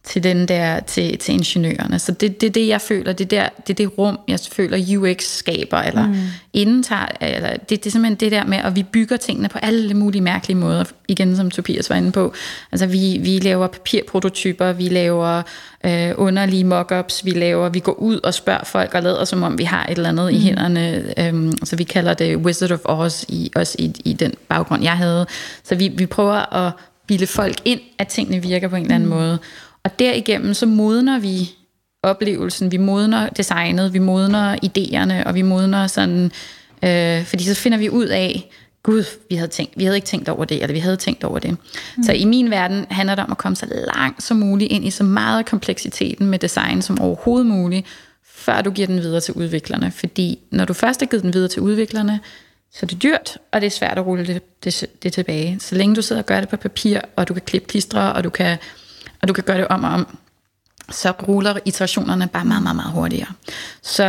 til, 0.05 0.23
den 0.23 0.47
der, 0.47 0.79
til, 0.79 1.17
til 1.17 1.33
ingeniørerne. 1.33 1.99
Så 1.99 2.11
det 2.11 2.29
er 2.29 2.33
det, 2.33 2.55
det, 2.55 2.67
jeg 2.67 2.81
føler. 2.81 3.13
Det 3.13 3.33
er, 3.33 3.41
der, 3.41 3.49
det 3.67 3.77
det 3.77 3.97
rum, 3.97 4.19
jeg 4.27 4.39
føler, 4.51 4.97
UX 4.97 5.23
skaber, 5.23 5.77
eller 5.77 6.07
mm. 6.07 6.15
indtager. 6.53 7.07
Eller 7.21 7.49
det, 7.49 7.69
det 7.69 7.85
er 7.85 7.91
simpelthen 7.91 8.15
det 8.15 8.31
der 8.31 8.45
med, 8.45 8.57
at 8.57 8.75
vi 8.75 8.83
bygger 8.83 9.17
tingene 9.17 9.49
på 9.49 9.57
alle 9.57 9.93
mulige 9.93 10.21
mærkelige 10.21 10.57
måder. 10.57 10.83
Igen, 11.07 11.35
som 11.35 11.51
Tobias 11.51 11.89
var 11.89 11.95
inde 11.95 12.11
på. 12.11 12.33
Altså, 12.71 12.85
vi, 12.85 13.19
vi 13.21 13.39
laver 13.39 13.67
papirprototyper, 13.67 14.73
vi 14.73 14.89
laver 14.89 15.41
øh, 15.85 16.11
underlige 16.17 16.63
mockups, 16.63 17.25
vi 17.25 17.31
laver, 17.31 17.69
vi 17.69 17.79
går 17.79 17.93
ud 17.93 18.19
og 18.23 18.33
spørger 18.33 18.63
folk 18.63 18.93
og 18.93 19.03
lader, 19.03 19.25
som 19.25 19.43
om 19.43 19.57
vi 19.57 19.63
har 19.63 19.85
et 19.85 19.97
eller 19.97 20.09
andet 20.09 20.31
mm. 20.31 20.37
i 20.37 20.39
hænderne. 20.39 21.13
Øhm, 21.17 21.53
så 21.63 21.75
vi 21.75 21.83
kalder 21.83 22.13
det 22.13 22.37
Wizard 22.37 22.71
of 22.71 22.79
Oz, 22.83 23.23
i, 23.27 23.51
også 23.55 23.75
i, 23.79 23.93
i 24.05 24.13
den 24.13 24.33
baggrund, 24.49 24.83
jeg 24.83 24.97
havde. 24.97 25.25
Så 25.63 25.75
vi, 25.75 25.87
vi 25.87 26.05
prøver 26.05 26.53
at 26.55 26.71
bilde 27.07 27.27
folk 27.27 27.55
ind, 27.65 27.79
at 27.97 28.07
tingene 28.07 28.41
virker 28.41 28.67
på 28.67 28.75
en 28.75 28.81
eller 28.81 28.95
anden 28.95 29.09
mm. 29.09 29.15
måde. 29.15 29.39
Og 29.85 29.99
derigennem 29.99 30.53
så 30.53 30.65
modner 30.65 31.19
vi 31.19 31.51
oplevelsen, 32.03 32.71
vi 32.71 32.77
modner 32.77 33.29
designet, 33.29 33.93
vi 33.93 33.99
modner 33.99 34.55
idéerne, 34.55 35.27
og 35.27 35.35
vi 35.35 35.41
modner 35.41 35.87
sådan, 35.87 36.31
øh, 36.83 37.25
fordi 37.25 37.43
så 37.43 37.55
finder 37.55 37.77
vi 37.77 37.89
ud 37.89 38.05
af, 38.05 38.49
gud, 38.83 39.03
vi 39.29 39.35
havde, 39.35 39.47
tænkt, 39.47 39.73
vi 39.77 39.83
havde 39.83 39.97
ikke 39.97 40.05
tænkt 40.05 40.29
over 40.29 40.45
det, 40.45 40.61
eller 40.61 40.73
vi 40.73 40.79
havde 40.79 40.97
tænkt 40.97 41.23
over 41.23 41.39
det. 41.39 41.51
Mm. 41.51 42.03
Så 42.03 42.13
i 42.13 42.25
min 42.25 42.51
verden 42.51 42.85
handler 42.89 43.15
det 43.15 43.23
om 43.23 43.31
at 43.31 43.37
komme 43.37 43.55
så 43.55 43.65
langt 43.95 44.23
som 44.23 44.37
muligt 44.37 44.71
ind 44.71 44.85
i 44.85 44.89
så 44.89 45.03
meget 45.03 45.39
af 45.39 45.45
kompleksiteten 45.45 46.27
med 46.27 46.39
design 46.39 46.81
som 46.81 47.01
overhovedet 47.01 47.47
muligt, 47.47 47.87
før 48.25 48.61
du 48.61 48.71
giver 48.71 48.87
den 48.87 49.01
videre 49.01 49.21
til 49.21 49.33
udviklerne. 49.33 49.91
Fordi 49.91 50.39
når 50.51 50.65
du 50.65 50.73
først 50.73 50.99
har 50.99 51.07
givet 51.07 51.23
den 51.23 51.33
videre 51.33 51.49
til 51.49 51.61
udviklerne, 51.61 52.19
så 52.73 52.79
er 52.81 52.87
det 52.87 53.03
dyrt, 53.03 53.37
og 53.51 53.61
det 53.61 53.67
er 53.67 53.71
svært 53.71 53.97
at 53.97 54.05
rulle 54.05 54.27
det, 54.27 54.63
det, 54.63 54.85
det 55.03 55.13
tilbage. 55.13 55.57
Så 55.59 55.75
længe 55.75 55.95
du 55.95 56.01
sidder 56.01 56.21
og 56.21 56.25
gør 56.25 56.39
det 56.39 56.49
på 56.49 56.57
papir, 56.57 56.99
og 57.15 57.27
du 57.27 57.33
kan 57.33 57.43
klippe 57.45 57.67
klistre, 57.67 58.13
og 58.13 58.23
du 58.23 58.29
kan, 58.29 58.57
og 59.25 59.29
du 59.29 59.33
kan 59.33 59.43
gøre 59.43 59.57
det 59.57 59.67
om 59.67 59.83
og 59.83 59.89
om, 59.89 60.07
så 60.89 61.11
ruller 61.27 61.57
iterationerne 61.65 62.27
bare 62.27 62.45
meget, 62.45 62.63
meget, 62.63 62.75
meget 62.75 62.91
hurtigere. 62.91 63.27
Så 63.81 64.03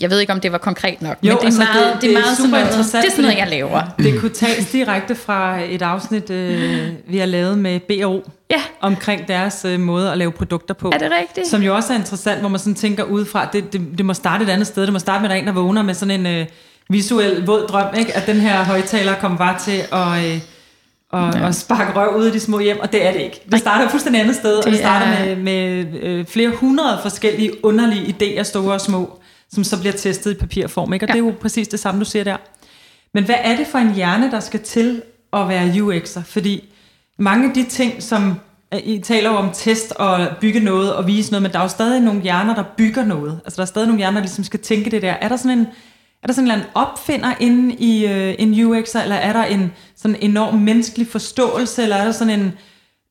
jeg 0.00 0.10
ved 0.10 0.20
ikke, 0.20 0.32
om 0.32 0.40
det 0.40 0.52
var 0.52 0.58
konkret 0.58 1.02
nok, 1.02 1.16
Jo, 1.22 1.28
men 1.28 1.36
det 1.36 1.42
er 1.42 1.44
altså, 1.44 1.60
meget, 1.62 1.92
det, 1.94 2.02
det 2.02 2.08
er 2.10 2.12
meget 2.20 2.36
super 2.36 2.48
sådan 2.48 2.70
noget, 2.70 2.92
det 2.92 3.04
er 3.04 3.10
sådan 3.10 3.22
noget, 3.22 3.36
jeg 3.38 3.48
laver. 3.48 3.82
Det 3.98 4.20
kunne 4.20 4.30
tages 4.30 4.66
direkte 4.70 5.14
fra 5.14 5.60
et 5.60 5.82
afsnit, 5.82 6.30
øh, 6.30 6.88
vi 7.08 7.18
har 7.18 7.26
lavet 7.26 7.58
med 7.58 7.80
BRO, 7.80 8.30
Ja. 8.50 8.60
omkring 8.80 9.28
deres 9.28 9.64
øh, 9.64 9.80
måde 9.80 10.12
at 10.12 10.18
lave 10.18 10.32
produkter 10.32 10.74
på. 10.74 10.90
Er 10.94 10.98
det 10.98 11.10
rigtigt? 11.20 11.46
Som 11.48 11.62
jo 11.62 11.74
også 11.74 11.92
er 11.92 11.96
interessant, 11.96 12.40
hvor 12.40 12.48
man 12.48 12.58
sådan 12.58 12.74
tænker 12.74 13.04
udefra, 13.04 13.48
det, 13.52 13.72
det, 13.72 13.80
det 13.98 14.06
må 14.06 14.14
starte 14.14 14.44
et 14.44 14.48
andet 14.50 14.66
sted. 14.66 14.82
Det 14.82 14.92
må 14.92 14.98
starte 14.98 15.22
med, 15.22 15.30
at 15.30 15.30
der 15.30 15.36
er 15.36 15.40
en, 15.40 15.46
der 15.46 15.52
vågner 15.52 15.82
med 15.82 15.94
sådan 15.94 16.26
en 16.26 16.40
øh, 16.40 16.46
visuel 16.90 17.46
våd 17.46 17.66
drøm, 17.68 17.94
ikke? 17.98 18.16
at 18.16 18.26
den 18.26 18.36
her 18.36 18.64
højtaler 18.64 19.14
kommer 19.14 19.38
bare 19.38 19.58
til 19.58 19.82
at... 19.92 20.24
Øh, 20.34 20.40
og, 21.12 21.34
ja. 21.34 21.46
og 21.46 21.54
sparke 21.54 21.92
røv 22.00 22.16
ud 22.16 22.24
af 22.24 22.32
de 22.32 22.40
små 22.40 22.58
hjem, 22.60 22.80
og 22.80 22.92
det 22.92 23.06
er 23.06 23.12
det 23.12 23.20
ikke. 23.20 23.40
Det 23.52 23.60
starter 23.60 23.88
fuldstændig 23.88 24.20
andet 24.20 24.36
sted, 24.36 24.56
og 24.56 24.64
det 24.64 24.78
starter 24.78 25.06
er- 25.06 25.36
med, 25.36 25.84
med 25.84 26.00
øh, 26.02 26.26
flere 26.26 26.50
hundrede 26.50 26.98
forskellige 27.02 27.64
underlige 27.64 28.16
idéer, 28.20 28.42
store 28.42 28.74
og 28.74 28.80
små, 28.80 29.18
som 29.52 29.64
så 29.64 29.80
bliver 29.80 29.92
testet 29.92 30.30
i 30.30 30.34
papirform. 30.34 30.92
Ikke? 30.92 31.04
Og 31.04 31.08
ja. 31.08 31.12
det 31.12 31.20
er 31.20 31.24
jo 31.24 31.34
præcis 31.40 31.68
det 31.68 31.80
samme, 31.80 32.00
du 32.00 32.04
siger 32.04 32.24
der. 32.24 32.36
Men 33.14 33.24
hvad 33.24 33.34
er 33.44 33.56
det 33.56 33.66
for 33.66 33.78
en 33.78 33.94
hjerne, 33.94 34.30
der 34.30 34.40
skal 34.40 34.60
til 34.60 35.02
at 35.32 35.48
være 35.48 35.68
UX'er? 35.68 36.20
Fordi 36.26 36.64
mange 37.18 37.48
af 37.48 37.54
de 37.54 37.64
ting, 37.64 38.02
som 38.02 38.34
øh, 38.74 38.80
I 38.84 38.98
taler 39.00 39.30
jo 39.30 39.36
om 39.36 39.50
test 39.54 39.92
og 39.92 40.26
bygge 40.40 40.60
noget 40.60 40.94
og 40.94 41.06
vise 41.06 41.30
noget, 41.30 41.42
men 41.42 41.52
der 41.52 41.58
er 41.58 41.62
jo 41.62 41.68
stadig 41.68 42.00
nogle 42.00 42.20
hjerner, 42.20 42.54
der 42.54 42.64
bygger 42.76 43.04
noget. 43.04 43.40
Altså 43.44 43.56
der 43.56 43.62
er 43.62 43.66
stadig 43.66 43.86
nogle 43.88 43.98
hjerner, 43.98 44.18
der 44.18 44.24
ligesom 44.24 44.44
skal 44.44 44.60
tænke 44.60 44.90
det 44.90 45.02
der. 45.02 45.12
Er 45.12 45.28
der 45.28 45.36
sådan 45.36 45.58
en, 45.58 45.66
er 46.22 46.26
der 46.26 46.34
sådan 46.34 46.44
en 46.44 46.50
eller 46.50 46.64
anden 46.64 46.70
opfinder 46.74 47.34
inde 47.40 47.74
i 47.74 48.06
øh, 48.06 48.34
en 48.38 48.54
UX'er, 48.54 49.02
eller 49.02 49.16
er 49.16 49.32
der 49.32 49.44
en 49.44 49.72
sådan 49.96 50.16
enorm 50.20 50.54
menneskelig 50.54 51.06
forståelse, 51.06 51.82
eller 51.82 51.96
er 51.96 52.04
der 52.04 52.12
sådan 52.12 52.40
en 52.40 52.52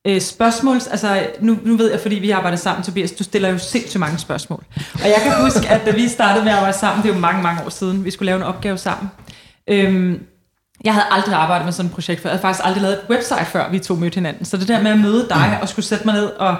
øh, 0.07 0.21
spørgsmål? 0.21 0.75
Altså, 0.75 1.27
nu, 1.41 1.57
nu 1.63 1.77
ved 1.77 1.91
jeg, 1.91 1.99
fordi 1.99 2.15
vi 2.15 2.31
arbejder 2.31 2.57
sammen, 2.57 2.83
Tobias, 2.83 3.11
du 3.11 3.23
stiller 3.23 3.49
jo 3.49 3.57
sindssygt 3.57 3.99
mange 3.99 4.17
spørgsmål. 4.17 4.63
Og 4.93 5.05
jeg 5.05 5.19
kan 5.23 5.43
huske, 5.43 5.69
at 5.69 5.85
da 5.85 5.91
vi 5.91 6.07
startede 6.07 6.43
med 6.43 6.51
at 6.51 6.57
arbejde 6.57 6.77
sammen, 6.77 7.03
det 7.03 7.09
er 7.09 7.13
jo 7.13 7.19
mange, 7.19 7.43
mange 7.43 7.63
år 7.65 7.69
siden, 7.69 8.05
vi 8.05 8.11
skulle 8.11 8.25
lave 8.25 8.37
en 8.37 8.43
opgave 8.43 8.77
sammen, 8.77 9.09
øhm, 9.67 10.19
Jeg 10.83 10.93
havde 10.93 11.05
aldrig 11.11 11.35
arbejdet 11.35 11.65
med 11.65 11.73
sådan 11.73 11.89
et 11.89 11.95
projekt 11.95 12.21
før. 12.21 12.29
Jeg 12.29 12.33
havde 12.33 12.41
faktisk 12.41 12.65
aldrig 12.65 12.81
lavet 12.81 12.95
et 12.95 13.03
website 13.09 13.45
før, 13.45 13.69
vi 13.69 13.79
to 13.79 13.95
mødte 13.95 14.15
hinanden. 14.15 14.45
Så 14.45 14.57
det 14.57 14.67
der 14.67 14.81
med 14.81 14.91
at 14.91 14.99
møde 14.99 15.27
dig 15.29 15.59
og 15.61 15.69
skulle 15.69 15.85
sætte 15.85 16.05
mig 16.05 16.13
ned 16.13 16.25
og 16.25 16.55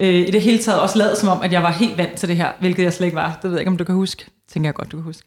øh, 0.00 0.14
i 0.14 0.30
det 0.30 0.42
hele 0.42 0.58
taget 0.58 0.80
også 0.80 0.98
lade 0.98 1.16
som 1.16 1.28
om, 1.28 1.42
at 1.42 1.52
jeg 1.52 1.62
var 1.62 1.72
helt 1.72 1.98
vant 1.98 2.14
til 2.14 2.28
det 2.28 2.36
her, 2.36 2.48
hvilket 2.60 2.82
jeg 2.82 2.92
slet 2.92 3.06
ikke 3.06 3.16
var. 3.16 3.38
Det 3.42 3.50
ved 3.50 3.50
jeg 3.50 3.60
ikke, 3.60 3.70
om 3.70 3.76
du 3.76 3.84
kan 3.84 3.94
huske. 3.94 4.24
Tænker 4.52 4.68
jeg 4.68 4.74
godt, 4.74 4.92
du 4.92 4.96
kan 4.96 5.04
huske. 5.04 5.22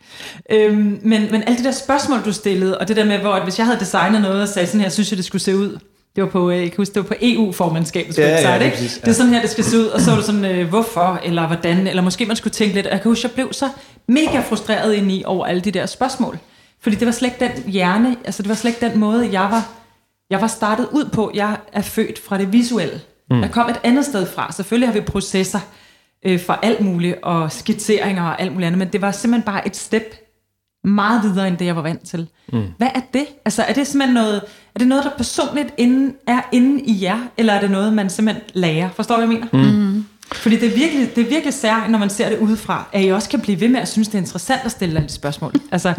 Øhm, 0.50 1.00
men, 1.04 1.28
men 1.32 1.44
alle 1.48 1.58
de 1.60 1.64
der 1.64 1.72
spørgsmål, 1.72 2.20
du 2.26 2.34
stillede, 2.34 2.78
og 2.78 2.88
det 2.88 2.96
der 2.96 3.06
med, 3.06 3.18
hvor 3.18 3.34
at 3.34 3.44
hvis 3.44 3.58
jeg 3.58 3.66
havde 3.66 3.80
designet 3.80 4.22
noget 4.22 4.42
og 4.42 4.48
sagde 4.48 4.68
sådan 4.68 4.82
her, 4.82 4.90
synes 4.90 5.12
jeg, 5.12 5.18
det 5.18 5.26
skulle 5.26 5.42
se 5.42 5.58
ud. 5.58 5.78
Det 6.16 6.24
var 6.24 6.30
på, 6.30 6.50
øh, 6.52 6.58
jeg 6.58 6.72
kan 6.72 6.78
huske, 6.78 6.94
det 6.94 7.04
var 7.04 7.08
på 7.08 7.14
EU-formandskabets 7.22 8.18
Ja, 8.18 8.28
ja, 8.28 8.32
website, 8.34 8.54
det 8.54 8.62
er 8.62 8.66
ikke? 8.66 8.78
præcis, 8.78 8.96
ja. 8.98 9.02
Det 9.02 9.08
er 9.08 9.14
sådan 9.14 9.34
her, 9.34 9.42
det 9.42 9.50
skal 9.50 9.64
se 9.64 9.78
ud, 9.80 9.86
og 9.86 10.02
så 10.02 10.10
var 10.10 10.18
det 10.18 10.26
sådan, 10.26 10.46
øh, 10.46 10.70
hvorfor, 10.70 11.20
eller 11.24 11.48
hvordan, 11.48 11.88
eller 11.88 12.02
måske 12.02 12.26
man 12.26 12.36
skulle 12.36 12.52
tænke 12.54 12.76
lidt. 12.76 12.86
Jeg 12.86 13.02
kan 13.02 13.12
huske, 13.12 13.28
jeg 13.28 13.32
blev 13.32 13.54
så 13.54 13.70
mega 14.08 14.40
frustreret 14.40 14.94
ind 14.94 15.12
i 15.12 15.24
over 15.26 15.46
alle 15.46 15.62
de 15.62 15.72
der 15.72 15.86
spørgsmål. 15.86 16.38
Fordi 16.82 16.96
det 16.96 17.06
var 17.06 17.12
slet 17.12 17.34
ikke 17.42 17.54
den 17.54 17.72
hjerne, 17.72 18.16
altså 18.26 18.44
det 18.44 18.50
var 18.50 18.56
slet 18.56 18.72
ikke 18.72 18.90
den 18.92 19.00
måde, 19.00 19.30
jeg 19.32 19.42
var, 19.52 19.70
jeg 20.30 20.42
var 20.42 20.48
startet 20.48 20.88
ud 20.92 21.06
på. 21.14 21.32
Jeg 21.34 21.58
er 21.74 21.82
født 21.82 22.20
fra 22.20 22.38
det 22.38 22.54
visuelle. 22.54 23.02
Mm. 23.32 23.42
Jeg 23.42 23.52
kom 23.52 23.70
et 23.70 23.80
andet 23.84 24.06
sted 24.06 24.26
fra. 24.26 24.52
Selvfølgelig 24.52 24.88
har 24.88 24.94
vi 24.94 25.02
processer 25.02 25.60
øh, 26.26 26.40
for 26.40 26.54
alt 26.54 26.82
muligt, 26.82 27.16
og 27.24 27.52
skitseringer 27.52 28.24
og 28.24 28.42
alt 28.42 28.52
muligt 28.52 28.68
andet, 28.68 28.80
men 28.80 28.88
det 28.88 29.02
var 29.02 29.12
simpelthen 29.12 29.46
bare 29.46 29.68
et 29.68 29.78
step 29.78 30.16
meget 30.84 31.24
videre, 31.24 31.48
end 31.48 31.58
det 31.58 31.66
jeg 31.66 31.76
var 31.76 31.82
vant 31.82 32.08
til. 32.08 32.28
Mm. 32.54 32.64
Hvad 32.78 32.88
er 32.96 33.02
det? 33.14 33.26
Altså 33.46 33.64
er 33.64 33.74
det 33.74 33.88
simpelthen 33.88 34.14
noget, 34.14 34.42
er 34.76 34.80
det 34.80 34.88
noget, 34.88 35.04
der 35.04 35.10
personligt 35.18 35.74
inde, 35.78 36.14
er 36.28 36.42
inde 36.52 36.82
i 36.82 37.04
jer, 37.04 37.20
eller 37.38 37.54
er 37.54 37.62
det 37.62 37.72
noget, 37.72 37.94
man 37.94 38.10
simpelthen 38.10 38.44
lærer? 38.54 38.90
Forstår 38.90 39.16
du, 39.16 39.26
hvad 39.26 39.36
jeg 39.36 39.48
mener? 39.54 39.72
Mm. 39.72 40.06
Fordi 40.32 40.56
det 40.56 40.68
er 40.68 40.76
virkelig, 40.78 41.16
det 41.16 41.26
er 41.26 41.30
virkelig 41.30 41.54
særligt, 41.54 41.92
når 41.92 42.00
man 42.00 42.10
ser 42.10 42.30
det 42.30 42.40
udefra, 42.40 42.90
at 42.94 43.06
I 43.06 43.08
også 43.08 43.30
kan 43.30 43.42
blive 43.42 43.60
ved 43.62 43.68
med 43.68 43.80
at 43.80 43.88
synes, 43.88 44.08
det 44.08 44.16
er 44.16 44.20
interessant 44.20 44.62
at 44.66 44.72
stille 44.72 44.98
alle 44.98 45.10
spørgsmål. 45.10 45.54
Altså, 45.72 45.94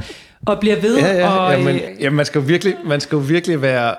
og 0.47 0.61
bliver 0.61 0.81
ved, 0.81 0.99
Ja, 0.99 1.13
ja, 1.17 1.29
og... 1.29 1.53
ja, 1.53 1.65
men, 1.65 1.77
øh, 1.77 1.83
ja, 2.01 2.11
man 2.11 2.27
skal 2.27 2.39
jo 2.39 2.45
virkelig, 2.45 2.77
man 2.85 3.01
skal 3.01 3.17
jo 3.17 3.23
virkelig 3.23 3.63
være 3.63 3.95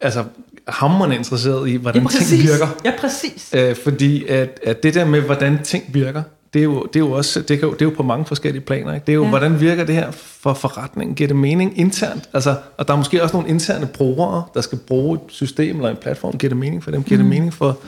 altså, 0.00 0.24
hammerende 0.68 1.16
interesseret 1.16 1.68
i, 1.68 1.76
hvordan 1.76 2.02
ja, 2.02 2.08
ting 2.08 2.42
virker. 2.42 2.66
Ja, 2.84 2.92
præcis. 3.00 3.50
Øh, 3.54 3.76
fordi 3.84 4.26
at, 4.26 4.60
at 4.64 4.82
det 4.82 4.94
der 4.94 5.04
med, 5.04 5.20
hvordan 5.20 5.62
ting 5.62 5.84
virker, 5.88 6.22
det 6.54 6.60
er 6.60 6.64
jo, 6.64 6.82
det 6.82 6.96
er 6.96 7.00
jo 7.00 7.12
også 7.12 7.40
det 7.40 7.50
er 7.50 7.58
jo, 7.62 7.72
det 7.72 7.82
er 7.82 7.86
jo 7.86 7.92
på 7.96 8.02
mange 8.02 8.24
forskellige 8.24 8.62
planer. 8.62 8.94
Ikke? 8.94 9.06
Det 9.06 9.12
er 9.12 9.16
jo, 9.16 9.22
ja. 9.22 9.28
hvordan 9.28 9.60
virker 9.60 9.84
det 9.84 9.94
her 9.94 10.10
for 10.10 10.54
forretningen? 10.54 11.14
Giver 11.14 11.28
det 11.28 11.36
mening 11.36 11.78
internt? 11.78 12.28
Altså, 12.32 12.56
og 12.76 12.88
der 12.88 12.94
er 12.94 12.98
måske 12.98 13.22
også 13.22 13.36
nogle 13.36 13.48
interne 13.48 13.86
brugere, 13.86 14.44
der 14.54 14.60
skal 14.60 14.78
bruge 14.78 15.14
et 15.14 15.20
system 15.28 15.76
eller 15.76 15.90
en 15.90 15.96
platform. 15.96 16.38
Giver 16.38 16.48
det 16.48 16.56
mening 16.56 16.84
for 16.84 16.90
dem? 16.90 17.02
Giver 17.02 17.18
Mm. 17.18 17.24
det 17.24 17.34
mening 17.34 17.54
for, 17.54 17.78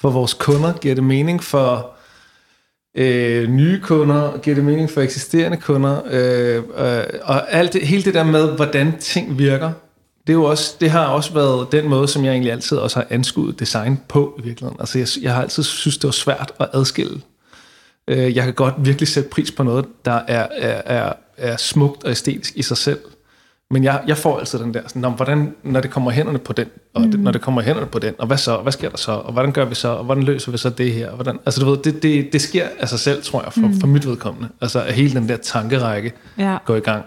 for 0.00 0.10
vores 0.10 0.34
kunder? 0.34 0.72
Giver 0.72 0.94
det 0.94 1.04
mening 1.04 1.42
for 1.44 1.90
øh, 2.96 3.48
nye 3.48 3.80
kunder? 3.80 4.38
Giver 4.42 4.54
det 4.54 4.64
mening 4.64 4.90
for 4.90 5.00
eksisterende 5.00 5.56
kunder? 5.56 6.00
Øh, 6.10 6.56
øh, 6.56 7.04
og 7.22 7.52
alt 7.52 7.72
det, 7.72 7.82
hele 7.86 8.02
det 8.02 8.14
der 8.14 8.24
med, 8.24 8.56
hvordan 8.56 8.92
ting 9.00 9.38
virker, 9.38 9.70
det, 10.26 10.32
er 10.32 10.36
jo 10.36 10.44
også, 10.44 10.74
det 10.80 10.90
har 10.90 11.06
også 11.06 11.32
været 11.34 11.72
den 11.72 11.88
måde, 11.88 12.08
som 12.08 12.24
jeg 12.24 12.32
egentlig 12.32 12.52
altid 12.52 12.76
også 12.78 12.96
har 12.98 13.06
anskuet 13.10 13.60
design 13.60 14.00
på 14.08 14.34
i 14.38 14.42
virkeligheden. 14.42 14.80
Altså 14.80 14.98
jeg, 14.98 15.08
jeg 15.22 15.34
har 15.34 15.42
altid 15.42 15.62
synes, 15.62 15.96
det 15.98 16.04
var 16.04 16.12
svært 16.12 16.52
at 16.60 16.68
adskille. 16.72 17.20
Øh, 18.08 18.36
jeg 18.36 18.44
kan 18.44 18.54
godt 18.54 18.74
virkelig 18.78 19.08
sætte 19.08 19.28
pris 19.28 19.50
på 19.50 19.62
noget, 19.62 19.84
der 20.04 20.20
er, 20.28 20.46
er, 20.56 20.82
er, 20.84 21.12
er 21.36 21.56
smukt 21.56 22.04
og 22.04 22.10
æstetisk 22.10 22.52
i 22.56 22.62
sig 22.62 22.76
selv. 22.76 22.98
Men 23.70 23.84
jeg, 23.84 24.00
jeg 24.06 24.18
får 24.18 24.38
altid 24.38 24.58
den 24.58 24.74
der, 24.74 24.80
sådan, 24.86 25.02
"Nå, 25.02 25.08
men 25.08 25.16
hvordan, 25.16 25.54
når 25.62 25.80
det 25.80 25.90
kommer 25.90 26.10
hænderne 26.10 26.38
på 26.38 26.52
den, 26.52 26.66
og 26.94 27.02
det, 27.02 27.20
når 27.20 27.30
det 27.32 27.40
kommer 27.40 27.62
hænderne 27.62 27.86
på 27.86 27.98
den, 27.98 28.14
og 28.18 28.26
hvad 28.26 28.36
så, 28.36 28.56
hvad 28.56 28.72
sker 28.72 28.88
der 28.88 28.96
så, 28.96 29.12
og 29.12 29.32
hvordan 29.32 29.52
gør 29.52 29.64
vi 29.64 29.74
så, 29.74 29.88
og 29.88 30.04
hvordan 30.04 30.24
løser 30.24 30.52
vi 30.52 30.58
så 30.58 30.70
det 30.70 30.92
her, 30.92 31.08
og 31.08 31.14
hvordan, 31.14 31.38
altså 31.46 31.60
du 31.60 31.70
ved, 31.70 31.78
det, 31.78 32.02
det, 32.02 32.32
det 32.32 32.40
sker 32.40 32.66
af 32.78 32.88
sig 32.88 32.98
selv, 32.98 33.22
tror 33.22 33.42
jeg, 33.42 33.52
for, 33.52 33.60
mm. 33.60 33.80
for 33.80 33.86
mit 33.86 34.06
vedkommende. 34.08 34.48
Altså 34.60 34.82
at 34.82 34.94
hele 34.94 35.14
den 35.14 35.28
der 35.28 35.36
tankerække 35.36 36.12
Ja. 36.38 36.56
går 36.64 36.76
i 36.76 36.80
gang. 36.80 37.04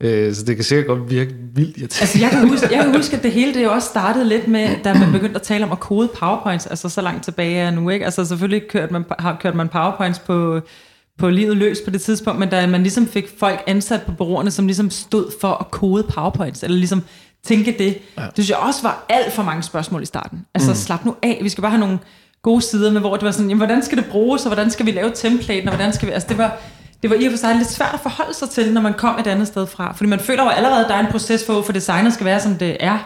Øh, 0.00 0.34
så 0.34 0.44
det 0.44 0.56
kan 0.56 0.64
sikkert 0.64 0.86
godt 0.86 1.10
virke 1.10 1.34
vildt 1.54 1.76
irriterende. 1.76 2.00
Altså, 2.00 2.18
jeg 2.18 2.30
kan, 2.30 2.48
huske, 2.48 2.68
jeg 2.76 2.84
kan 2.84 2.96
huske, 2.96 3.16
at 3.16 3.22
det 3.22 3.32
hele 3.32 3.54
det 3.54 3.64
jo 3.64 3.72
også 3.72 3.88
startede 3.88 4.24
lidt 4.28 4.48
med, 4.48 4.68
da 4.84 4.94
man 4.94 5.12
begyndte 5.12 5.34
at 5.34 5.42
tale 5.42 5.64
om 5.64 5.72
at 5.72 5.80
kode 5.80 6.08
powerpoints, 6.08 6.66
altså 6.66 6.88
så 6.88 7.00
langt 7.00 7.24
tilbage 7.24 7.56
er 7.56 7.70
nu, 7.70 7.90
ikke? 7.90 8.04
Altså 8.04 8.24
selvfølgelig 8.24 8.68
kørte 8.68 8.92
man, 8.92 9.04
har 9.18 9.36
kørt 9.40 9.54
man 9.54 9.68
powerpoints 9.68 10.18
på, 10.18 10.60
på 11.18 11.30
livet 11.30 11.56
løs 11.56 11.78
på 11.84 11.90
det 11.90 12.00
tidspunkt, 12.00 12.40
men 12.40 12.48
da 12.48 12.66
man 12.66 12.82
ligesom 12.82 13.08
fik 13.08 13.24
folk 13.38 13.62
ansat 13.66 14.02
på 14.02 14.12
bureauerne, 14.12 14.50
som 14.50 14.66
ligesom 14.66 14.90
stod 14.90 15.32
for 15.40 15.52
at 15.52 15.70
kode 15.70 16.02
powerpoints, 16.02 16.62
eller 16.62 16.76
ligesom 16.76 17.02
tænke 17.44 17.76
det, 17.78 17.98
ja. 18.18 18.22
det 18.22 18.32
synes 18.34 18.50
jeg 18.50 18.58
også 18.58 18.82
var 18.82 19.06
alt 19.08 19.32
for 19.32 19.42
mange 19.42 19.62
spørgsmål 19.62 20.02
i 20.02 20.06
starten. 20.06 20.46
Altså 20.54 20.70
mm. 20.70 20.76
slap 20.76 21.04
nu 21.04 21.14
af, 21.22 21.40
vi 21.42 21.48
skal 21.48 21.62
bare 21.62 21.70
have 21.70 21.80
nogle 21.80 21.98
gode 22.42 22.62
sider 22.62 22.92
med, 22.92 23.00
hvor 23.00 23.16
det 23.16 23.24
var 23.24 23.30
sådan, 23.30 23.48
jamen, 23.48 23.66
hvordan 23.66 23.82
skal 23.82 23.98
det 23.98 24.06
bruges, 24.10 24.42
og 24.42 24.48
hvordan 24.48 24.70
skal 24.70 24.86
vi 24.86 24.90
lave 24.90 25.10
templaten, 25.14 25.68
og 25.68 25.74
hvordan 25.74 25.92
skal 25.92 26.08
vi, 26.08 26.12
altså 26.12 26.28
det 26.28 26.38
var, 26.38 26.56
det 27.02 27.10
var 27.10 27.16
i 27.16 27.24
og 27.24 27.30
for 27.32 27.38
sig 27.38 27.54
lidt 27.56 27.70
svært 27.70 27.94
at 27.94 28.00
forholde 28.00 28.34
sig 28.34 28.50
til, 28.50 28.72
når 28.72 28.80
man 28.80 28.94
kom 28.94 29.18
et 29.18 29.26
andet 29.26 29.46
sted 29.46 29.66
fra. 29.66 29.92
Fordi 29.92 30.08
man 30.10 30.20
føler 30.20 30.42
jo 30.44 30.48
allerede, 30.48 30.84
at 30.84 30.88
der 30.88 30.94
er 30.94 31.00
en 31.00 31.10
proces 31.12 31.46
for, 31.46 31.62
for 31.62 31.72
designet 31.72 32.12
skal 32.12 32.26
være, 32.26 32.40
som 32.40 32.54
det 32.54 32.76
er. 32.80 32.92
Og 32.92 32.98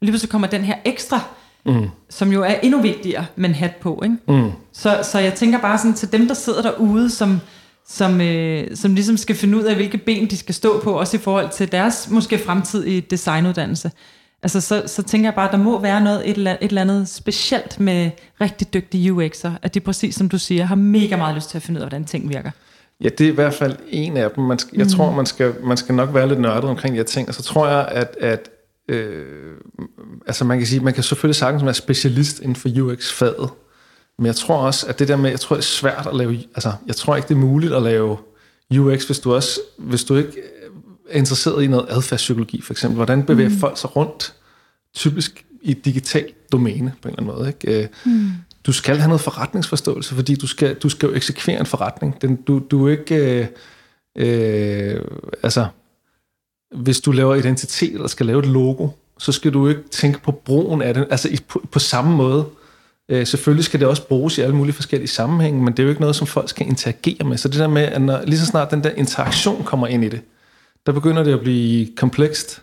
lige 0.00 0.10
pludselig 0.12 0.30
kommer 0.30 0.48
den 0.48 0.62
her 0.64 0.74
ekstra, 0.84 1.20
mm. 1.66 1.88
som 2.10 2.32
jo 2.32 2.42
er 2.42 2.54
endnu 2.54 2.80
vigtigere, 2.82 3.26
men 3.36 3.54
hat 3.54 3.76
på. 3.76 4.00
Ikke? 4.04 4.16
Mm. 4.28 4.50
Så, 4.72 5.00
så 5.12 5.18
jeg 5.18 5.34
tænker 5.34 5.58
bare 5.58 5.78
sådan 5.78 5.94
til 5.94 6.12
dem, 6.12 6.26
der 6.28 6.34
sidder 6.34 6.62
derude, 6.62 7.10
som, 7.10 7.40
som, 7.88 8.20
øh, 8.20 8.76
som 8.76 8.94
ligesom 8.94 9.16
skal 9.16 9.36
finde 9.36 9.58
ud 9.58 9.62
af, 9.62 9.74
hvilke 9.74 9.98
ben 9.98 10.30
de 10.30 10.36
skal 10.36 10.54
stå 10.54 10.80
på, 10.80 10.92
også 10.92 11.16
i 11.16 11.20
forhold 11.20 11.48
til 11.50 11.72
deres 11.72 12.08
måske 12.10 12.38
fremtidige 12.38 13.00
designuddannelse. 13.00 13.90
Altså, 14.42 14.60
så, 14.60 14.82
så 14.86 15.02
tænker 15.02 15.26
jeg 15.26 15.34
bare, 15.34 15.46
at 15.46 15.52
der 15.52 15.58
må 15.58 15.80
være 15.80 16.00
noget, 16.00 16.30
et, 16.30 16.36
eller- 16.36 16.56
et 16.60 16.68
eller 16.68 16.80
andet 16.80 17.08
specielt 17.08 17.80
med 17.80 18.10
rigtig 18.40 18.74
dygtige 18.74 19.12
UX'er, 19.12 19.50
at 19.62 19.74
de 19.74 19.80
præcis 19.80 20.14
som 20.14 20.28
du 20.28 20.38
siger, 20.38 20.64
har 20.64 20.74
mega 20.74 21.16
meget 21.16 21.34
lyst 21.34 21.50
til 21.50 21.58
at 21.58 21.62
finde 21.62 21.78
ud 21.78 21.82
af, 21.82 21.88
hvordan 21.88 22.04
ting 22.04 22.28
virker. 22.28 22.50
Ja, 23.02 23.08
det 23.08 23.26
er 23.26 23.30
i 23.30 23.34
hvert 23.34 23.54
fald 23.54 23.76
en 23.88 24.16
af 24.16 24.30
dem. 24.30 24.44
Man 24.44 24.58
skal, 24.58 24.78
jeg 24.78 24.88
tror, 24.88 25.12
man 25.12 25.26
skal, 25.26 25.54
man 25.62 25.76
skal 25.76 25.94
nok 25.94 26.14
være 26.14 26.28
lidt 26.28 26.40
nørdet 26.40 26.70
omkring 26.70 26.92
de 26.94 26.96
her 26.96 27.04
ting. 27.04 27.28
Og 27.28 27.34
så 27.34 27.42
tror 27.42 27.68
jeg, 27.68 27.88
at, 27.88 28.16
at 28.20 28.50
øh, 28.88 29.26
altså 30.26 30.44
man 30.44 30.58
kan 30.58 30.66
sige, 30.66 30.80
man 30.80 30.94
kan 30.94 31.02
selvfølgelig 31.02 31.36
sagtens 31.36 31.64
være 31.64 31.74
specialist 31.74 32.40
inden 32.40 32.56
for 32.56 32.68
UX-faget. 32.82 33.50
Men 34.18 34.26
jeg 34.26 34.36
tror 34.36 34.56
også, 34.56 34.86
at 34.86 34.98
det 34.98 35.08
der 35.08 35.16
med, 35.16 35.30
jeg 35.30 35.40
tror, 35.40 35.56
det 35.56 35.62
er 35.62 35.66
svært 35.66 36.06
at 36.06 36.16
lave, 36.16 36.38
altså 36.54 36.72
jeg 36.86 36.96
tror 36.96 37.16
ikke, 37.16 37.28
det 37.28 37.34
er 37.34 37.38
muligt 37.38 37.72
at 37.72 37.82
lave 37.82 38.16
UX, 38.78 39.04
hvis 39.04 39.18
du 39.18 39.34
også, 39.34 39.60
hvis 39.78 40.04
du 40.04 40.16
ikke 40.16 40.32
er 41.08 41.18
interesseret 41.18 41.62
i 41.62 41.66
noget 41.66 41.86
adfærdspsykologi, 41.88 42.62
for 42.62 42.72
eksempel. 42.72 42.96
Hvordan 42.96 43.22
bevæger 43.22 43.48
mm. 43.48 43.58
folk 43.58 43.78
sig 43.78 43.96
rundt, 43.96 44.34
typisk 44.94 45.44
i 45.62 45.70
et 45.70 45.84
digitalt 45.84 46.52
domæne, 46.52 46.92
på 47.02 47.08
en 47.08 47.14
eller 47.14 47.22
anden 47.22 47.38
måde. 47.38 47.48
Ikke? 47.48 47.88
Mm. 48.04 48.30
Du 48.66 48.72
skal 48.72 48.96
have 48.96 49.08
noget 49.08 49.20
forretningsforståelse, 49.20 50.14
fordi 50.14 50.34
du 50.34 50.46
skal, 50.46 50.74
du 50.74 50.88
skal 50.88 51.08
jo 51.08 51.14
eksekvere 51.14 51.60
en 51.60 51.66
forretning. 51.66 52.22
Den, 52.22 52.36
du, 52.36 52.58
du 52.58 52.86
er 52.86 52.90
ikke... 52.90 53.16
Øh, 53.16 53.46
øh, 54.16 55.00
altså, 55.42 55.66
hvis 56.74 57.00
du 57.00 57.12
laver 57.12 57.34
identitet, 57.34 57.94
eller 57.94 58.08
skal 58.08 58.26
lave 58.26 58.38
et 58.38 58.46
logo, 58.46 58.88
så 59.18 59.32
skal 59.32 59.52
du 59.52 59.68
ikke 59.68 59.82
tænke 59.90 60.20
på 60.20 60.32
brugen 60.32 60.82
af 60.82 60.94
det, 60.94 61.06
altså 61.10 61.28
i, 61.28 61.38
på, 61.48 61.62
på 61.70 61.78
samme 61.78 62.16
måde. 62.16 62.46
Øh, 63.08 63.26
selvfølgelig 63.26 63.64
skal 63.64 63.80
det 63.80 63.88
også 63.88 64.06
bruges 64.08 64.38
i 64.38 64.40
alle 64.40 64.56
mulige 64.56 64.74
forskellige 64.74 65.08
sammenhænge, 65.08 65.62
men 65.62 65.72
det 65.72 65.78
er 65.78 65.82
jo 65.82 65.88
ikke 65.88 66.00
noget, 66.00 66.16
som 66.16 66.26
folk 66.26 66.48
skal 66.48 66.66
interagere 66.66 67.28
med. 67.28 67.36
Så 67.36 67.48
det 67.48 67.58
der 67.58 67.68
med, 67.68 67.82
at 67.82 68.02
når, 68.02 68.22
lige 68.24 68.38
så 68.38 68.46
snart 68.46 68.70
den 68.70 68.84
der 68.84 68.90
interaktion 68.90 69.64
kommer 69.64 69.86
ind 69.86 70.04
i 70.04 70.08
det, 70.08 70.20
der 70.86 70.92
begynder 70.92 71.22
det 71.22 71.32
at 71.32 71.40
blive 71.40 71.96
komplekst. 71.96 72.62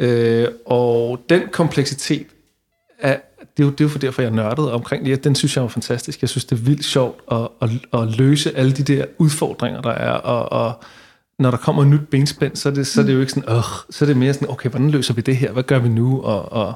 Øh, 0.00 0.48
og 0.66 1.20
den 1.28 1.42
kompleksitet, 1.52 2.26
er, 2.98 3.16
det, 3.58 3.64
er 3.64 3.66
jo, 3.66 3.70
det 3.70 3.80
er 3.80 3.84
jo 3.84 3.88
for 3.88 3.98
derfor, 3.98 4.22
jeg 4.22 4.30
nørdede 4.30 4.72
omkring 4.72 5.04
det. 5.06 5.24
Den 5.24 5.34
synes 5.34 5.56
jeg 5.56 5.62
var 5.62 5.68
fantastisk. 5.68 6.22
Jeg 6.22 6.28
synes, 6.28 6.44
det 6.44 6.58
er 6.58 6.62
vildt 6.62 6.84
sjovt 6.84 7.20
at, 7.32 7.48
at, 7.62 7.70
at 8.00 8.16
løse 8.18 8.56
alle 8.56 8.72
de 8.72 8.82
der 8.82 9.04
udfordringer, 9.18 9.80
der 9.80 9.90
er. 9.90 10.10
Og, 10.12 10.52
og 10.52 10.84
når 11.38 11.50
der 11.50 11.58
kommer 11.58 11.82
et 11.82 11.88
nyt 11.88 12.08
benspænd, 12.10 12.56
så 12.56 12.68
er 12.68 12.72
det, 12.72 12.86
så 12.86 13.00
er 13.00 13.04
det 13.04 13.14
jo 13.14 13.20
ikke 13.20 13.32
sådan, 13.32 13.56
øh, 13.56 13.62
så 13.90 14.04
er 14.04 14.06
det 14.06 14.16
mere 14.16 14.34
sådan, 14.34 14.50
okay, 14.50 14.70
hvordan 14.70 14.90
løser 14.90 15.14
vi 15.14 15.20
det 15.20 15.36
her? 15.36 15.52
Hvad 15.52 15.62
gør 15.62 15.78
vi 15.78 15.88
nu? 15.88 16.22
Og, 16.22 16.52
og, 16.52 16.74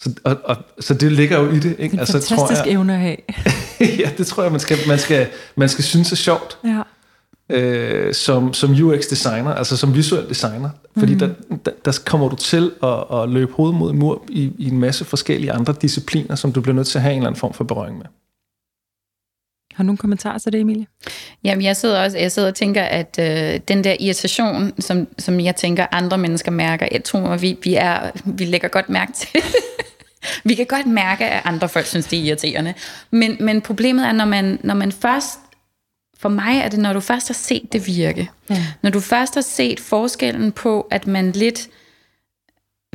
så, 0.00 0.14
og, 0.24 0.36
og, 0.44 0.56
så 0.80 0.94
det 0.94 1.12
ligger 1.12 1.40
jo 1.40 1.50
i 1.50 1.58
det. 1.58 1.76
Ikke? 1.78 1.94
En 1.94 1.98
altså, 2.00 2.12
fantastisk 2.12 2.38
tror 2.38 2.64
jeg, 2.64 2.72
evne 2.72 2.94
at 2.94 3.00
have. 3.00 3.16
ja, 4.02 4.10
det 4.18 4.26
tror 4.26 4.42
jeg, 4.42 4.52
man 4.52 4.60
skal, 4.60 4.78
man 4.88 4.98
skal, 4.98 5.26
man 5.56 5.68
skal 5.68 5.84
synes 5.84 6.12
er 6.12 6.16
sjovt 6.16 6.58
Ja. 6.64 6.82
Øh, 7.48 8.14
som, 8.14 8.52
som 8.52 8.70
UX-designer, 8.70 9.54
altså 9.54 9.76
som 9.76 9.94
visuel 9.94 10.28
designer. 10.28 10.70
Fordi 10.98 11.12
mm. 11.12 11.18
der, 11.18 11.28
der, 11.64 11.70
der 11.84 11.98
kommer 12.06 12.28
du 12.28 12.36
til 12.36 12.72
at, 12.82 13.22
at 13.22 13.28
løbe 13.28 13.52
hovedet 13.52 13.78
mod 13.78 13.90
en 13.90 13.98
mur 13.98 14.24
i, 14.28 14.52
i 14.58 14.68
en 14.68 14.78
masse 14.78 15.04
forskellige 15.04 15.52
andre 15.52 15.74
discipliner, 15.82 16.34
som 16.34 16.52
du 16.52 16.60
bliver 16.60 16.74
nødt 16.74 16.86
til 16.86 16.98
at 16.98 17.02
have 17.02 17.12
en 17.12 17.18
eller 17.18 17.28
anden 17.28 17.38
form 17.38 17.52
for 17.52 17.64
berøring 17.64 17.96
med. 17.98 18.06
Har 19.74 19.84
du 19.84 19.86
nogle 19.86 19.98
kommentarer 19.98 20.38
til 20.38 20.52
det, 20.52 20.60
Emilie? 20.60 20.86
Jamen, 21.44 21.64
jeg 21.64 21.76
sidder 21.76 22.04
også 22.04 22.18
jeg 22.18 22.32
sidder 22.32 22.48
og 22.48 22.54
tænker, 22.54 22.82
at 22.82 23.18
øh, 23.20 23.60
den 23.68 23.84
der 23.84 23.96
irritation, 24.00 24.72
som, 24.78 25.08
som 25.18 25.40
jeg 25.40 25.56
tænker, 25.56 25.86
andre 25.92 26.18
mennesker 26.18 26.50
mærker, 26.50 26.88
jeg 26.92 27.04
tror, 27.04 27.20
at 27.20 27.42
vi, 27.42 27.58
vi, 27.62 27.74
er, 27.74 28.10
vi 28.24 28.44
lægger 28.44 28.68
godt 28.68 28.88
mærke 28.88 29.12
til 29.12 29.28
Vi 30.44 30.54
kan 30.54 30.66
godt 30.66 30.86
mærke, 30.86 31.24
at 31.26 31.42
andre 31.44 31.68
folk 31.68 31.86
synes, 31.86 32.06
det 32.06 32.18
er 32.18 32.22
irriterende. 32.22 32.74
Men, 33.10 33.36
men 33.40 33.60
problemet 33.60 34.06
er, 34.06 34.12
når 34.12 34.24
man, 34.24 34.58
når 34.62 34.74
man 34.74 34.92
først 34.92 35.38
for 36.18 36.28
mig 36.28 36.58
er 36.58 36.68
det, 36.68 36.78
når 36.78 36.92
du 36.92 37.00
først 37.00 37.28
har 37.28 37.34
set 37.34 37.72
det 37.72 37.86
virke. 37.86 38.30
Ja. 38.50 38.66
Når 38.82 38.90
du 38.90 39.00
først 39.00 39.34
har 39.34 39.42
set 39.42 39.80
forskellen 39.80 40.52
på, 40.52 40.88
at 40.90 41.06
man 41.06 41.32
lidt 41.32 41.68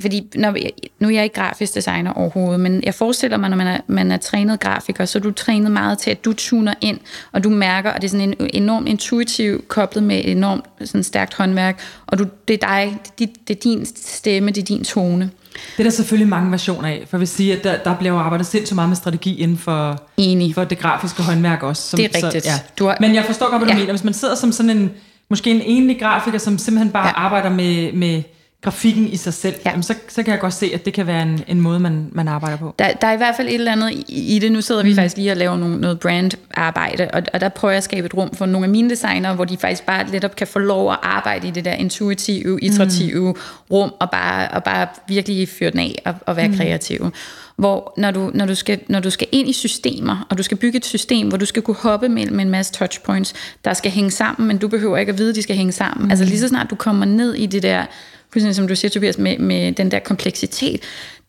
fordi 0.02 0.30
når, 0.36 0.58
nu 1.00 1.08
er 1.08 1.12
jeg 1.12 1.24
ikke 1.24 1.36
grafisk 1.36 1.76
designer 1.76 2.14
overhovedet, 2.14 2.60
men 2.60 2.84
jeg 2.84 2.94
forestiller 2.94 3.38
mig, 3.38 3.50
når 3.50 3.58
man 3.58 3.68
er, 3.68 3.80
man 3.88 4.12
er 4.12 4.18
trænet 4.18 4.60
grafiker, 4.60 5.06
så 5.06 5.20
er 5.20 5.22
du 5.22 5.32
trænet 5.32 5.72
meget 5.72 5.98
til, 5.98 6.12
at 6.12 6.26
du 6.26 6.34
tuner 6.34 6.74
ind, 6.82 7.00
og 7.32 7.44
du 7.44 7.50
mærker, 7.50 7.92
og 7.92 8.02
det 8.02 8.08
er 8.08 8.10
sådan 8.10 8.36
en 8.40 8.50
enormt 8.54 8.88
intuitiv, 8.88 9.66
koblet 9.68 10.04
med 10.04 10.18
et 10.18 10.32
enormt 10.32 10.66
sådan 10.86 11.04
stærkt 11.04 11.34
håndværk, 11.34 11.82
og 12.08 12.20
du, 12.20 12.26
det 12.48 12.54
er 12.54 12.68
dig, 12.68 12.98
det, 13.20 13.30
det 13.48 13.56
er 13.56 13.60
din 13.60 13.86
stemme, 13.96 14.52
det 14.52 14.62
er 14.62 14.66
din 14.66 14.84
tone. 14.84 15.32
Det 15.54 15.80
er 15.80 15.84
der 15.84 15.90
selvfølgelig 15.90 16.28
mange 16.30 16.52
versioner 16.52 16.88
af, 16.88 17.04
for 17.10 17.18
jeg 17.18 17.20
vil 17.20 17.28
sige, 17.28 17.58
at 17.58 17.64
der, 17.64 17.78
der 17.78 17.96
bliver 17.96 18.14
jo 18.14 18.20
arbejdet 18.20 18.48
sindssygt 18.48 18.76
meget 18.76 18.90
med 18.90 18.96
strategi 18.98 19.36
inden 19.36 19.58
for, 19.58 20.04
Enig. 20.18 20.56
for 20.56 20.64
det 20.64 20.80
grafiske 20.80 21.24
håndværk 21.24 21.64
også. 21.64 21.90
Som, 21.90 21.98
Det 21.98 22.06
er 22.16 22.26
rigtigt. 22.26 22.44
Så, 22.44 22.50
ja. 22.50 22.60
Du 22.80 22.86
har- 22.86 22.98
Men 23.00 23.16
jeg 23.16 23.26
forstår 23.26 23.50
godt, 23.50 23.60
hvad 23.60 23.68
du 23.68 23.74
Ja. 23.74 23.80
mener. 23.80 23.92
Hvis 23.94 24.04
man 24.04 24.14
sidder 24.14 24.36
som 24.36 24.52
sådan 24.52 24.70
en, 24.70 24.92
måske 25.30 25.52
en 25.52 25.62
enlig 25.66 26.00
grafiker, 26.00 26.38
som 26.38 26.58
simpelthen 26.58 26.92
bare 26.92 27.08
Ja. 27.08 27.14
arbejder 27.16 27.50
med, 27.50 27.94
med 27.94 28.24
grafikken 28.62 29.08
i 29.08 29.18
sig 29.18 29.34
selv, 29.34 29.56
Ja. 29.66 29.70
jamen 29.70 29.84
så, 29.84 29.94
så 30.08 30.24
kan 30.24 30.32
jeg 30.32 30.40
godt 30.40 30.54
se, 30.54 30.72
at 30.74 30.86
det 30.86 30.94
kan 30.94 31.08
være 31.08 31.22
en, 31.22 31.44
en 31.48 31.62
måde, 31.62 31.80
man, 31.80 32.10
man 32.12 32.28
arbejder 32.28 32.58
på. 32.58 32.76
Der, 32.80 32.94
der 32.94 33.08
er 33.08 33.14
i 33.14 33.18
hvert 33.18 33.36
fald 33.36 33.48
et 33.48 33.54
eller 33.54 33.72
andet 33.72 33.92
i, 33.92 34.36
i 34.36 34.40
det. 34.40 34.52
Nu 34.52 34.62
sidder 34.62 34.84
vi 34.84 34.96
faktisk 34.96 35.18
lige 35.18 35.32
og 35.32 35.38
laver 35.38 35.58
nogle, 35.58 35.82
noget 35.82 36.00
brandarbejde, 36.00 37.10
og, 37.14 37.24
og 37.34 37.42
der 37.42 37.50
prøver 37.50 37.72
jeg 37.72 37.78
at 37.78 37.84
skabe 37.84 38.06
et 38.06 38.14
rum 38.14 38.36
for 38.36 38.46
nogle 38.46 38.66
af 38.66 38.70
mine 38.70 38.90
designere, 38.90 39.36
hvor 39.36 39.46
de 39.46 39.58
faktisk 39.58 39.86
bare 39.86 40.08
netop 40.12 40.36
kan 40.36 40.48
få 40.48 40.60
lov 40.60 40.92
at 40.92 40.98
arbejde 41.04 41.48
i 41.48 41.52
det 41.52 41.66
der 41.66 41.74
intuitive, 41.74 42.60
iterative 42.62 43.32
mm. 43.32 43.40
rum, 43.72 43.94
og 44.00 44.10
bare, 44.12 44.48
og 44.48 44.64
bare 44.64 44.88
virkelig 45.08 45.50
fyre 45.50 45.70
den 45.72 45.80
af 45.80 46.02
og, 46.06 46.16
og 46.26 46.36
være 46.36 46.48
mm. 46.48 46.56
kreative. 46.56 47.12
Hvor 47.56 47.94
når 47.98 48.12
du, 48.12 48.32
når, 48.34 48.46
du 48.46 48.56
skal, 48.56 48.80
når 48.88 49.00
du 49.00 49.10
skal 49.10 49.28
ind 49.32 49.50
i 49.50 49.54
systemer, 49.54 50.28
og 50.30 50.38
du 50.38 50.44
skal 50.44 50.58
bygge 50.58 50.78
et 50.78 50.86
system, 50.86 51.28
hvor 51.28 51.38
du 51.38 51.46
skal 51.46 51.62
kunne 51.62 51.76
hoppe 51.76 52.10
mellem 52.10 52.40
en 52.40 52.50
masse 52.50 52.74
touchpoints, 52.74 53.34
der 53.66 53.74
skal 53.74 53.92
hænge 53.92 54.12
sammen, 54.12 54.48
men 54.48 54.58
du 54.58 54.68
behøver 54.68 54.98
ikke 54.98 55.12
at 55.12 55.18
vide, 55.18 55.30
at 55.30 55.36
de 55.36 55.42
skal 55.42 55.56
hænge 55.56 55.72
sammen. 55.72 56.06
Mm. 56.06 56.12
Altså 56.12 56.26
lige 56.26 56.40
så 56.40 56.48
snart 56.48 56.70
du 56.70 56.76
kommer 56.76 57.06
ned 57.06 57.34
i 57.34 57.46
det 57.46 57.64
der, 57.64 57.86
fuldstændig 58.34 58.56
som 58.56 58.68
du 58.68 58.76
siger, 58.76 58.90
Tobias, 58.90 59.18
med, 59.18 59.38
med 59.38 59.72
den 59.72 59.92
der 59.92 60.00
kompleksitet, 60.00 60.82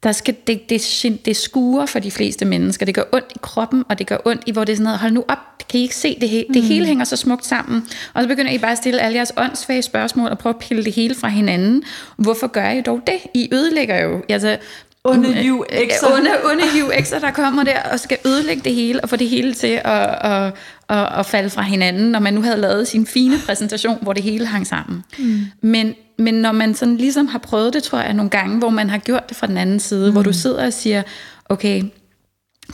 der 0.03 0.13
skal, 0.13 0.35
det, 0.47 0.71
det, 0.71 1.19
det 1.25 1.37
skuer 1.37 1.87
for 1.87 1.99
de 1.99 2.11
fleste 2.11 2.45
mennesker. 2.45 2.87
Det 2.87 2.95
gør 2.95 3.03
ondt 3.13 3.33
i 3.35 3.39
kroppen, 3.43 3.85
og 3.89 3.99
det 3.99 4.07
gør 4.07 4.17
ondt 4.25 4.43
i, 4.47 4.53
hvor 4.53 4.65
det 4.65 4.73
er 4.73 4.77
sådan 4.77 4.85
noget, 4.85 4.99
hold 4.99 5.13
nu 5.13 5.25
op, 5.29 5.39
kan 5.71 5.81
I 5.81 5.83
ikke 5.83 5.97
se 5.97 6.17
det 6.21 6.29
hele? 6.29 6.47
Det 6.55 6.63
hele 6.63 6.87
hænger 6.87 7.05
så 7.05 7.17
smukt 7.17 7.47
sammen. 7.47 7.87
Og 8.15 8.23
så 8.23 8.29
begynder 8.29 8.53
I 8.53 8.59
bare 8.59 8.73
at 8.73 8.79
stille 8.79 9.01
alle 9.01 9.17
jeres 9.17 9.33
åndssvage 9.37 9.83
spørgsmål, 9.83 10.31
og 10.31 10.39
prøve 10.39 10.55
at 10.55 10.59
pille 10.69 10.85
det 10.85 10.93
hele 10.93 11.15
fra 11.15 11.29
hinanden. 11.29 11.83
Hvorfor 12.17 12.47
gør 12.47 12.71
I 12.71 12.81
dog 12.81 13.01
det? 13.07 13.19
I 13.35 13.49
ødelægger 13.53 14.01
jo, 14.01 14.23
altså, 14.29 14.59
Onde 15.05 15.29
UX'er. 15.29 16.15
Onde, 16.15 16.31
onde 16.45 16.63
UX'er, 16.63 17.21
der 17.21 17.31
kommer 17.31 17.63
der 17.65 17.83
og 17.83 18.01
skal 18.01 18.19
ødelægge 18.27 18.63
det 18.65 18.75
hele, 18.75 19.01
og 19.01 19.09
få 19.09 19.17
det 19.17 19.29
hele 19.29 19.55
til 19.55 19.81
at, 19.85 20.19
at, 20.21 20.55
at, 20.89 21.19
at 21.19 21.27
falde 21.27 21.51
fra 21.51 21.63
hinanden, 21.63 22.11
når 22.11 22.19
man 22.19 22.35
nu 22.35 22.43
havde 22.43 22.57
lavet 22.57 22.89
sin 22.89 23.07
fine 23.07 23.37
præsentation, 23.47 23.99
hvor 24.03 24.13
det 24.13 24.23
hele 24.23 24.47
hang 24.47 24.67
sammen. 24.67 25.05
Mm. 25.19 25.41
Men, 25.63 25.95
men 26.19 26.35
når 26.35 26.53
man 26.53 26.75
sådan 26.75 26.97
ligesom 26.97 27.27
har 27.27 27.39
prøvet 27.39 27.75
det, 27.75 27.83
tror 27.83 28.01
jeg, 28.01 28.15
nogle 28.15 28.31
gange, 28.31 28.59
hvor 28.59 28.71
man 28.71 28.91
har 28.91 28.99
gjort 28.99 29.29
det 29.29 29.37
fra 29.37 29.47
den 29.47 29.57
anden 29.57 29.81
side, 29.81 30.07
mm. 30.07 30.13
hvor 30.13 30.23
du 30.23 30.33
sidder 30.33 30.67
og 30.67 30.73
siger, 30.73 31.03
okay, 31.49 31.83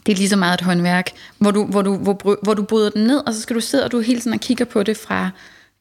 det 0.07 0.13
er 0.13 0.17
lige 0.17 0.29
så 0.29 0.37
meget 0.37 0.55
et 0.55 0.65
håndværk, 0.65 1.11
hvor 1.39 1.51
du, 1.51 1.65
hvor 1.65 1.83
du, 1.83 1.97
hvor, 1.97 2.39
hvor 2.43 2.55
du 2.55 2.63
bryder 2.63 2.91
den 2.91 3.05
ned, 3.05 3.23
og 3.27 3.35
så 3.35 3.41
skal 3.41 3.57
du 3.57 3.61
sidde 3.61 3.85
og 3.85 3.93
du 3.93 4.01
hele 4.01 4.21
tiden 4.21 4.35
og 4.35 4.41
kigger 4.41 4.65
på 4.65 4.83
det 4.83 4.97
fra 4.97 5.31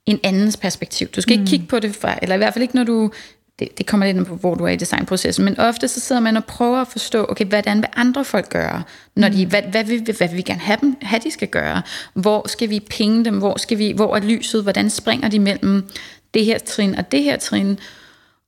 en 0.06 0.20
andens 0.24 0.58
perspektiv. 0.58 1.08
Du 1.08 1.22
skal 1.22 1.40
ikke 1.40 1.50
kigge 1.50 1.66
på 1.66 1.80
det 1.80 1.96
fra, 1.96 2.16
eller 2.22 2.36
i 2.36 2.38
hvert 2.38 2.54
fald 2.54 2.62
ikke, 2.62 2.76
når 2.76 2.84
du, 2.84 3.12
det, 3.60 3.78
det 3.78 3.86
kommer 3.86 4.06
lidt 4.06 4.18
an 4.18 4.26
på, 4.26 4.36
hvor 4.36 4.56
du 4.56 4.64
er 4.64 4.70
i 4.70 4.76
designprocessen, 4.76 5.46
men 5.46 5.60
ofte 5.60 5.88
så 5.88 6.00
sidder 6.00 6.22
man 6.22 6.38
og 6.38 6.46
prøver 6.46 6.82
at 6.82 6.88
forstå, 6.88 7.26
okay, 7.30 7.46
hvordan 7.46 7.78
vil 7.78 7.90
andre 7.96 8.26
folk 8.26 8.50
gøre, 8.50 8.84
når 9.16 9.30
de, 9.30 9.46
hvad, 9.46 9.62
hvad, 9.62 9.84
vil, 9.84 10.02
hvad 10.18 10.28
vil 10.28 10.38
vi 10.38 10.42
gerne 10.42 10.60
have 10.60 10.78
dem, 10.82 10.96
have 11.02 11.22
de 11.24 11.32
skal 11.32 11.48
gøre, 11.48 11.82
hvor 12.14 12.48
skal 12.48 12.70
vi 12.70 12.80
pinge 12.80 13.26
dem, 13.26 13.38
hvor, 13.38 13.60
skal 13.60 13.78
vi, 13.78 13.92
hvor 13.92 14.16
er 14.16 14.20
lyset, 14.20 14.64
hvordan 14.64 14.90
springer 14.90 15.30
de 15.30 15.40
mellem 15.40 15.90
det 16.34 16.46
her 16.46 16.58
trin 16.60 16.96
og 16.96 17.12
det 17.12 17.24
her 17.24 17.38
trin, 17.38 17.80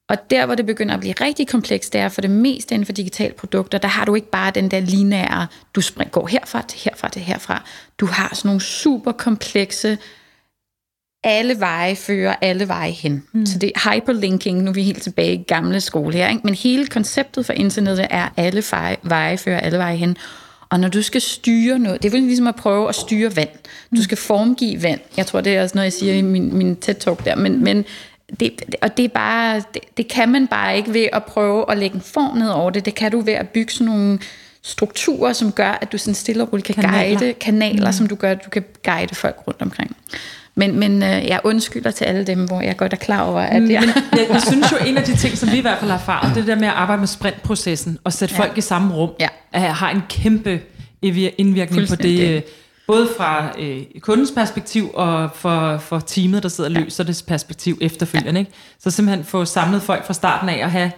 og 0.10 0.30
der, 0.30 0.45
hvor 0.45 0.55
det 0.55 0.66
begynder 0.66 0.93
at 0.93 0.99
blive 0.99 1.14
rigtig 1.22 1.47
komplekst, 1.47 1.93
det 1.93 2.01
er 2.01 2.10
for 2.10 2.22
det 2.22 2.30
meste 2.30 2.76
inden 2.76 2.86
for 2.86 2.93
digitale 2.93 3.34
produkter, 3.34 3.78
der 3.78 3.88
har 3.88 4.05
du 4.05 4.16
ikke 4.16 4.30
bare 4.30 4.51
den 4.51 4.72
der 4.72 4.80
lineære, 4.80 5.47
du 5.76 5.82
spring, 5.82 6.12
går 6.12 6.28
herfra 6.28 6.62
til 6.62 6.80
herfra 6.80 7.10
til 7.10 7.22
herfra. 7.22 7.64
Du 7.99 8.05
har 8.05 8.36
sådan 8.36 8.49
nogle 8.49 8.62
super 8.62 9.12
komplekse, 9.12 9.97
alle 11.24 11.60
veje 11.60 11.96
fører 11.96 12.36
alle 12.42 12.68
veje 12.68 12.92
hen. 12.92 13.24
Mm. 13.32 13.46
Så 13.46 13.60
det 13.60 13.72
er 13.76 13.94
hyperlinking, 13.94 14.64
nu 14.64 14.70
er 14.70 14.74
vi 14.74 14.84
helt 14.84 15.04
tilbage 15.04 15.34
i 15.34 15.44
gamle 15.48 15.82
skole 15.82 16.14
her, 16.14 16.30
ikke? 16.30 16.42
men 16.44 16.54
hele 16.54 16.88
konceptet 16.88 17.46
for 17.46 17.54
internettet 17.54 18.08
er, 18.10 18.30
alle 18.38 18.64
veje, 18.72 18.98
veje 19.04 19.38
fører 19.38 19.60
alle 19.60 19.78
veje 19.78 19.96
hen. 19.96 20.18
Og 20.70 20.80
når 20.80 20.88
du 20.88 21.02
skal 21.02 21.22
styre 21.22 21.80
noget, 21.80 22.04
det 22.04 22.10
er 22.10 22.12
vel 22.12 22.22
ligesom 22.22 22.48
at 22.48 22.56
prøve 22.56 22.90
at 22.90 22.96
styre 22.96 23.36
vand. 23.36 23.50
Du 23.96 24.04
skal 24.04 24.18
formgive 24.18 24.84
vand. 24.84 25.00
Jeg 25.18 25.26
tror, 25.26 25.42
det 25.42 25.56
er 25.56 25.64
også 25.64 25.76
noget, 25.76 25.86
jeg 25.86 25.94
siger 25.94 26.14
i 26.14 26.22
min, 26.22 26.58
min 26.58 26.78
TED-talk 26.86 27.26
der, 27.26 27.36
men, 27.36 27.64
men 27.64 27.86
det, 28.40 28.62
og 28.82 28.98
det 28.98 29.06
er 29.06 29.10
bare, 29.10 29.64
det, 29.74 29.82
det 29.98 30.08
kan 30.08 30.30
man 30.30 30.48
bare 30.48 30.78
ikke 30.78 30.94
ved 30.94 31.08
at 31.14 31.24
prøve 31.24 31.72
at 31.72 31.78
lægge 31.78 31.96
en 31.96 32.02
form 32.02 32.38
ned 32.38 32.50
over 32.50 32.70
det. 32.70 32.86
Det 32.86 32.96
kan 32.96 33.12
du 33.12 33.20
ved 33.22 33.34
at 33.34 33.50
bygge 33.50 33.74
sådan 33.74 33.94
nogle 33.94 34.20
strukturer, 34.64 35.34
som 35.34 35.51
gør, 35.51 35.78
at 35.82 35.91
du 35.91 35.97
sådan 35.97 36.14
stille 36.14 36.43
og 36.43 36.51
roligt 36.53 36.66
kan 36.66 36.76
Kanaler. 36.76 37.20
guide 37.20 37.34
kanaler, 37.34 37.86
mm. 37.88 37.93
som 37.93 38.07
du 38.07 38.16
gør, 38.16 38.32
at 38.32 38.45
du 38.45 38.49
kan 38.49 38.64
guide 38.86 39.16
folk 39.16 39.36
rundt 39.47 39.62
omkring. 39.62 39.95
Men, 40.55 40.80
men 40.80 41.03
øh, 41.03 41.10
jeg 41.28 41.39
undskylder 41.43 41.91
til 41.91 42.05
alle 42.05 42.24
dem, 42.24 42.45
hvor 42.45 42.62
jeg 42.62 42.78
godt 42.78 42.93
er 42.93 42.97
klar 42.97 43.22
over, 43.22 43.41
at 43.41 43.53
jeg... 43.53 43.62
Men 43.62 43.72
jeg, 43.72 43.93
jeg 44.30 44.41
synes 44.41 44.72
jo, 44.72 44.78
en 44.88 44.97
af 44.97 45.03
de 45.03 45.16
ting, 45.16 45.38
som 45.38 45.51
vi 45.51 45.57
i 45.57 45.62
hvert 45.62 45.80
fald 45.80 45.91
har 45.91 45.97
erfaret, 45.97 46.36
det 46.36 46.41
er 46.41 46.45
der 46.45 46.55
med 46.55 46.68
at 46.68 46.74
arbejde 46.74 46.99
med 46.99 47.07
sprintprocessen 47.07 47.97
og 48.03 48.14
sætte 48.14 48.36
Ja. 48.36 48.41
folk 48.43 48.57
i 48.57 48.62
samme 48.62 48.93
rum, 48.95 49.10
Ja. 49.20 49.28
er- 49.53 49.60
har 49.72 49.89
en 49.91 50.01
kæmpe 50.10 50.62
indvirkning 51.01 51.88
på 51.89 51.95
det, 51.95 52.30
øh, 52.36 52.41
både 52.88 53.10
fra 53.18 53.51
øh, 53.60 53.82
kundens 53.99 54.32
perspektiv 54.36 54.91
og 54.93 55.30
for, 55.36 55.78
for 55.78 55.99
teamet, 55.99 56.43
der 56.43 56.49
sidder 56.49 56.70
og 56.70 56.74
løser 56.84 57.03
det 57.03 57.24
perspektiv 57.28 57.78
efterfølgende. 57.82 58.39
Ikke? 58.39 58.51
Så 58.80 58.91
simpelthen 58.91 59.26
få 59.26 59.45
samlet 59.45 59.82
folk 59.82 60.05
fra 60.05 60.14
starten 60.14 60.49
af 60.49 60.64
og 60.64 60.72
have 60.72 60.91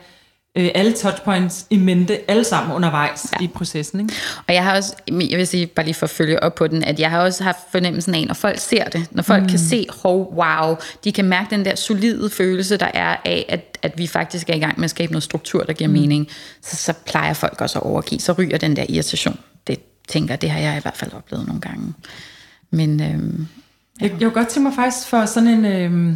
øh, 0.57 0.69
alle 0.75 0.93
touchpoints 0.93 1.65
i 1.69 1.77
mente, 1.77 2.31
alle 2.31 2.43
sammen 2.43 2.75
undervejs 2.75 3.25
ja. 3.39 3.43
i 3.43 3.47
processen. 3.47 3.99
Ikke? 3.99 4.13
Og 4.47 4.53
jeg 4.53 4.63
har 4.63 4.75
også, 4.75 4.95
jeg 5.07 5.37
vil 5.37 5.47
sige, 5.47 5.67
bare 5.67 5.85
lige 5.85 5.95
for 5.95 6.05
at 6.05 6.09
følge 6.09 6.43
op 6.43 6.55
på 6.55 6.67
den, 6.67 6.83
at 6.83 6.99
jeg 6.99 7.09
har 7.09 7.19
også 7.19 7.43
haft 7.43 7.57
fornemmelsen 7.71 8.15
af, 8.15 8.25
når 8.27 8.33
folk 8.33 8.59
ser 8.59 8.83
det, 8.83 9.07
når 9.11 9.23
folk 9.23 9.43
mm. 9.43 9.49
kan 9.49 9.59
se, 9.59 9.85
hov, 10.03 10.33
wow, 10.35 10.75
de 11.03 11.11
kan 11.11 11.25
mærke 11.25 11.49
den 11.49 11.65
der 11.65 11.75
solide 11.75 12.29
følelse, 12.29 12.77
der 12.77 12.91
er 12.93 13.15
af, 13.25 13.45
at, 13.49 13.77
at 13.81 13.97
vi 13.97 14.07
faktisk 14.07 14.49
er 14.49 14.53
i 14.53 14.59
gang 14.59 14.79
med 14.79 14.83
at 14.83 14.89
skabe 14.89 15.11
noget 15.11 15.23
struktur, 15.23 15.63
der 15.63 15.73
giver 15.73 15.87
mm. 15.87 15.93
mening, 15.93 16.27
så, 16.61 16.75
så 16.75 16.93
plejer 17.05 17.33
folk 17.33 17.61
også 17.61 17.79
at 17.79 17.83
overgive, 17.83 18.19
så 18.19 18.33
ryger 18.33 18.57
den 18.57 18.75
der 18.75 18.85
irritation. 18.89 19.39
Det 19.67 19.79
tænker 20.07 20.35
det 20.35 20.49
har 20.49 20.59
jeg 20.59 20.77
i 20.77 20.81
hvert 20.81 20.97
fald 20.97 21.13
oplevet 21.13 21.47
nogle 21.47 21.61
gange. 21.61 21.93
Men 22.71 23.01
øhm, 23.01 23.47
Jeg, 24.01 24.09
jeg 24.09 24.19
kunne 24.19 24.31
godt 24.31 24.47
tænke 24.47 24.69
mig 24.69 24.75
faktisk 24.75 25.07
for 25.07 25.25
sådan 25.25 25.49
en... 25.49 25.65
Øh, 25.65 26.15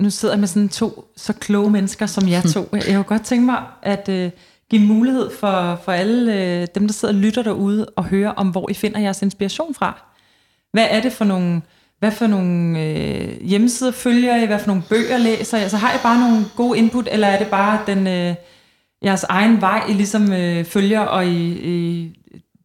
nu 0.00 0.10
sidder 0.10 0.34
jeg 0.34 0.40
med 0.40 0.48
sådan 0.48 0.68
to 0.68 1.12
så 1.16 1.32
kloge 1.32 1.70
mennesker 1.70 2.06
som 2.06 2.28
jer 2.28 2.42
to. 2.42 2.68
Jeg, 2.72 2.82
jeg 2.86 2.94
kunne 2.94 3.04
godt 3.04 3.24
tænke 3.24 3.46
mig 3.46 3.62
at 3.82 4.08
øh, 4.08 4.30
give 4.70 4.82
mulighed 4.82 5.30
for, 5.40 5.80
for 5.84 5.92
alle 5.92 6.34
øh, 6.34 6.66
dem, 6.74 6.86
der 6.86 6.92
sidder 6.92 7.14
og 7.14 7.20
lytter 7.20 7.42
derude, 7.42 7.86
og 7.96 8.04
høre 8.04 8.34
om, 8.34 8.48
hvor 8.48 8.70
I 8.70 8.74
finder 8.74 9.00
jeres 9.00 9.22
inspiration 9.22 9.74
fra. 9.74 10.02
Hvad 10.72 10.86
er 10.90 11.00
det 11.00 11.12
for 11.12 11.24
nogle... 11.24 11.62
Hvad 11.98 12.12
for 12.12 12.26
nogle 12.26 12.82
øh, 12.82 13.42
hjemmesider 13.42 13.90
følger 13.90 14.36
I? 14.36 14.46
Hvad 14.46 14.58
for 14.58 14.66
nogle 14.66 14.82
bøger 14.88 15.18
læser 15.18 15.58
I? 15.58 15.62
Altså 15.62 15.76
har 15.76 15.94
I 15.94 15.98
bare 16.02 16.20
nogle 16.20 16.44
gode 16.56 16.78
input, 16.78 17.08
eller 17.10 17.26
er 17.26 17.38
det 17.38 17.46
bare 17.46 17.80
den, 17.86 18.06
øh, 18.06 18.34
jeres 19.04 19.24
egen 19.24 19.60
vej, 19.60 19.82
I 19.88 19.92
ligesom 19.92 20.32
øh, 20.32 20.64
følger, 20.64 21.00
og 21.00 21.26
I, 21.26 21.52
I 21.52 22.12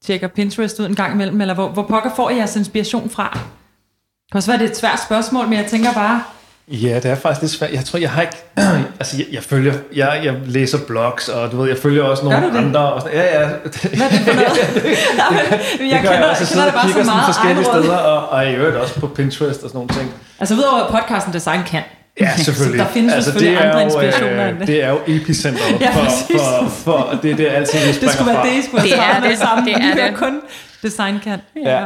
tjekker 0.02 0.28
Pinterest 0.28 0.80
ud 0.80 0.86
en 0.86 0.96
gang 0.96 1.14
imellem? 1.14 1.42
Eller 1.42 1.54
hvor, 1.54 1.68
hvor 1.68 1.84
pokker 1.84 2.16
får 2.16 2.30
I 2.30 2.36
jeres 2.36 2.56
inspiration 2.56 3.10
fra? 3.10 3.30
Det 3.34 4.32
kan 4.32 4.38
også 4.38 4.52
være, 4.52 4.60
det 4.60 4.66
er 4.66 4.72
et 4.72 4.78
svært 4.78 5.04
spørgsmål, 5.04 5.48
men 5.48 5.58
jeg 5.58 5.66
tænker 5.66 5.94
bare, 5.94 6.24
Ja, 6.68 6.96
det 6.96 7.06
er 7.06 7.16
faktisk 7.16 7.42
lidt 7.42 7.52
svært. 7.52 7.72
Jeg 7.74 7.86
tror, 7.86 8.00
jeg 8.00 8.10
har 8.12 8.22
ikke... 8.22 8.38
altså, 9.00 9.18
jeg, 9.18 9.26
jeg 9.32 9.44
følger... 9.44 9.74
Jeg, 9.96 10.22
jeg 10.24 10.34
læser 10.46 10.78
blogs, 10.88 11.30
og 11.30 11.52
du 11.52 11.62
ved, 11.62 11.68
jeg 11.70 11.78
følger 11.78 12.04
også 12.04 12.24
nogle 12.24 12.48
det? 12.52 12.58
andre. 12.58 12.94
Og 12.94 13.02
sådan, 13.02 13.18
ja, 13.18 13.40
ja. 13.42 13.48
Det, 13.64 13.82
hvad 13.98 14.06
er 14.06 14.10
det 14.10 14.20
for 14.20 14.34
noget? 14.34 14.48
jeg 15.92 16.00
det 16.02 16.10
gør 16.10 16.12
jeg 16.12 16.26
også. 16.30 16.42
Jeg 16.42 16.48
sidder 16.48 16.72
og 16.72 16.82
kigger 16.86 17.04
sådan 17.04 17.20
forskellige 17.26 17.66
steder, 17.66 17.98
og, 17.98 18.30
og 18.30 18.46
i 18.52 18.54
øvrigt 18.56 18.76
også 18.78 19.00
på 19.00 19.08
Pinterest 19.08 19.64
og 19.64 19.70
sådan 19.70 19.72
nogle 19.74 19.90
ting. 19.90 20.14
Altså 20.40 20.56
udover 20.56 20.84
at 20.84 20.92
podcasten 20.92 21.34
Design 21.34 21.64
kan. 21.64 21.82
Ja, 22.22 22.36
selvfølgelig. 22.46 22.80
Så 22.80 22.86
der 22.86 22.92
findes 22.92 23.14
altså, 23.14 23.32
selvfølgelig 23.32 23.58
det 23.60 23.66
er 23.68 23.70
andre 23.72 23.80
jo, 23.80 23.86
inspirationer 23.86 24.46
end 24.48 24.54
øh, 24.54 24.60
det. 24.60 24.68
det 24.68 24.84
er 24.84 24.90
jo 24.90 25.00
epicenteret 25.08 25.82
Ja, 25.82 25.90
for, 25.96 26.04
præcis. 26.04 26.42
for, 26.42 26.70
for, 26.84 27.20
det 27.24 27.32
er 27.32 27.36
det 27.36 27.48
altid, 27.48 27.80
vi 27.80 27.86
Det 27.88 27.96
springer 27.96 28.14
skulle 28.14 28.28
være 28.32 28.42
fra. 28.42 28.48
det, 28.50 28.54
I 28.58 28.62
skulle 28.68 28.84
Det 28.84 28.94
have 28.94 29.16
er 29.18 29.22
med 29.22 29.30
det. 29.30 29.38
sammen. 29.38 29.66
Det 29.68 29.74
er 29.74 29.78
Vi 29.80 29.84
hører 29.94 30.10
det. 30.10 30.18
kun 30.18 30.42
Design 30.84 31.20
kan. 31.24 31.40
Ja. 31.66 31.84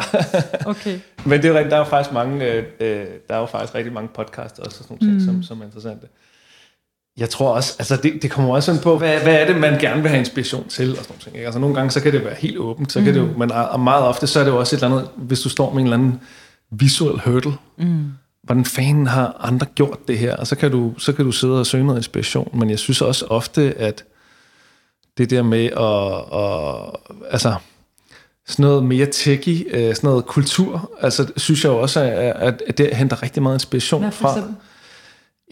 Okay. 0.65 0.95
Men 1.25 1.41
det 1.41 1.49
er 1.49 1.53
rigtigt, 1.53 1.69
der 1.71 1.75
er 1.75 1.79
jo 1.79 1.89
faktisk 1.89 2.13
mange, 2.13 2.45
øh, 2.45 2.63
øh, 2.79 3.05
der 3.27 3.35
er 3.35 3.39
jo 3.39 3.45
faktisk 3.45 3.75
rigtig 3.75 3.93
mange 3.93 4.09
podcasts 4.15 4.59
også, 4.59 4.77
og 4.79 4.85
sådan 4.85 4.97
nogle 5.01 5.17
ting, 5.17 5.31
mm. 5.31 5.33
som, 5.33 5.43
som 5.43 5.61
er 5.61 5.65
interessante. 5.65 6.07
Jeg 7.17 7.29
tror 7.29 7.53
også, 7.55 7.75
altså 7.79 7.95
det, 7.95 8.21
det 8.21 8.31
kommer 8.31 8.55
også 8.55 8.71
ind 8.71 8.81
på, 8.81 8.97
hvad, 8.97 9.19
hvad 9.19 9.35
er 9.35 9.47
det, 9.47 9.55
man 9.55 9.79
gerne 9.79 10.01
vil 10.01 10.09
have 10.09 10.19
inspiration 10.19 10.67
til, 10.67 10.89
og 10.91 10.97
sådan 10.97 11.05
nogle 11.09 11.21
ting. 11.23 11.35
Ikke? 11.35 11.45
Altså 11.45 11.59
nogle 11.59 11.75
gange, 11.75 11.91
så 11.91 12.01
kan 12.01 12.13
det 12.13 12.25
være 12.25 12.35
helt 12.35 12.57
åbent, 12.57 12.91
så 12.91 13.01
kan 13.01 13.13
det 13.13 13.19
jo, 13.19 13.27
men 13.37 13.51
og 13.51 13.79
meget 13.79 14.03
ofte, 14.03 14.27
så 14.27 14.39
er 14.39 14.43
det 14.43 14.51
jo 14.51 14.59
også 14.59 14.75
et 14.75 14.83
eller 14.83 14.97
andet, 14.97 15.09
hvis 15.15 15.41
du 15.41 15.49
står 15.49 15.73
med 15.73 15.79
en 15.79 15.85
eller 15.85 15.97
anden 15.97 16.19
visuel 16.71 17.21
hurdle, 17.25 17.53
mm. 17.77 18.05
hvordan 18.43 18.65
fanden 18.65 19.07
har 19.07 19.37
andre 19.39 19.65
gjort 19.75 20.07
det 20.07 20.17
her, 20.17 20.35
og 20.35 20.47
så 20.47 20.55
kan, 20.55 20.71
du, 20.71 20.93
så 20.97 21.13
kan 21.13 21.25
du 21.25 21.31
sidde 21.31 21.59
og 21.59 21.65
søge 21.65 21.83
noget 21.83 21.99
inspiration, 21.99 22.59
men 22.59 22.69
jeg 22.69 22.79
synes 22.79 23.01
også 23.01 23.25
ofte, 23.25 23.73
at 23.77 24.03
det 25.17 25.29
der 25.29 25.43
med 25.43 25.65
at, 25.65 26.39
at 26.39 27.31
altså, 27.31 27.55
sådan 28.47 28.63
noget 28.63 28.83
mere 28.83 29.05
techy, 29.05 29.67
øh, 29.71 29.95
sådan 29.95 30.07
noget 30.07 30.25
kultur, 30.25 30.91
altså 31.01 31.31
synes 31.37 31.63
jeg 31.63 31.69
jo 31.69 31.77
også, 31.77 31.99
at, 32.01 32.61
at 32.67 32.77
det 32.77 32.95
henter 32.95 33.23
rigtig 33.23 33.43
meget 33.43 33.55
inspiration 33.55 34.01
Hvad 34.01 34.11
fra. 34.11 34.29
eksempel? 34.29 34.55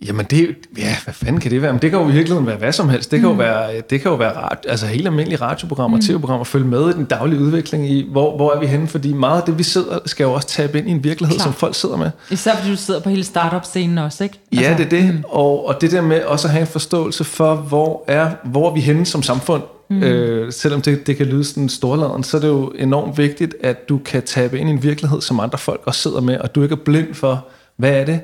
Jamen 0.06 0.26
det, 0.26 0.56
ja, 0.78 0.96
hvad 1.04 1.14
fanden 1.14 1.41
kan 1.41 1.52
det 1.52 1.62
være? 1.62 1.74
Men 1.74 1.82
det 1.82 1.91
kan 1.91 2.00
jo 2.00 2.10
i 2.10 2.12
virkeligheden 2.12 2.48
være 2.48 2.58
hvad 2.58 2.72
som 2.72 2.89
helst. 2.89 3.12
Det 3.12 3.20
kan 3.20 3.30
mm. 3.30 3.36
jo 3.36 3.38
være, 3.38 3.82
det 3.89 4.02
kan 4.02 4.12
jo 4.12 4.16
være 4.18 4.36
radio, 4.36 4.70
altså 4.70 4.86
helt 4.86 5.08
almindelige 5.08 5.41
radioprogrammer, 5.41 5.98
mm. 5.98 6.02
tv-programmer, 6.02 6.44
følge 6.44 6.68
med 6.68 6.89
i 6.89 6.94
den 6.94 7.06
daglige 7.06 7.39
udvikling 7.39 7.89
i, 7.89 8.08
hvor, 8.12 8.36
hvor 8.36 8.52
er 8.52 8.60
vi 8.60 8.66
henne? 8.66 8.88
Fordi 8.88 9.14
meget 9.14 9.41
af 9.41 9.46
det, 9.46 9.58
vi 9.58 9.64
sidder, 9.64 10.00
skal 10.06 10.24
jo 10.24 10.34
også 10.34 10.48
tabe 10.48 10.78
ind 10.78 10.88
i 10.88 10.91
en 10.91 11.04
virkelighed, 11.04 11.38
Klar. 11.38 11.44
som 11.44 11.54
folk 11.54 11.76
sidder 11.76 11.98
med. 11.98 12.12
Især 12.32 12.56
fordi 12.56 12.70
du 12.72 12.78
sidder 12.78 13.00
på 13.00 13.10
hele 13.10 13.24
startup-scenen 13.24 13.98
også, 13.98 14.24
ikke? 14.24 14.39
Altså, 14.52 14.70
ja, 14.70 14.78
det 14.78 14.86
er 14.86 14.89
det. 14.89 15.14
Mm. 15.14 15.24
Og, 15.30 15.68
og 15.68 15.82
det 15.82 15.91
der 15.91 16.02
med 16.02 16.24
også 16.24 16.48
at 16.48 16.52
have 16.52 16.62
en 16.62 16.68
forståelse 16.68 17.24
for, 17.24 17.56
hvor 17.56 18.04
er, 18.08 18.32
hvor 18.44 18.70
er 18.70 18.74
vi 18.74 18.80
henne 18.80 19.06
som 19.06 19.24
samfund? 19.24 19.62
Mm. 19.89 20.03
Øh, 20.03 20.51
selvom 20.53 20.81
det, 20.81 21.07
det 21.07 21.17
kan 21.17 21.25
lyde 21.25 21.43
sådan 21.43 21.69
storladen, 21.69 22.23
så 22.23 22.38
er 22.38 22.41
det 22.41 22.47
jo 22.47 22.69
enormt 22.69 23.17
vigtigt, 23.17 23.55
at 23.61 23.89
du 23.89 23.97
kan 23.97 24.23
tabe 24.23 24.59
ind 24.59 24.69
i 24.69 24.71
en 24.71 24.84
virkelighed, 24.84 25.21
som 25.21 25.39
andre 25.39 25.57
folk 25.57 25.81
også 25.86 26.01
sidder 26.01 26.21
med, 26.21 26.38
og 26.38 26.55
du 26.55 26.63
ikke 26.63 26.73
er 26.73 26.84
blind 26.86 27.13
for, 27.13 27.47
hvad 27.77 27.91
er 27.91 28.05
det, 28.05 28.21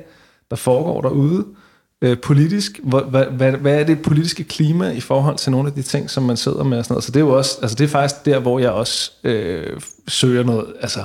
der 0.50 0.56
foregår 0.56 1.00
derude, 1.00 1.44
øh, 2.02 2.18
politisk, 2.18 2.80
hvad, 2.82 3.00
hvad, 3.10 3.24
hvad, 3.24 3.52
hvad 3.52 3.80
er 3.80 3.84
det 3.84 4.02
politiske 4.02 4.44
klima 4.44 4.90
i 4.90 5.00
forhold 5.00 5.36
til 5.36 5.52
nogle 5.52 5.68
af 5.68 5.74
de 5.74 5.82
ting, 5.82 6.10
som 6.10 6.22
man 6.22 6.36
sidder 6.36 6.64
med 6.64 6.78
og 6.78 6.84
sådan 6.84 6.92
noget. 6.94 7.04
Så 7.04 7.12
det 7.12 7.20
er 7.20 7.24
jo 7.24 7.36
også, 7.36 7.58
altså 7.62 7.76
det 7.76 7.84
er 7.84 7.88
faktisk 7.88 8.24
der, 8.24 8.38
hvor 8.38 8.58
jeg 8.58 8.70
også 8.70 9.12
øh, 9.24 9.80
søger 10.08 10.42
noget, 10.42 10.66
altså 10.80 11.04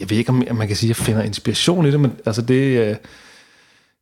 jeg 0.00 0.10
ved 0.10 0.16
ikke, 0.16 0.30
om 0.30 0.56
man 0.56 0.66
kan 0.66 0.76
sige, 0.76 0.90
at 0.90 0.98
jeg 0.98 1.06
finder 1.06 1.22
inspiration 1.22 1.86
i 1.86 1.90
det, 1.90 2.00
men 2.00 2.12
altså 2.26 2.42
det, 2.42 2.78
øh, 2.78 2.96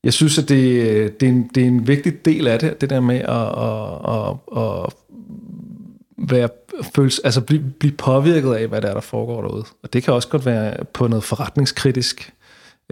jeg 0.04 0.12
synes, 0.12 0.38
at 0.38 0.48
det, 0.48 0.64
øh, 0.64 1.10
det, 1.20 1.28
er 1.28 1.32
en, 1.32 1.50
det 1.54 1.62
er 1.62 1.66
en 1.66 1.88
vigtig 1.88 2.24
del 2.24 2.46
af 2.46 2.58
det, 2.58 2.80
det 2.80 2.90
der 2.90 3.00
med 3.00 3.16
at, 3.16 3.46
at, 3.58 4.36
at, 4.58 4.86
at 4.86 4.92
være, 6.20 6.48
føles, 6.94 7.18
altså 7.18 7.40
blive, 7.40 7.62
blive 7.78 7.92
påvirket 7.92 8.54
af, 8.54 8.68
hvad 8.68 8.82
der 8.82 8.88
er, 8.88 8.94
der 8.94 9.00
foregår 9.00 9.42
derude. 9.42 9.64
Og 9.82 9.92
det 9.92 10.02
kan 10.02 10.14
også 10.14 10.28
godt 10.28 10.46
være 10.46 10.84
på 10.84 11.08
noget 11.08 11.24
forretningskritisk, 11.24 12.32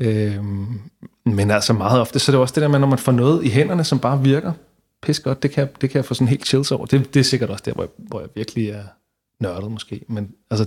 Øhm, 0.01 0.81
men 1.25 1.51
altså 1.51 1.73
meget 1.73 2.01
ofte, 2.01 2.19
så 2.19 2.33
er 2.33 2.35
det 2.35 2.41
også 2.41 2.55
det 2.55 2.63
der 2.63 2.69
med, 2.69 2.79
når 2.79 2.87
man 2.87 2.99
får 2.99 3.13
noget 3.13 3.45
i 3.45 3.49
hænderne, 3.49 3.85
som 3.85 3.99
bare 3.99 4.23
virker 4.23 4.53
pis 5.03 5.21
godt, 5.21 5.43
det 5.43 5.51
kan, 5.51 5.69
det 5.81 5.91
kan 5.91 5.97
jeg 5.97 6.05
få 6.05 6.15
sådan 6.15 6.29
helt 6.29 6.47
chills 6.47 6.73
over. 6.73 6.87
Det, 6.87 7.15
det 7.15 7.21
er 7.21 7.25
sikkert 7.25 7.51
også 7.51 7.63
der, 7.67 7.73
hvor 7.73 7.83
jeg, 7.83 7.91
hvor 7.99 8.21
jeg 8.21 8.29
virkelig 8.35 8.69
er 8.69 8.83
nørdet 9.41 9.71
måske. 9.71 10.05
Men 10.09 10.31
altså, 10.51 10.67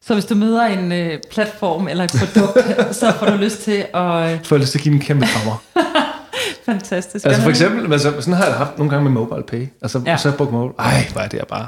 så 0.00 0.14
hvis 0.14 0.24
du 0.24 0.34
møder 0.34 0.64
en 0.64 0.92
øh, 0.92 1.18
platform 1.30 1.88
eller 1.88 2.04
et 2.04 2.12
produkt, 2.18 2.96
så 2.96 3.12
får 3.12 3.26
du 3.26 3.36
lyst 3.36 3.60
til 3.60 3.86
at... 3.94 4.34
Øh... 4.34 4.44
Får 4.44 4.56
lyst 4.56 4.72
til 4.72 4.78
at 4.78 4.82
give 4.82 4.94
en 4.94 5.00
kæmpe 5.00 5.26
krammer. 5.32 5.62
Fantastisk. 6.68 7.26
Altså 7.26 7.42
for 7.42 7.50
eksempel, 7.50 7.92
altså, 7.92 8.20
sådan 8.20 8.34
har 8.34 8.44
jeg 8.44 8.54
haft 8.54 8.78
nogle 8.78 8.90
gange 8.90 9.04
med 9.04 9.12
mobile 9.12 9.42
pay. 9.42 9.66
Altså, 9.82 10.02
ja. 10.06 10.16
så 10.16 10.28
har 10.28 10.32
jeg 10.32 10.36
brugt 10.36 10.52
mobile. 10.52 10.74
Ej, 10.78 11.08
hvor 11.12 11.20
er 11.20 11.28
det 11.28 11.40
bare 11.48 11.66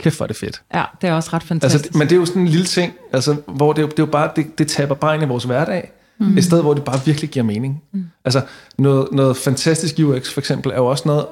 Kæft, 0.00 0.16
hvor 0.16 0.24
er 0.24 0.26
det 0.26 0.36
fedt. 0.36 0.62
Ja, 0.74 0.84
det 1.00 1.08
er 1.08 1.14
også 1.14 1.30
ret 1.32 1.42
fantastisk. 1.42 1.84
Altså, 1.84 1.98
men 1.98 2.08
det 2.08 2.14
er 2.14 2.20
jo 2.20 2.26
sådan 2.26 2.42
en 2.42 2.48
lille 2.48 2.66
ting, 2.66 2.92
altså, 3.12 3.36
hvor 3.46 3.72
det, 3.72 3.84
det, 3.84 3.98
er 3.98 4.02
jo 4.02 4.06
bare, 4.06 4.30
det, 4.36 4.58
det 4.58 4.68
taber 4.68 4.94
bare 4.94 5.14
ind 5.14 5.22
i 5.22 5.26
vores 5.26 5.44
hverdag. 5.44 5.92
Mm. 6.18 6.38
Et 6.38 6.44
sted, 6.44 6.62
hvor 6.62 6.74
det 6.74 6.84
bare 6.84 7.00
virkelig 7.04 7.30
giver 7.30 7.44
mening. 7.44 7.82
Mm. 7.92 8.04
Altså, 8.24 8.42
noget, 8.78 9.08
noget 9.12 9.36
fantastisk 9.36 9.98
UX 9.98 10.32
for 10.32 10.40
eksempel, 10.40 10.72
er 10.72 10.76
jo 10.76 10.86
også 10.86 11.02
noget 11.06 11.26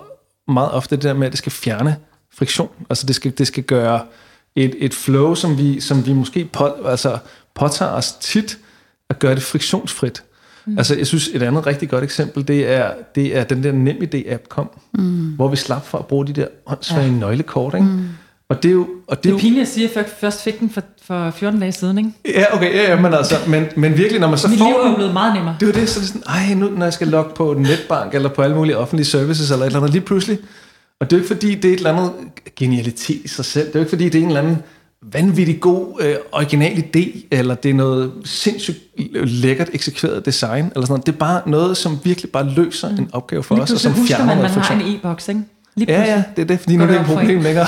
meget 0.48 0.70
ofte 0.70 0.96
det 0.96 1.04
der 1.04 1.12
med, 1.12 1.26
at 1.26 1.32
det 1.32 1.38
skal 1.38 1.52
fjerne 1.52 1.96
friktion. 2.34 2.70
Altså, 2.90 3.06
det 3.06 3.16
skal, 3.16 3.38
det 3.38 3.46
skal 3.46 3.62
gøre 3.62 4.00
et, 4.56 4.74
et 4.78 4.94
flow, 4.94 5.34
som 5.34 5.58
vi, 5.58 5.80
som 5.80 6.06
vi 6.06 6.12
måske 6.12 6.44
på, 6.44 6.66
altså, 6.66 7.18
påtager 7.54 7.92
os 7.92 8.12
tit, 8.12 8.58
at 9.10 9.18
gøre 9.18 9.34
det 9.34 9.42
friktionsfrit. 9.42 10.22
Mm. 10.70 10.78
Altså, 10.78 10.96
jeg 10.96 11.06
synes, 11.06 11.30
et 11.34 11.42
andet 11.42 11.66
rigtig 11.66 11.88
godt 11.88 12.04
eksempel, 12.04 12.48
det 12.48 12.72
er, 12.72 12.90
det 13.14 13.36
er 13.36 13.44
den 13.44 13.62
der 13.62 13.72
NemID-app 13.72 14.48
kom, 14.48 14.70
mm. 14.94 15.32
hvor 15.36 15.48
vi 15.48 15.56
slap 15.56 15.86
for 15.86 15.98
at 15.98 16.06
bruge 16.06 16.26
de 16.26 16.32
der 16.32 16.46
åndssvage 16.66 17.06
ja. 17.06 17.12
nøglekort, 17.12 17.74
ikke? 17.74 17.86
Mm. 17.86 18.08
Og 18.48 18.62
det 18.62 18.68
er 18.68 18.72
jo... 18.72 18.88
Og 19.06 19.16
det, 19.16 19.24
det 19.24 19.32
er 19.32 19.38
pinligt 19.38 19.62
at 19.62 19.68
sige, 19.68 19.88
at 19.88 19.96
jeg 19.96 20.04
først 20.20 20.42
fik 20.42 20.60
den 20.60 20.70
for, 20.70 20.82
for 21.02 21.30
14 21.30 21.60
dage 21.60 21.72
siden, 21.72 21.98
ikke? 21.98 22.10
Ja, 22.28 22.56
okay, 22.56 22.74
ja, 22.74 22.90
ja 22.90 23.00
men 23.00 23.14
altså, 23.14 23.34
men, 23.48 23.66
men 23.76 23.96
virkelig, 23.96 24.20
når 24.20 24.28
man 24.28 24.38
så 24.38 24.48
Mit 24.48 24.58
får 24.58 24.66
liv 24.66 24.92
er 24.92 24.94
blevet 24.94 25.12
meget 25.12 25.34
nemmere. 25.34 25.56
Det 25.60 25.68
er 25.68 25.72
jo 25.74 25.80
det, 25.80 25.88
så 25.88 26.00
det 26.00 26.06
er 26.06 26.08
sådan, 26.08 26.22
ej, 26.28 26.54
nu 26.54 26.70
når 26.70 26.86
jeg 26.86 26.92
skal 26.92 27.08
logge 27.08 27.30
på 27.34 27.54
netbank, 27.58 28.14
eller 28.14 28.28
på 28.28 28.42
alle 28.42 28.56
mulige 28.56 28.76
offentlige 28.76 29.06
services, 29.06 29.50
eller 29.50 29.64
et 29.64 29.66
eller 29.66 29.80
andet, 29.80 29.92
lige 29.92 30.04
pludselig, 30.04 30.38
og 31.00 31.10
det 31.10 31.16
er 31.16 31.18
jo 31.18 31.22
ikke 31.22 31.34
fordi, 31.34 31.54
det 31.54 31.64
er 31.64 31.72
et 31.72 31.76
eller 31.76 31.92
andet 31.92 32.12
genialitet 32.56 33.20
i 33.24 33.28
sig 33.28 33.44
selv, 33.44 33.66
det 33.66 33.74
er 33.74 33.78
jo 33.78 33.82
ikke 33.82 33.90
fordi, 33.90 34.04
det 34.04 34.18
er 34.18 34.22
en 34.22 34.28
eller 34.28 34.40
anden 34.40 34.58
vanvittig 35.02 35.60
god, 35.60 36.02
øh, 36.02 36.16
original 36.32 36.72
idé, 36.72 37.26
eller 37.30 37.54
det 37.54 37.70
er 37.70 37.74
noget 37.74 38.12
sindssygt 38.24 38.78
lækkert 39.14 39.70
eksekveret 39.72 40.26
design, 40.26 40.64
eller 40.64 40.80
sådan 40.80 40.88
noget. 40.88 41.06
Det 41.06 41.12
er 41.12 41.18
bare 41.18 41.50
noget, 41.50 41.76
som 41.76 41.98
virkelig 42.04 42.30
bare 42.30 42.50
løser 42.50 42.90
mm. 42.90 42.98
en 42.98 43.10
opgave 43.12 43.42
for 43.42 43.54
os, 43.60 43.70
og 43.70 43.78
som 43.80 43.94
fjerner 43.94 44.26
man, 44.26 44.36
noget 44.36 44.56
man 44.56 44.64
har 44.64 44.74
en 44.74 44.94
e-boks, 44.94 45.28
ikke? 45.28 45.42
Lige 45.76 45.92
ja, 45.92 46.02
ja, 46.02 46.24
det 46.36 46.42
er 46.42 46.46
det, 46.46 46.60
fordi 46.60 46.76
nu 46.76 46.82
er 46.82 46.86
det 46.86 46.94
ikke 46.94 47.12
et 47.12 47.18
problem 47.18 47.40
længere 47.40 47.66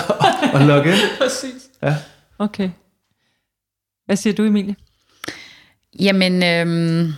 at, 0.53 0.55
at 0.61 0.66
logge 0.66 0.91
ind. 0.91 0.99
Præcis. 1.18 1.62
Ja. 1.83 1.97
Okay. 2.39 2.70
Hvad 4.07 4.16
siger 4.16 4.35
du, 4.35 4.45
Emilie? 4.45 4.76
Jamen, 6.01 6.43
øhm, 6.43 7.12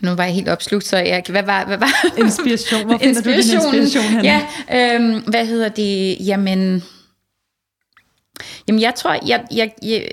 nu 0.00 0.10
var 0.10 0.24
jeg 0.24 0.34
helt 0.34 0.48
opslugt, 0.48 0.86
så 0.86 0.96
jeg, 0.96 1.22
hvad 1.28 1.42
var... 1.42 1.64
Hvad 1.64 1.78
var 1.78 1.92
inspiration, 2.18 2.84
hvor 2.86 2.98
finder 2.98 3.22
du 3.22 3.30
din 3.30 3.38
inspiration 3.38 4.04
henne? 4.04 4.22
Ja, 4.22 4.42
øhm, 4.94 5.22
hvad 5.26 5.46
hedder 5.46 5.68
det? 5.68 6.16
Jamen, 6.26 6.82
jamen 8.68 8.80
jeg 8.80 8.94
tror, 8.94 9.18
jeg, 9.26 9.44
jeg, 9.54 9.72
jeg, 9.82 10.08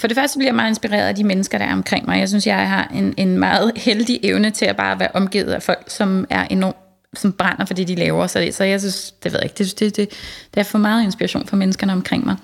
for 0.00 0.08
det 0.08 0.16
første 0.16 0.38
bliver 0.38 0.48
jeg 0.48 0.54
meget 0.54 0.68
inspireret 0.68 1.08
af 1.08 1.14
de 1.14 1.24
mennesker, 1.24 1.58
der 1.58 1.64
er 1.64 1.72
omkring 1.72 2.06
mig. 2.06 2.18
Jeg 2.18 2.28
synes, 2.28 2.46
jeg 2.46 2.68
har 2.68 2.90
en, 2.94 3.14
en 3.16 3.38
meget 3.38 3.72
heldig 3.76 4.20
evne 4.22 4.50
til 4.50 4.64
at 4.64 4.76
bare 4.76 5.00
være 5.00 5.10
omgivet 5.14 5.52
af 5.52 5.62
folk, 5.62 5.84
som 5.90 6.26
er 6.30 6.46
enormt 6.50 6.76
som 7.14 7.32
brænder 7.32 7.64
for 7.64 7.74
det, 7.74 7.88
de 7.88 7.94
laver. 7.94 8.26
Så, 8.26 8.38
det, 8.38 8.54
så 8.54 8.64
jeg 8.64 8.80
synes, 8.80 9.14
det 9.22 9.32
ved 9.32 9.40
jeg 9.40 9.44
ikke, 9.44 9.58
det, 9.58 9.80
det, 9.80 9.96
det, 9.96 10.10
det 10.54 10.60
er 10.60 10.64
for 10.64 10.78
meget 10.78 11.04
inspiration 11.04 11.46
for 11.46 11.56
menneskerne 11.56 11.92
omkring 11.92 12.26
mig. 12.26 12.36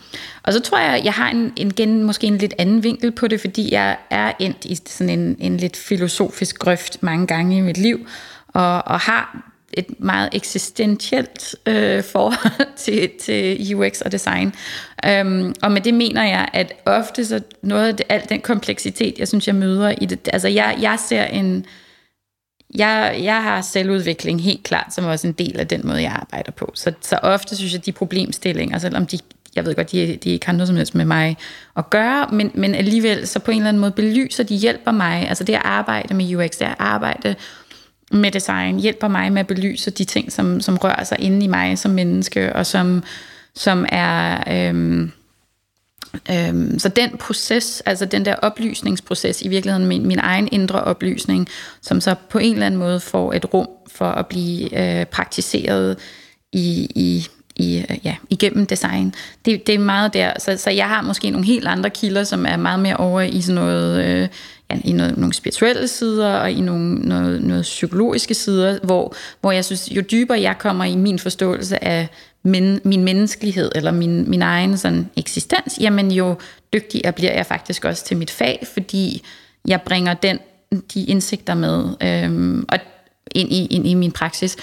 Og 0.43 0.53
så 0.53 0.61
tror 0.61 0.79
jeg, 0.79 1.01
jeg 1.05 1.13
har 1.13 1.31
en, 1.31 1.53
en, 1.57 1.75
gen, 1.75 2.03
måske 2.03 2.27
en 2.27 2.39
lidt 2.39 2.55
anden 2.59 2.83
vinkel 2.83 3.13
på 3.13 3.29
det, 3.29 3.41
fordi 3.41 3.73
jeg 3.73 3.97
er 4.11 4.33
endt 4.39 4.65
i 4.65 4.75
sådan 4.87 5.19
en, 5.19 5.37
en 5.39 5.57
lidt 5.57 5.77
filosofisk 5.77 6.59
grøft 6.59 7.03
mange 7.03 7.27
gange 7.27 7.57
i 7.57 7.61
mit 7.61 7.79
liv, 7.79 8.07
og, 8.49 8.87
og 8.87 9.01
har 9.01 9.53
et 9.77 10.01
meget 10.01 10.29
eksistentielt 10.33 11.55
øh, 11.66 12.05
forhold 12.05 12.74
til, 12.85 13.11
til 13.20 13.74
UX 13.77 14.01
og 14.01 14.12
design. 14.12 14.55
Øhm, 15.07 15.55
og 15.62 15.72
med 15.72 15.81
det 15.81 15.95
mener 15.95 16.24
jeg, 16.24 16.49
at 16.53 16.72
ofte 16.87 17.24
så 17.24 17.41
noget 17.62 17.89
af 17.89 17.97
det, 17.97 18.07
al 18.09 18.22
den 18.29 18.41
kompleksitet, 18.41 19.18
jeg 19.18 19.29
synes, 19.29 19.47
jeg 19.47 19.55
møder 19.55 19.95
i 20.01 20.07
det, 20.07 20.29
altså 20.33 20.49
jeg, 20.49 20.79
jeg 20.81 20.99
ser 21.09 21.24
en, 21.24 21.66
jeg, 22.74 23.20
jeg 23.22 23.43
har 23.43 23.61
selvudvikling 23.61 24.43
helt 24.43 24.62
klart 24.64 24.95
som 24.95 25.05
også 25.05 25.27
en 25.27 25.33
del 25.33 25.61
af 25.61 25.68
den 25.68 25.81
måde, 25.85 26.03
jeg 26.03 26.12
arbejder 26.12 26.53
på. 26.53 26.72
Så, 26.74 26.93
så 27.01 27.18
ofte 27.22 27.57
synes 27.57 27.72
jeg, 27.72 27.79
at 27.79 27.87
de 27.87 27.93
problemstillinger, 27.93 28.79
selvom 28.79 29.07
de, 29.07 29.18
jeg 29.57 29.64
ved 29.64 29.74
godt, 29.74 29.93
de, 29.93 30.16
de 30.16 30.31
ikke 30.31 30.47
har 30.47 30.53
noget 30.53 30.68
som 30.68 30.77
helst 30.77 30.95
med 30.95 31.05
mig 31.05 31.37
at 31.77 31.91
gøre, 31.91 32.29
men, 32.33 32.51
men 32.55 32.74
alligevel 32.74 33.27
så 33.27 33.39
på 33.39 33.51
en 33.51 33.57
eller 33.57 33.68
anden 33.68 33.81
måde 33.81 33.93
belyser, 33.93 34.45
de 34.45 34.55
hjælper 34.55 34.91
mig. 34.91 35.29
Altså 35.29 35.45
det 35.45 35.55
at 35.55 35.62
arbejde 35.64 36.14
med 36.14 36.37
UX, 36.37 36.51
det 36.51 36.64
at 36.64 36.74
arbejde 36.79 37.35
med 38.13 38.31
design, 38.31 38.81
hjælper 38.81 39.09
mig 39.09 39.33
med 39.33 39.41
at 39.41 39.47
belyse 39.47 39.91
de 39.91 40.05
ting, 40.05 40.33
som, 40.33 40.61
som 40.61 40.77
rører 40.77 41.05
sig 41.05 41.21
inde 41.21 41.45
i 41.45 41.49
mig 41.49 41.79
som 41.79 41.91
menneske, 41.91 42.53
og 42.53 42.67
som, 42.67 43.03
som 43.55 43.87
er... 43.89 44.45
Øhm, 44.51 45.13
Øhm, 46.31 46.79
så 46.79 46.89
den 46.89 47.11
proces, 47.19 47.83
altså 47.87 48.05
den 48.05 48.25
der 48.25 48.35
oplysningsproces, 48.35 49.43
i 49.43 49.49
virkeligheden 49.49 49.87
min, 49.87 50.07
min 50.07 50.19
egen 50.19 50.49
indre 50.53 50.81
oplysning, 50.81 51.49
som 51.83 52.01
så 52.01 52.15
på 52.31 52.39
en 52.39 52.53
eller 52.53 52.67
anden 52.67 52.81
måde 52.81 53.01
får 53.01 53.33
et 53.33 53.55
rum 53.55 53.69
for 53.89 54.09
at 54.09 54.27
blive 54.27 54.79
øh, 55.01 55.07
praktiseret 55.07 55.99
i, 56.53 56.89
i, 56.95 57.27
i, 57.57 57.79
øh, 57.91 57.99
ja, 58.05 58.17
igennem 58.31 58.67
design. 58.67 59.15
Det, 59.45 59.67
det 59.67 59.75
er 59.75 59.79
meget 59.79 60.15
der. 60.15 60.33
Så, 60.39 60.57
så 60.57 60.71
jeg 60.71 60.89
har 60.89 61.03
måske 61.03 61.31
nogle 61.31 61.47
helt 61.47 61.67
andre 61.67 61.91
kilder, 61.91 62.25
som 62.25 62.47
er 62.47 62.57
meget 62.57 62.81
mere 62.81 62.97
over 62.97 63.21
i 63.21 63.41
sådan 63.41 63.55
noget... 63.55 64.05
Øh, 64.05 64.29
i 64.85 64.93
noget, 64.93 65.17
nogle 65.17 65.35
spirituelle 65.35 65.89
sider 65.89 66.33
og 66.33 66.51
i 66.51 66.61
nogle, 66.61 66.95
noget, 66.95 67.43
noget 67.43 67.62
psykologiske 67.62 68.35
sider, 68.35 68.79
hvor, 68.83 69.14
hvor 69.41 69.53
jeg 69.53 69.64
synes, 69.64 69.89
jo 69.91 70.01
dybere 70.01 70.41
jeg 70.41 70.59
kommer 70.59 70.85
i 70.85 70.97
min 70.97 71.19
forståelse 71.19 71.85
af 71.85 72.09
min, 72.43 72.81
min 72.85 73.05
menneskelighed 73.05 73.73
eller 73.75 73.91
min, 73.91 74.31
min 74.31 74.43
egen 74.43 74.79
sådan 74.79 75.11
eksistens, 75.17 75.79
jamen 75.81 76.11
jo 76.11 76.37
dygtigere 76.73 77.12
bliver 77.12 77.33
jeg 77.33 77.47
faktisk 77.47 77.85
også 77.85 78.05
til 78.05 78.17
mit 78.17 78.31
fag, 78.31 78.67
fordi 78.75 79.23
jeg 79.69 79.83
bringer 79.83 80.14
den, 80.14 80.39
de 80.95 81.05
indsigter 81.05 81.55
med 81.55 81.85
øhm, 82.03 82.64
og 82.69 82.79
ind, 83.35 83.53
i, 83.53 83.67
ind 83.67 83.87
i 83.87 83.95
min 83.95 84.12
praksis. 84.12 84.57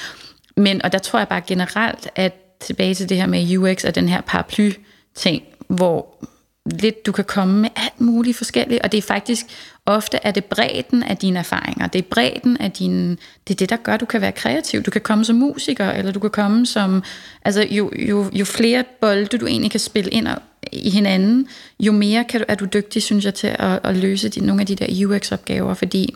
Men, 0.57 0.81
og 0.81 0.91
der 0.91 0.99
tror 0.99 1.19
jeg 1.19 1.27
bare 1.27 1.41
generelt, 1.47 2.09
at 2.15 2.33
tilbage 2.61 2.95
til 2.95 3.09
det 3.09 3.17
her 3.17 3.25
med 3.25 3.57
UX 3.57 3.83
og 3.83 3.95
den 3.95 4.09
her 4.09 4.21
paraply-ting, 4.21 5.43
hvor 5.67 6.25
lidt 6.65 7.05
du 7.05 7.11
kan 7.11 7.25
komme 7.25 7.61
med 7.61 7.69
alt 7.75 8.01
muligt 8.01 8.37
forskelligt, 8.37 8.81
og 8.81 8.91
det 8.91 8.97
er 8.97 9.01
faktisk 9.01 9.45
ofte 9.85 10.19
er 10.23 10.31
det 10.31 10.45
bredden 10.45 11.03
af 11.03 11.17
dine 11.17 11.39
erfaringer, 11.39 11.87
det 11.87 11.99
er 11.99 12.03
bredden 12.09 12.57
af 12.57 12.71
din, 12.71 13.09
det 13.47 13.53
er 13.53 13.55
det, 13.55 13.69
der 13.69 13.75
gør, 13.75 13.93
at 13.93 13.99
du 13.99 14.05
kan 14.05 14.21
være 14.21 14.31
kreativ. 14.31 14.83
Du 14.83 14.91
kan 14.91 15.01
komme 15.01 15.25
som 15.25 15.35
musiker, 15.35 15.91
eller 15.91 16.11
du 16.11 16.19
kan 16.19 16.29
komme 16.29 16.65
som, 16.65 17.03
altså 17.45 17.67
jo, 17.69 17.91
jo, 17.95 18.29
jo 18.33 18.45
flere 18.45 18.83
bolde 19.01 19.25
du 19.25 19.45
egentlig 19.45 19.71
kan 19.71 19.79
spille 19.79 20.09
ind 20.11 20.27
i 20.71 20.89
hinanden, 20.89 21.47
jo 21.79 21.91
mere 21.91 22.23
kan 22.23 22.39
du, 22.39 22.45
er 22.47 22.55
du 22.55 22.65
dygtig, 22.65 23.03
synes 23.03 23.25
jeg, 23.25 23.33
til 23.33 23.47
at, 23.59 23.79
at 23.83 23.95
løse 23.95 24.29
de, 24.29 24.45
nogle 24.45 24.61
af 24.61 24.67
de 24.67 24.75
der 24.75 25.05
UX-opgaver, 25.07 25.73
fordi 25.73 26.15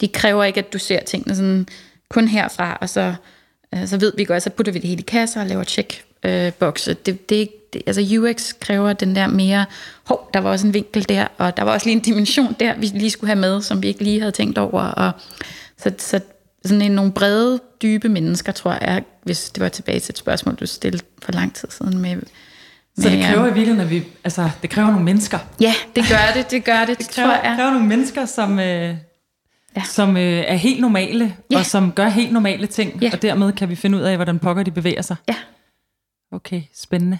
de 0.00 0.08
kræver 0.08 0.44
ikke, 0.44 0.58
at 0.58 0.72
du 0.72 0.78
ser 0.78 1.00
tingene 1.00 1.36
sådan 1.36 1.66
kun 2.10 2.28
herfra, 2.28 2.78
og 2.80 2.88
så, 2.88 3.14
øh, 3.74 3.86
så 3.86 3.98
ved 3.98 4.12
vi 4.16 4.24
godt, 4.24 4.42
så 4.42 4.50
putter 4.50 4.72
vi 4.72 4.78
det 4.78 4.88
hele 4.88 5.00
i 5.00 5.04
kasser 5.04 5.40
og 5.40 5.46
laver 5.46 5.64
check 5.64 6.04
øh, 6.24 6.52
bokse. 6.52 6.94
Det, 6.94 7.30
det, 7.30 7.48
det, 7.72 7.82
altså 7.86 8.18
UX 8.20 8.52
kræver 8.60 8.92
den 8.92 9.16
der 9.16 9.26
mere, 9.26 9.66
hov, 10.04 10.30
der 10.34 10.40
var 10.40 10.50
også 10.50 10.66
en 10.66 10.74
vinkel 10.74 11.08
der, 11.08 11.26
og 11.38 11.56
der 11.56 11.62
var 11.62 11.72
også 11.72 11.86
lige 11.86 11.96
en 11.96 12.02
dimension 12.02 12.56
der, 12.60 12.74
vi 12.76 12.86
lige 12.86 13.10
skulle 13.10 13.28
have 13.28 13.40
med, 13.40 13.62
som 13.62 13.82
vi 13.82 13.88
ikke 13.88 14.02
lige 14.02 14.18
havde 14.20 14.32
tænkt 14.32 14.58
over, 14.58 14.82
og 14.82 15.12
Så, 15.78 15.92
så 15.98 16.20
sådan 16.64 16.82
en, 16.82 16.92
nogle 16.92 17.12
brede, 17.12 17.60
dybe 17.82 18.08
mennesker, 18.08 18.52
tror 18.52 18.72
jeg, 18.72 19.02
hvis 19.22 19.50
det 19.50 19.62
var 19.62 19.68
tilbage 19.68 20.00
til 20.00 20.12
et 20.12 20.18
spørgsmål, 20.18 20.54
du 20.54 20.66
stillede 20.66 21.04
for 21.22 21.32
lang 21.32 21.54
tid 21.54 21.68
siden 21.70 21.98
med... 21.98 22.16
Så 23.00 23.08
det 23.08 23.24
kræver 23.24 23.40
i 23.42 23.44
virkeligheden, 23.44 23.80
at 23.80 23.90
vi, 23.90 24.02
altså, 24.24 24.50
det 24.62 24.70
kræver 24.70 24.88
nogle 24.88 25.04
mennesker. 25.04 25.38
Ja, 25.60 25.74
det 25.96 26.04
gør 26.08 26.32
det, 26.40 26.50
det 26.50 26.64
gør 26.64 26.84
det, 26.84 26.98
Det 26.98 27.10
kræver, 27.10 27.28
tror 27.28 27.48
jeg. 27.48 27.54
kræver 27.56 27.70
nogle 27.70 27.86
mennesker, 27.86 28.26
som, 28.26 28.58
øh. 28.58 28.94
Ja. 29.76 29.82
som 29.84 30.16
øh, 30.16 30.22
er 30.46 30.54
helt 30.54 30.80
normale, 30.80 31.34
Ja. 31.50 31.58
og 31.58 31.66
som 31.66 31.92
gør 31.92 32.08
helt 32.08 32.32
normale 32.32 32.66
ting, 32.66 33.02
Ja. 33.02 33.10
og 33.12 33.22
dermed 33.22 33.52
kan 33.52 33.68
vi 33.68 33.74
finde 33.74 33.98
ud 33.98 34.02
af, 34.02 34.16
hvordan 34.16 34.38
pokker 34.38 34.62
de 34.62 34.70
bevæger 34.70 35.02
sig. 35.02 35.16
Ja. 35.28 35.34
Okay, 36.32 36.62
spændende. 36.74 37.18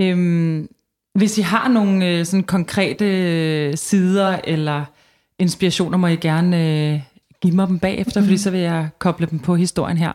Øhm, 0.00 0.68
hvis 1.14 1.38
I 1.38 1.40
har 1.40 1.68
nogle 1.68 2.06
øh, 2.08 2.24
sådan 2.24 2.44
konkrete 2.44 3.04
øh, 3.04 3.76
sider 3.76 4.38
eller 4.44 4.84
inspirationer, 5.38 5.98
må 5.98 6.06
I 6.06 6.16
gerne 6.16 6.92
øh, 6.92 7.00
give 7.42 7.54
mig 7.54 7.68
dem 7.68 7.78
bagefter, 7.78 8.20
mm. 8.20 8.26
fordi 8.26 8.38
så 8.38 8.50
vil 8.50 8.60
jeg 8.60 8.88
koble 8.98 9.26
dem 9.26 9.38
på 9.38 9.56
historien 9.56 9.98
her. 9.98 10.12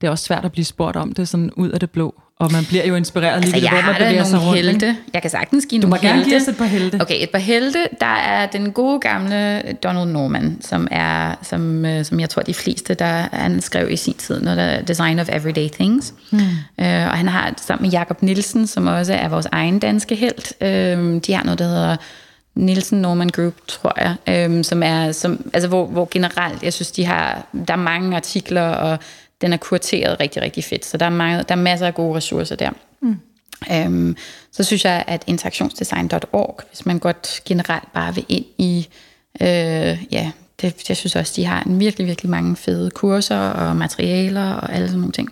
Det 0.00 0.06
er 0.06 0.10
også 0.10 0.24
svært 0.24 0.44
at 0.44 0.52
blive 0.52 0.64
spurgt 0.64 0.96
om 0.96 1.12
det 1.12 1.28
sådan 1.28 1.50
ud 1.56 1.68
af 1.68 1.80
det 1.80 1.90
blå, 1.90 2.14
og 2.38 2.52
man 2.52 2.64
bliver 2.64 2.86
jo 2.86 2.94
inspireret 2.94 3.34
Altså, 3.36 3.52
lige 3.56 3.72
jeg 3.72 3.82
hvor 3.82 3.92
man 3.92 4.00
bevæger 4.00 4.24
sig 4.24 4.42
rundt. 4.42 4.54
helte. 4.56 4.96
Jeg 5.14 5.22
kan 5.22 5.30
sagtens 5.30 5.66
give 5.66 5.82
Du 5.82 5.86
må 5.86 5.96
gerne 5.96 6.24
give 6.24 6.36
os 6.36 6.48
et 6.48 6.56
par 6.56 6.64
helte. 6.64 6.98
Okay, 7.00 7.22
et 7.22 7.30
par 7.30 7.38
helte. 7.38 7.78
Der 8.00 8.06
er 8.06 8.46
den 8.46 8.72
gode 8.72 9.00
gamle 9.00 9.62
Donald 9.72 10.10
Norman, 10.10 10.58
som 10.60 10.88
er, 10.90 11.34
som, 11.42 11.84
øh, 11.84 12.04
som 12.04 12.20
jeg 12.20 12.30
tror 12.30 12.42
de 12.42 12.54
fleste, 12.54 12.94
der 12.94 13.28
han 13.32 13.60
skrev 13.60 13.90
i 13.90 13.96
sin 13.96 14.14
tid, 14.14 14.40
noget 14.40 14.56
der 14.56 14.64
er 14.64 14.82
Design 14.82 15.18
of 15.18 15.28
Everyday 15.32 15.68
Things. 15.68 16.14
Hmm. 16.30 16.40
Øh, 16.80 16.86
og 17.06 17.18
han 17.18 17.28
har 17.28 17.54
sammen 17.56 17.82
med 17.82 17.90
Jakob 17.90 18.22
Nielsen, 18.22 18.66
som 18.66 18.86
også 18.86 19.14
er 19.14 19.28
vores 19.28 19.46
egen 19.52 19.78
danske 19.78 20.14
helt. 20.14 20.52
Øh, 20.60 21.20
de 21.26 21.32
har 21.32 21.44
noget, 21.44 21.58
der 21.58 21.64
hedder 21.64 21.96
Nielsen 22.54 23.00
Norman 23.00 23.28
Group, 23.28 23.54
tror 23.68 23.92
jeg, 24.00 24.44
øhm, 24.44 24.62
som 24.62 24.82
er, 24.82 25.12
som, 25.12 25.50
altså 25.54 25.68
hvor, 25.68 25.86
hvor 25.86 26.08
generelt, 26.10 26.62
jeg 26.62 26.72
synes, 26.72 26.90
de 26.90 27.04
har, 27.04 27.46
der 27.68 27.74
er 27.74 27.78
mange 27.78 28.16
artikler, 28.16 28.62
og 28.68 28.98
den 29.40 29.52
er 29.52 29.56
kurateret 29.56 30.20
rigtig, 30.20 30.42
rigtig 30.42 30.64
fedt, 30.64 30.84
så 30.84 30.96
der 30.96 31.06
er, 31.06 31.10
mange, 31.10 31.44
der 31.48 31.54
er 31.54 31.60
masser 31.60 31.86
af 31.86 31.94
gode 31.94 32.16
ressourcer 32.16 32.56
der. 32.56 32.70
Mm. 33.00 33.16
Øhm, 33.72 34.16
så 34.52 34.64
synes 34.64 34.84
jeg, 34.84 35.04
at 35.06 35.24
interaktionsdesign.org, 35.26 36.60
hvis 36.68 36.86
man 36.86 36.98
godt 36.98 37.40
generelt 37.44 37.92
bare 37.92 38.14
vil 38.14 38.24
ind 38.28 38.44
i, 38.58 38.88
øh, 39.40 39.98
ja, 40.12 40.30
det, 40.60 40.88
jeg 40.88 40.96
synes 40.96 41.16
også, 41.16 41.32
de 41.36 41.44
har 41.44 41.62
en 41.62 41.80
virkelig, 41.80 42.06
virkelig 42.06 42.30
mange 42.30 42.56
fede 42.56 42.90
kurser 42.90 43.38
og 43.38 43.76
materialer 43.76 44.52
og 44.52 44.72
alle 44.72 44.88
sådan 44.88 45.00
nogle 45.00 45.12
ting. 45.12 45.28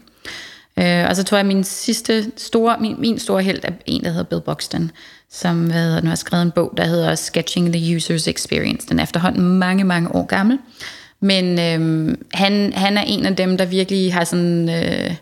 Øh, 0.78 1.08
og 1.08 1.16
så 1.16 1.24
tror 1.24 1.36
jeg, 1.36 1.40
at 1.40 1.46
min 1.46 1.64
sidste 1.64 2.32
store, 2.36 2.76
min, 2.80 3.00
min 3.00 3.18
store 3.18 3.42
held 3.42 3.60
er 3.62 3.72
en, 3.86 4.04
der 4.04 4.10
hedder 4.10 4.24
Bill 4.24 4.40
Buxton, 4.40 4.90
som 5.30 5.66
hvad 5.66 5.82
hedder, 5.82 6.00
nu 6.00 6.08
har 6.08 6.16
skrevet 6.16 6.42
en 6.42 6.50
bog, 6.50 6.74
der 6.76 6.84
hedder 6.84 7.14
Sketching 7.14 7.72
the 7.72 7.96
User's 7.96 8.30
Experience. 8.30 8.88
Den 8.88 8.98
er 8.98 9.02
efterhånden 9.02 9.58
mange, 9.58 9.84
mange 9.84 10.14
år 10.14 10.26
gammel. 10.26 10.58
Men 11.20 11.44
øh, 11.58 12.16
han, 12.34 12.72
han 12.72 12.98
er 12.98 13.02
en 13.06 13.26
af 13.26 13.36
dem, 13.36 13.58
der 13.58 13.64
virkelig 13.64 14.14
har 14.14 14.24
sådan... 14.24 14.68
Øh, 14.68 15.14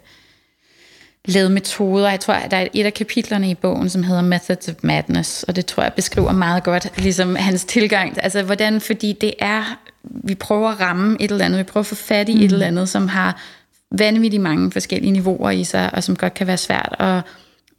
lavet 1.26 1.52
metoder. 1.52 2.10
Jeg 2.10 2.20
tror, 2.20 2.34
at 2.34 2.50
der 2.50 2.56
er 2.56 2.66
et 2.74 2.86
af 2.86 2.94
kapitlerne 2.94 3.50
i 3.50 3.54
bogen, 3.54 3.90
som 3.90 4.02
hedder 4.02 4.22
Methods 4.22 4.68
of 4.68 4.74
Madness, 4.82 5.42
og 5.42 5.56
det 5.56 5.66
tror 5.66 5.82
jeg 5.82 5.92
beskriver 5.92 6.32
meget 6.32 6.64
godt 6.64 6.92
ligesom 6.96 7.36
hans 7.36 7.64
tilgang. 7.64 8.22
Altså 8.22 8.42
hvordan, 8.42 8.80
fordi 8.80 9.12
det 9.20 9.34
er, 9.38 9.78
vi 10.02 10.34
prøver 10.34 10.70
at 10.70 10.80
ramme 10.80 11.16
et 11.20 11.30
eller 11.30 11.44
andet, 11.44 11.58
vi 11.58 11.64
prøver 11.64 11.82
at 11.82 11.86
få 11.86 11.94
fat 11.94 12.28
i 12.28 12.34
mm. 12.34 12.40
et 12.40 12.52
eller 12.52 12.66
andet, 12.66 12.88
som 12.88 13.08
har 13.08 13.42
vanvittigt 13.90 14.42
mange 14.42 14.72
forskellige 14.72 15.12
niveauer 15.12 15.50
i 15.50 15.64
sig, 15.64 15.94
og 15.94 16.04
som 16.04 16.16
godt 16.16 16.34
kan 16.34 16.46
være 16.46 16.56
svært 16.56 16.96
at, 16.98 17.22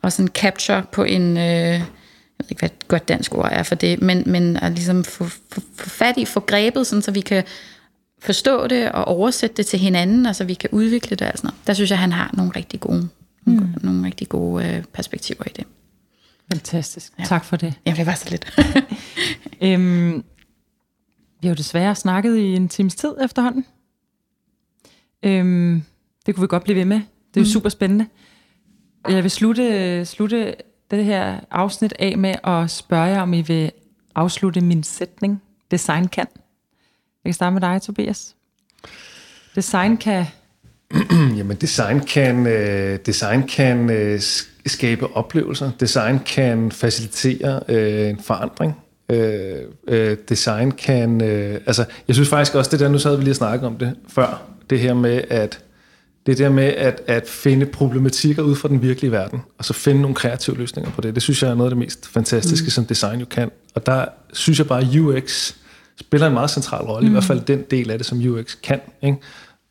at 0.04 0.14
sådan 0.14 0.28
capture 0.28 0.84
på 0.92 1.04
en, 1.04 1.38
øh, 1.38 1.44
jeg 1.44 1.84
ved 2.40 2.50
ikke, 2.50 2.60
hvad 2.60 2.70
et 2.70 2.88
godt 2.88 3.08
dansk 3.08 3.36
ord 3.36 3.50
er 3.52 3.64
for 3.64 3.76
det, 3.76 4.02
men, 4.02 4.24
men 4.26 4.58
at 4.58 4.72
ligesom 4.72 5.04
få, 5.04 5.24
få, 5.24 5.62
få 5.76 5.90
fat 5.90 6.18
i, 6.18 6.26
få 6.26 6.40
grebet, 6.40 6.88
sådan, 6.88 7.02
så 7.02 7.12
vi 7.12 7.22
kan 7.22 7.44
forstå 8.20 8.68
det 8.68 8.92
og 8.92 9.06
oversætte 9.06 9.56
det 9.58 9.66
til 9.66 9.80
hinanden, 9.80 10.26
og 10.26 10.36
så 10.36 10.44
vi 10.44 10.54
kan 10.54 10.70
udvikle 10.72 11.16
det. 11.16 11.32
Og 11.32 11.38
sådan 11.38 11.48
noget. 11.48 11.68
Der 11.68 11.74
synes 11.74 11.92
jeg, 11.92 12.00
han 12.00 12.12
har 12.12 12.32
nogle 12.34 12.52
rigtig 12.56 12.80
gode, 12.80 13.10
mm. 13.46 13.74
nogle 13.84 14.06
rigtig 14.06 14.30
gode 14.30 14.68
øh, 14.68 14.84
perspektiver 14.84 15.44
i 15.46 15.52
det. 15.56 15.66
Fantastisk. 16.52 17.14
Ja. 17.20 17.24
Tak 17.24 17.46
for 17.46 17.56
det. 17.56 17.74
Jamen, 17.86 17.98
det 17.98 18.06
var 18.06 18.16
så 18.16 18.30
lidt. 18.30 18.56
Øhm, 19.62 20.24
vi 21.42 21.48
har 21.48 21.50
jo 21.50 21.56
desværre 21.56 21.96
snakket 21.96 22.38
i 22.38 22.56
en 22.56 22.70
times 22.70 22.96
tid 22.96 23.14
efterhånden. 23.24 23.66
Øhm, 25.24 25.84
det 26.26 26.36
kunne 26.36 26.42
vi 26.42 26.48
godt 26.48 26.64
blive 26.64 26.76
ved 26.76 26.86
med. 26.86 26.98
Det 26.98 27.38
er 27.38 27.42
jo 27.42 27.42
mm. 27.42 27.46
super 27.46 27.70
spændende. 27.70 28.08
Jeg 29.10 29.24
vil 29.24 29.32
slutte, 29.32 30.06
slutte 30.06 30.56
det 30.92 31.06
her 31.06 31.40
afsnit 31.52 31.94
af 32.00 32.18
med 32.18 32.36
at 32.44 32.72
spørge 32.72 33.04
jer, 33.04 33.22
om 33.22 33.34
I 33.34 33.42
vil 33.42 33.72
afslutte 34.16 34.62
min 34.62 34.84
sætning. 34.84 35.42
Design 35.72 36.08
kan. 36.08 36.28
Jeg 37.28 37.32
kan 37.32 37.36
starte 37.36 37.54
med 37.54 37.62
dig, 37.62 37.82
Tobias. 37.82 38.36
Design 39.56 39.98
kan... 39.98 40.26
Jamen, 41.38 41.58
design 41.58 42.00
kan, 42.00 42.48
øh, 42.48 43.00
design 43.06 43.48
kan 43.48 43.90
øh, 43.90 44.22
skabe 44.66 45.16
oplevelser. 45.16 45.72
Design 45.80 46.20
kan 46.20 46.72
facilitere 46.72 47.60
øh, 47.70 48.10
en 48.10 48.20
forandring. 48.20 48.74
Øh, 49.10 49.62
øh, 49.88 50.18
design 50.30 50.72
kan... 50.72 51.24
Øh, 51.24 51.62
altså, 51.66 51.86
jeg 52.08 52.16
synes 52.16 52.30
faktisk 52.30 52.56
også, 52.56 52.72
det 52.72 52.80
der, 52.80 52.90
nu 52.90 53.00
sad 53.00 53.16
vi 53.16 53.24
lige 53.24 53.32
og 53.32 53.36
snakkede 53.36 53.68
om 53.68 53.78
det 53.78 53.96
før, 54.08 54.42
det 54.70 54.80
her 54.80 54.94
med, 54.94 55.22
at 55.30 55.60
det 56.26 56.38
der 56.38 56.50
med 56.50 56.64
at, 56.68 57.02
at 57.08 57.28
finde 57.28 57.66
problematikker 57.66 58.44
ud 58.44 58.56
fra 58.56 58.68
den 58.68 58.82
virkelige 58.82 59.12
verden, 59.12 59.42
og 59.58 59.66
så 59.66 59.74
finde 59.74 60.02
nogle 60.02 60.16
kreative 60.16 60.58
løsninger 60.58 60.92
på 60.92 61.02
det, 61.02 61.16
det 61.16 61.24
synes 61.24 61.44
jeg 61.44 61.52
er 61.52 61.56
noget 61.56 61.72
af 61.72 61.76
det 61.76 61.86
mest 61.86 62.08
fantastiske, 62.08 62.66
mm. 62.66 62.70
som 62.70 62.86
design 62.86 63.20
jo 63.20 63.26
kan. 63.26 63.52
Og 63.76 63.86
der 63.86 64.06
synes 64.34 64.60
jeg 64.60 64.68
bare, 64.68 64.82
at 64.82 64.96
UX 64.96 65.54
spiller 66.00 66.28
en 66.28 66.34
meget 66.34 66.50
central 66.50 66.86
rolle, 66.86 67.08
mm. 67.08 67.12
i 67.12 67.12
hvert 67.12 67.24
fald 67.24 67.42
den 67.42 67.64
del 67.72 67.92
af 67.92 68.00
det, 68.00 68.08
som 68.08 68.18
UX 68.18 68.56
kan. 68.64 68.80
Ikke? 69.02 69.18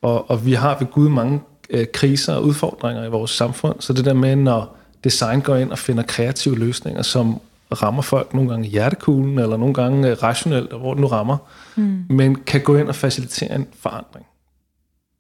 Og, 0.03 0.31
og 0.31 0.47
vi 0.47 0.53
har 0.53 0.79
ved 0.79 0.87
Gud 0.87 1.09
mange 1.09 1.41
øh, 1.71 1.87
kriser 1.93 2.35
og 2.35 2.45
udfordringer 2.45 3.05
i 3.05 3.09
vores 3.09 3.31
samfund, 3.31 3.77
så 3.81 3.93
det 3.93 4.05
der 4.05 4.15
med, 4.15 4.37
når 4.37 4.77
design 5.05 5.41
går 5.41 5.57
ind 5.57 5.71
og 5.71 5.79
finder 5.79 6.03
kreative 6.03 6.59
løsninger, 6.59 7.03
som 7.03 7.41
rammer 7.73 8.03
folk 8.03 8.35
nogle 8.35 8.51
gange 8.51 8.67
i 8.67 8.71
hjertekuglen, 8.71 9.39
eller 9.39 9.57
nogle 9.57 9.75
gange 9.75 10.11
øh, 10.11 10.23
rationelt, 10.23 10.73
hvor 10.73 10.95
det 10.95 11.01
nu 11.01 11.07
rammer, 11.07 11.37
mm. 11.77 12.05
men 12.09 12.35
kan 12.35 12.61
gå 12.61 12.77
ind 12.77 12.89
og 12.89 12.95
facilitere 12.95 13.55
en 13.55 13.67
forandring. 13.81 14.27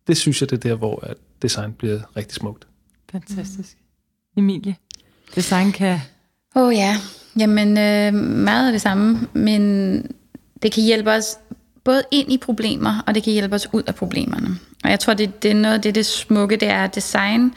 Det 0.07 0.17
synes 0.17 0.41
jeg, 0.41 0.51
det 0.51 0.65
er 0.65 0.69
der, 0.69 0.75
hvor 0.75 1.01
at 1.03 1.17
design 1.43 1.73
bliver 1.73 2.01
rigtig 2.17 2.35
smukt. 2.35 2.67
Fantastisk. 3.13 3.77
Emilie, 4.37 4.77
design 5.35 5.73
kan... 5.73 6.01
Åh 6.57 6.63
oh, 6.63 6.75
ja, 6.75 6.97
jamen 7.39 7.69
øh, 7.69 8.15
meget 8.15 8.67
af 8.67 8.73
det 8.73 8.81
samme, 8.81 9.29
men 9.33 10.03
det 10.63 10.73
kan 10.73 10.83
hjælpe 10.83 11.11
os 11.11 11.39
både 11.85 12.03
ind 12.11 12.33
i 12.33 12.39
problemer, 12.39 13.03
og 13.07 13.15
det 13.15 13.23
kan 13.23 13.33
hjælpe 13.33 13.55
os 13.55 13.69
ud 13.73 13.83
af 13.87 13.95
problemerne. 13.95 14.59
Og 14.85 14.91
jeg 14.91 15.01
tror, 15.01 15.15
det, 15.15 15.43
det 15.43 15.51
er 15.51 15.55
noget 15.55 15.75
af 15.75 15.83
det, 15.83 15.95
det 15.95 16.07
smukke, 16.07 16.57
det 16.57 16.69
er 16.69 16.85
at 16.85 16.95
design. 16.95 17.55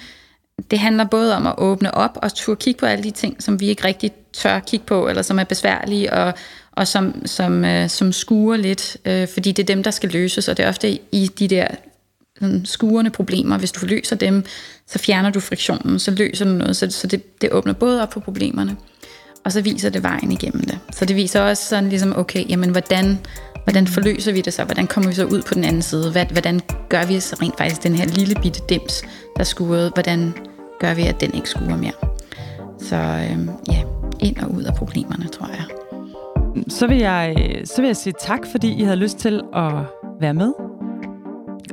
Det 0.72 0.80
handler 0.80 1.04
både 1.04 1.36
om 1.36 1.48
at 1.48 1.56
åbne 1.58 1.96
op 1.96 2.18
og 2.22 2.34
turde 2.34 2.60
kigge 2.60 2.80
på 2.80 2.86
alle 2.86 3.04
de 3.04 3.12
ting, 3.12 3.44
som 3.44 3.60
vi 3.60 3.68
ikke 3.68 3.84
rigtig 3.84 4.12
tør 4.34 4.60
kigge 4.60 4.86
på, 4.86 5.08
eller 5.08 5.22
som 5.22 5.40
er 5.40 5.44
besværlige, 5.44 6.14
og, 6.14 6.34
og 6.72 6.88
som, 6.88 7.26
som, 7.26 7.66
øh, 7.66 7.90
som 7.90 8.12
skuer 8.12 8.58
lidt, 8.58 8.98
øh, 9.06 9.28
fordi 9.28 9.52
det 9.52 9.64
er 9.64 9.76
dem, 9.76 9.84
der 9.84 9.92
skal 9.92 10.10
løses, 10.10 10.48
og 10.48 10.58
det 10.58 10.66
er 10.66 10.70
ofte 10.70 11.00
i 11.12 11.32
de 11.40 11.48
der 11.48 11.68
sådan, 12.40 12.66
skuerne 12.66 13.10
problemer. 13.10 13.58
Hvis 13.58 13.72
du 13.72 13.86
løser 13.86 14.16
dem, 14.16 14.46
så 14.88 15.00
fjerner 15.00 15.30
du 15.30 15.40
friktionen, 15.40 16.00
så 16.00 16.12
løser 16.12 16.46
du 16.46 16.52
noget, 16.52 16.76
så, 16.76 16.92
så 16.92 17.08
det, 17.08 17.42
det 17.42 17.52
åbner 17.52 17.74
både 17.74 18.02
op 18.02 18.14
for 18.14 18.20
problemerne, 18.20 18.78
og 19.46 19.52
så 19.52 19.62
viser 19.62 19.90
det 19.90 20.04
vejen 20.04 20.32
igennem 20.32 20.62
det. 20.62 20.80
Så 20.92 21.06
det 21.06 21.16
viser 21.16 21.42
også 21.42 21.66
sådan 21.66 21.90
ligesom, 21.90 22.14
okay, 22.18 22.50
jamen 22.50 22.70
hvordan, 22.70 23.20
hvordan 23.64 23.88
forløser 23.88 24.32
vi 24.32 24.42
det 24.42 24.54
så? 24.54 24.64
Hvordan 24.64 24.88
kommer 24.88 25.10
vi 25.10 25.16
så 25.16 25.26
ud 25.26 25.42
på 25.42 25.54
den 25.54 25.64
anden 25.64 25.82
side? 25.82 26.12
Hvad, 26.12 26.26
hvordan 26.26 26.62
gør 26.90 27.06
vi 27.06 27.20
så 27.20 27.36
rent 27.42 27.58
faktisk 27.58 27.84
den 27.84 27.96
her 27.96 28.06
lille 28.06 28.36
bitte 28.42 28.62
dims, 28.70 29.04
der 29.38 29.44
skurede? 29.44 29.92
Hvordan 29.94 30.34
gør 30.80 30.94
vi, 30.94 31.02
at 31.02 31.22
den 31.22 31.34
ikke 31.34 31.50
skuer 31.50 31.78
mere? 31.78 31.92
Så 32.80 32.96
øhm, 32.96 33.50
ja, 33.68 33.82
ind 34.20 34.38
og 34.38 34.52
ud 34.52 34.64
af 34.64 34.76
problemerne, 34.76 35.28
tror 35.28 35.48
jeg. 35.48 35.64
Så 36.68 36.88
vil 36.88 36.98
jeg, 36.98 37.36
så 37.66 37.82
vil 37.82 37.88
jeg 37.88 37.98
sige 37.98 38.14
tak, 38.20 38.40
fordi 38.52 38.74
I 38.74 38.84
havde 38.84 38.98
lyst 38.98 39.18
til 39.18 39.42
at 39.56 39.74
være 40.22 40.34
med. 40.34 40.52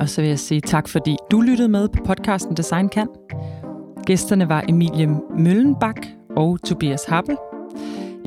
Og 0.01 0.09
så 0.09 0.21
vil 0.21 0.29
jeg 0.29 0.39
sige 0.39 0.61
tak, 0.61 0.89
fordi 0.89 1.17
du 1.31 1.41
lyttede 1.41 1.69
med 1.69 1.89
på 1.89 2.05
podcasten 2.05 2.57
Design 2.57 2.89
Kan. 2.89 3.09
Gæsterne 4.07 4.49
var 4.49 4.65
Emilie 4.69 5.09
Møllenbak 5.39 6.07
og 6.37 6.59
Tobias 6.65 7.05
Happel. 7.05 7.37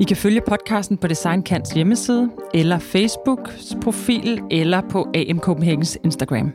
I 0.00 0.04
kan 0.04 0.16
følge 0.16 0.40
podcasten 0.40 0.96
på 0.96 1.06
DesignKans 1.06 1.70
hjemmeside, 1.70 2.30
eller 2.54 2.78
Facebooks 2.78 3.76
profil, 3.82 4.40
eller 4.50 4.80
på 4.90 5.08
AM 5.14 5.38
Copenhagens 5.38 5.98
Instagram. 6.04 6.52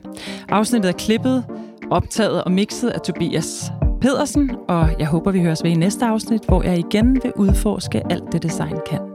Afsnittet 0.49 0.89
er 0.89 0.93
klippet, 0.93 1.45
optaget 1.91 2.43
og 2.43 2.51
mixet 2.51 2.89
af 2.89 3.01
Tobias 3.01 3.71
Pedersen, 4.01 4.51
og 4.67 4.89
jeg 4.99 5.07
håber, 5.07 5.31
vi 5.31 5.41
høres 5.41 5.63
ved 5.63 5.71
i 5.71 5.75
næste 5.75 6.05
afsnit, 6.05 6.45
hvor 6.47 6.63
jeg 6.63 6.79
igen 6.79 7.19
vil 7.23 7.31
udforske 7.35 8.01
alt 8.09 8.23
det 8.31 8.43
design 8.43 8.77
kan. 8.89 9.14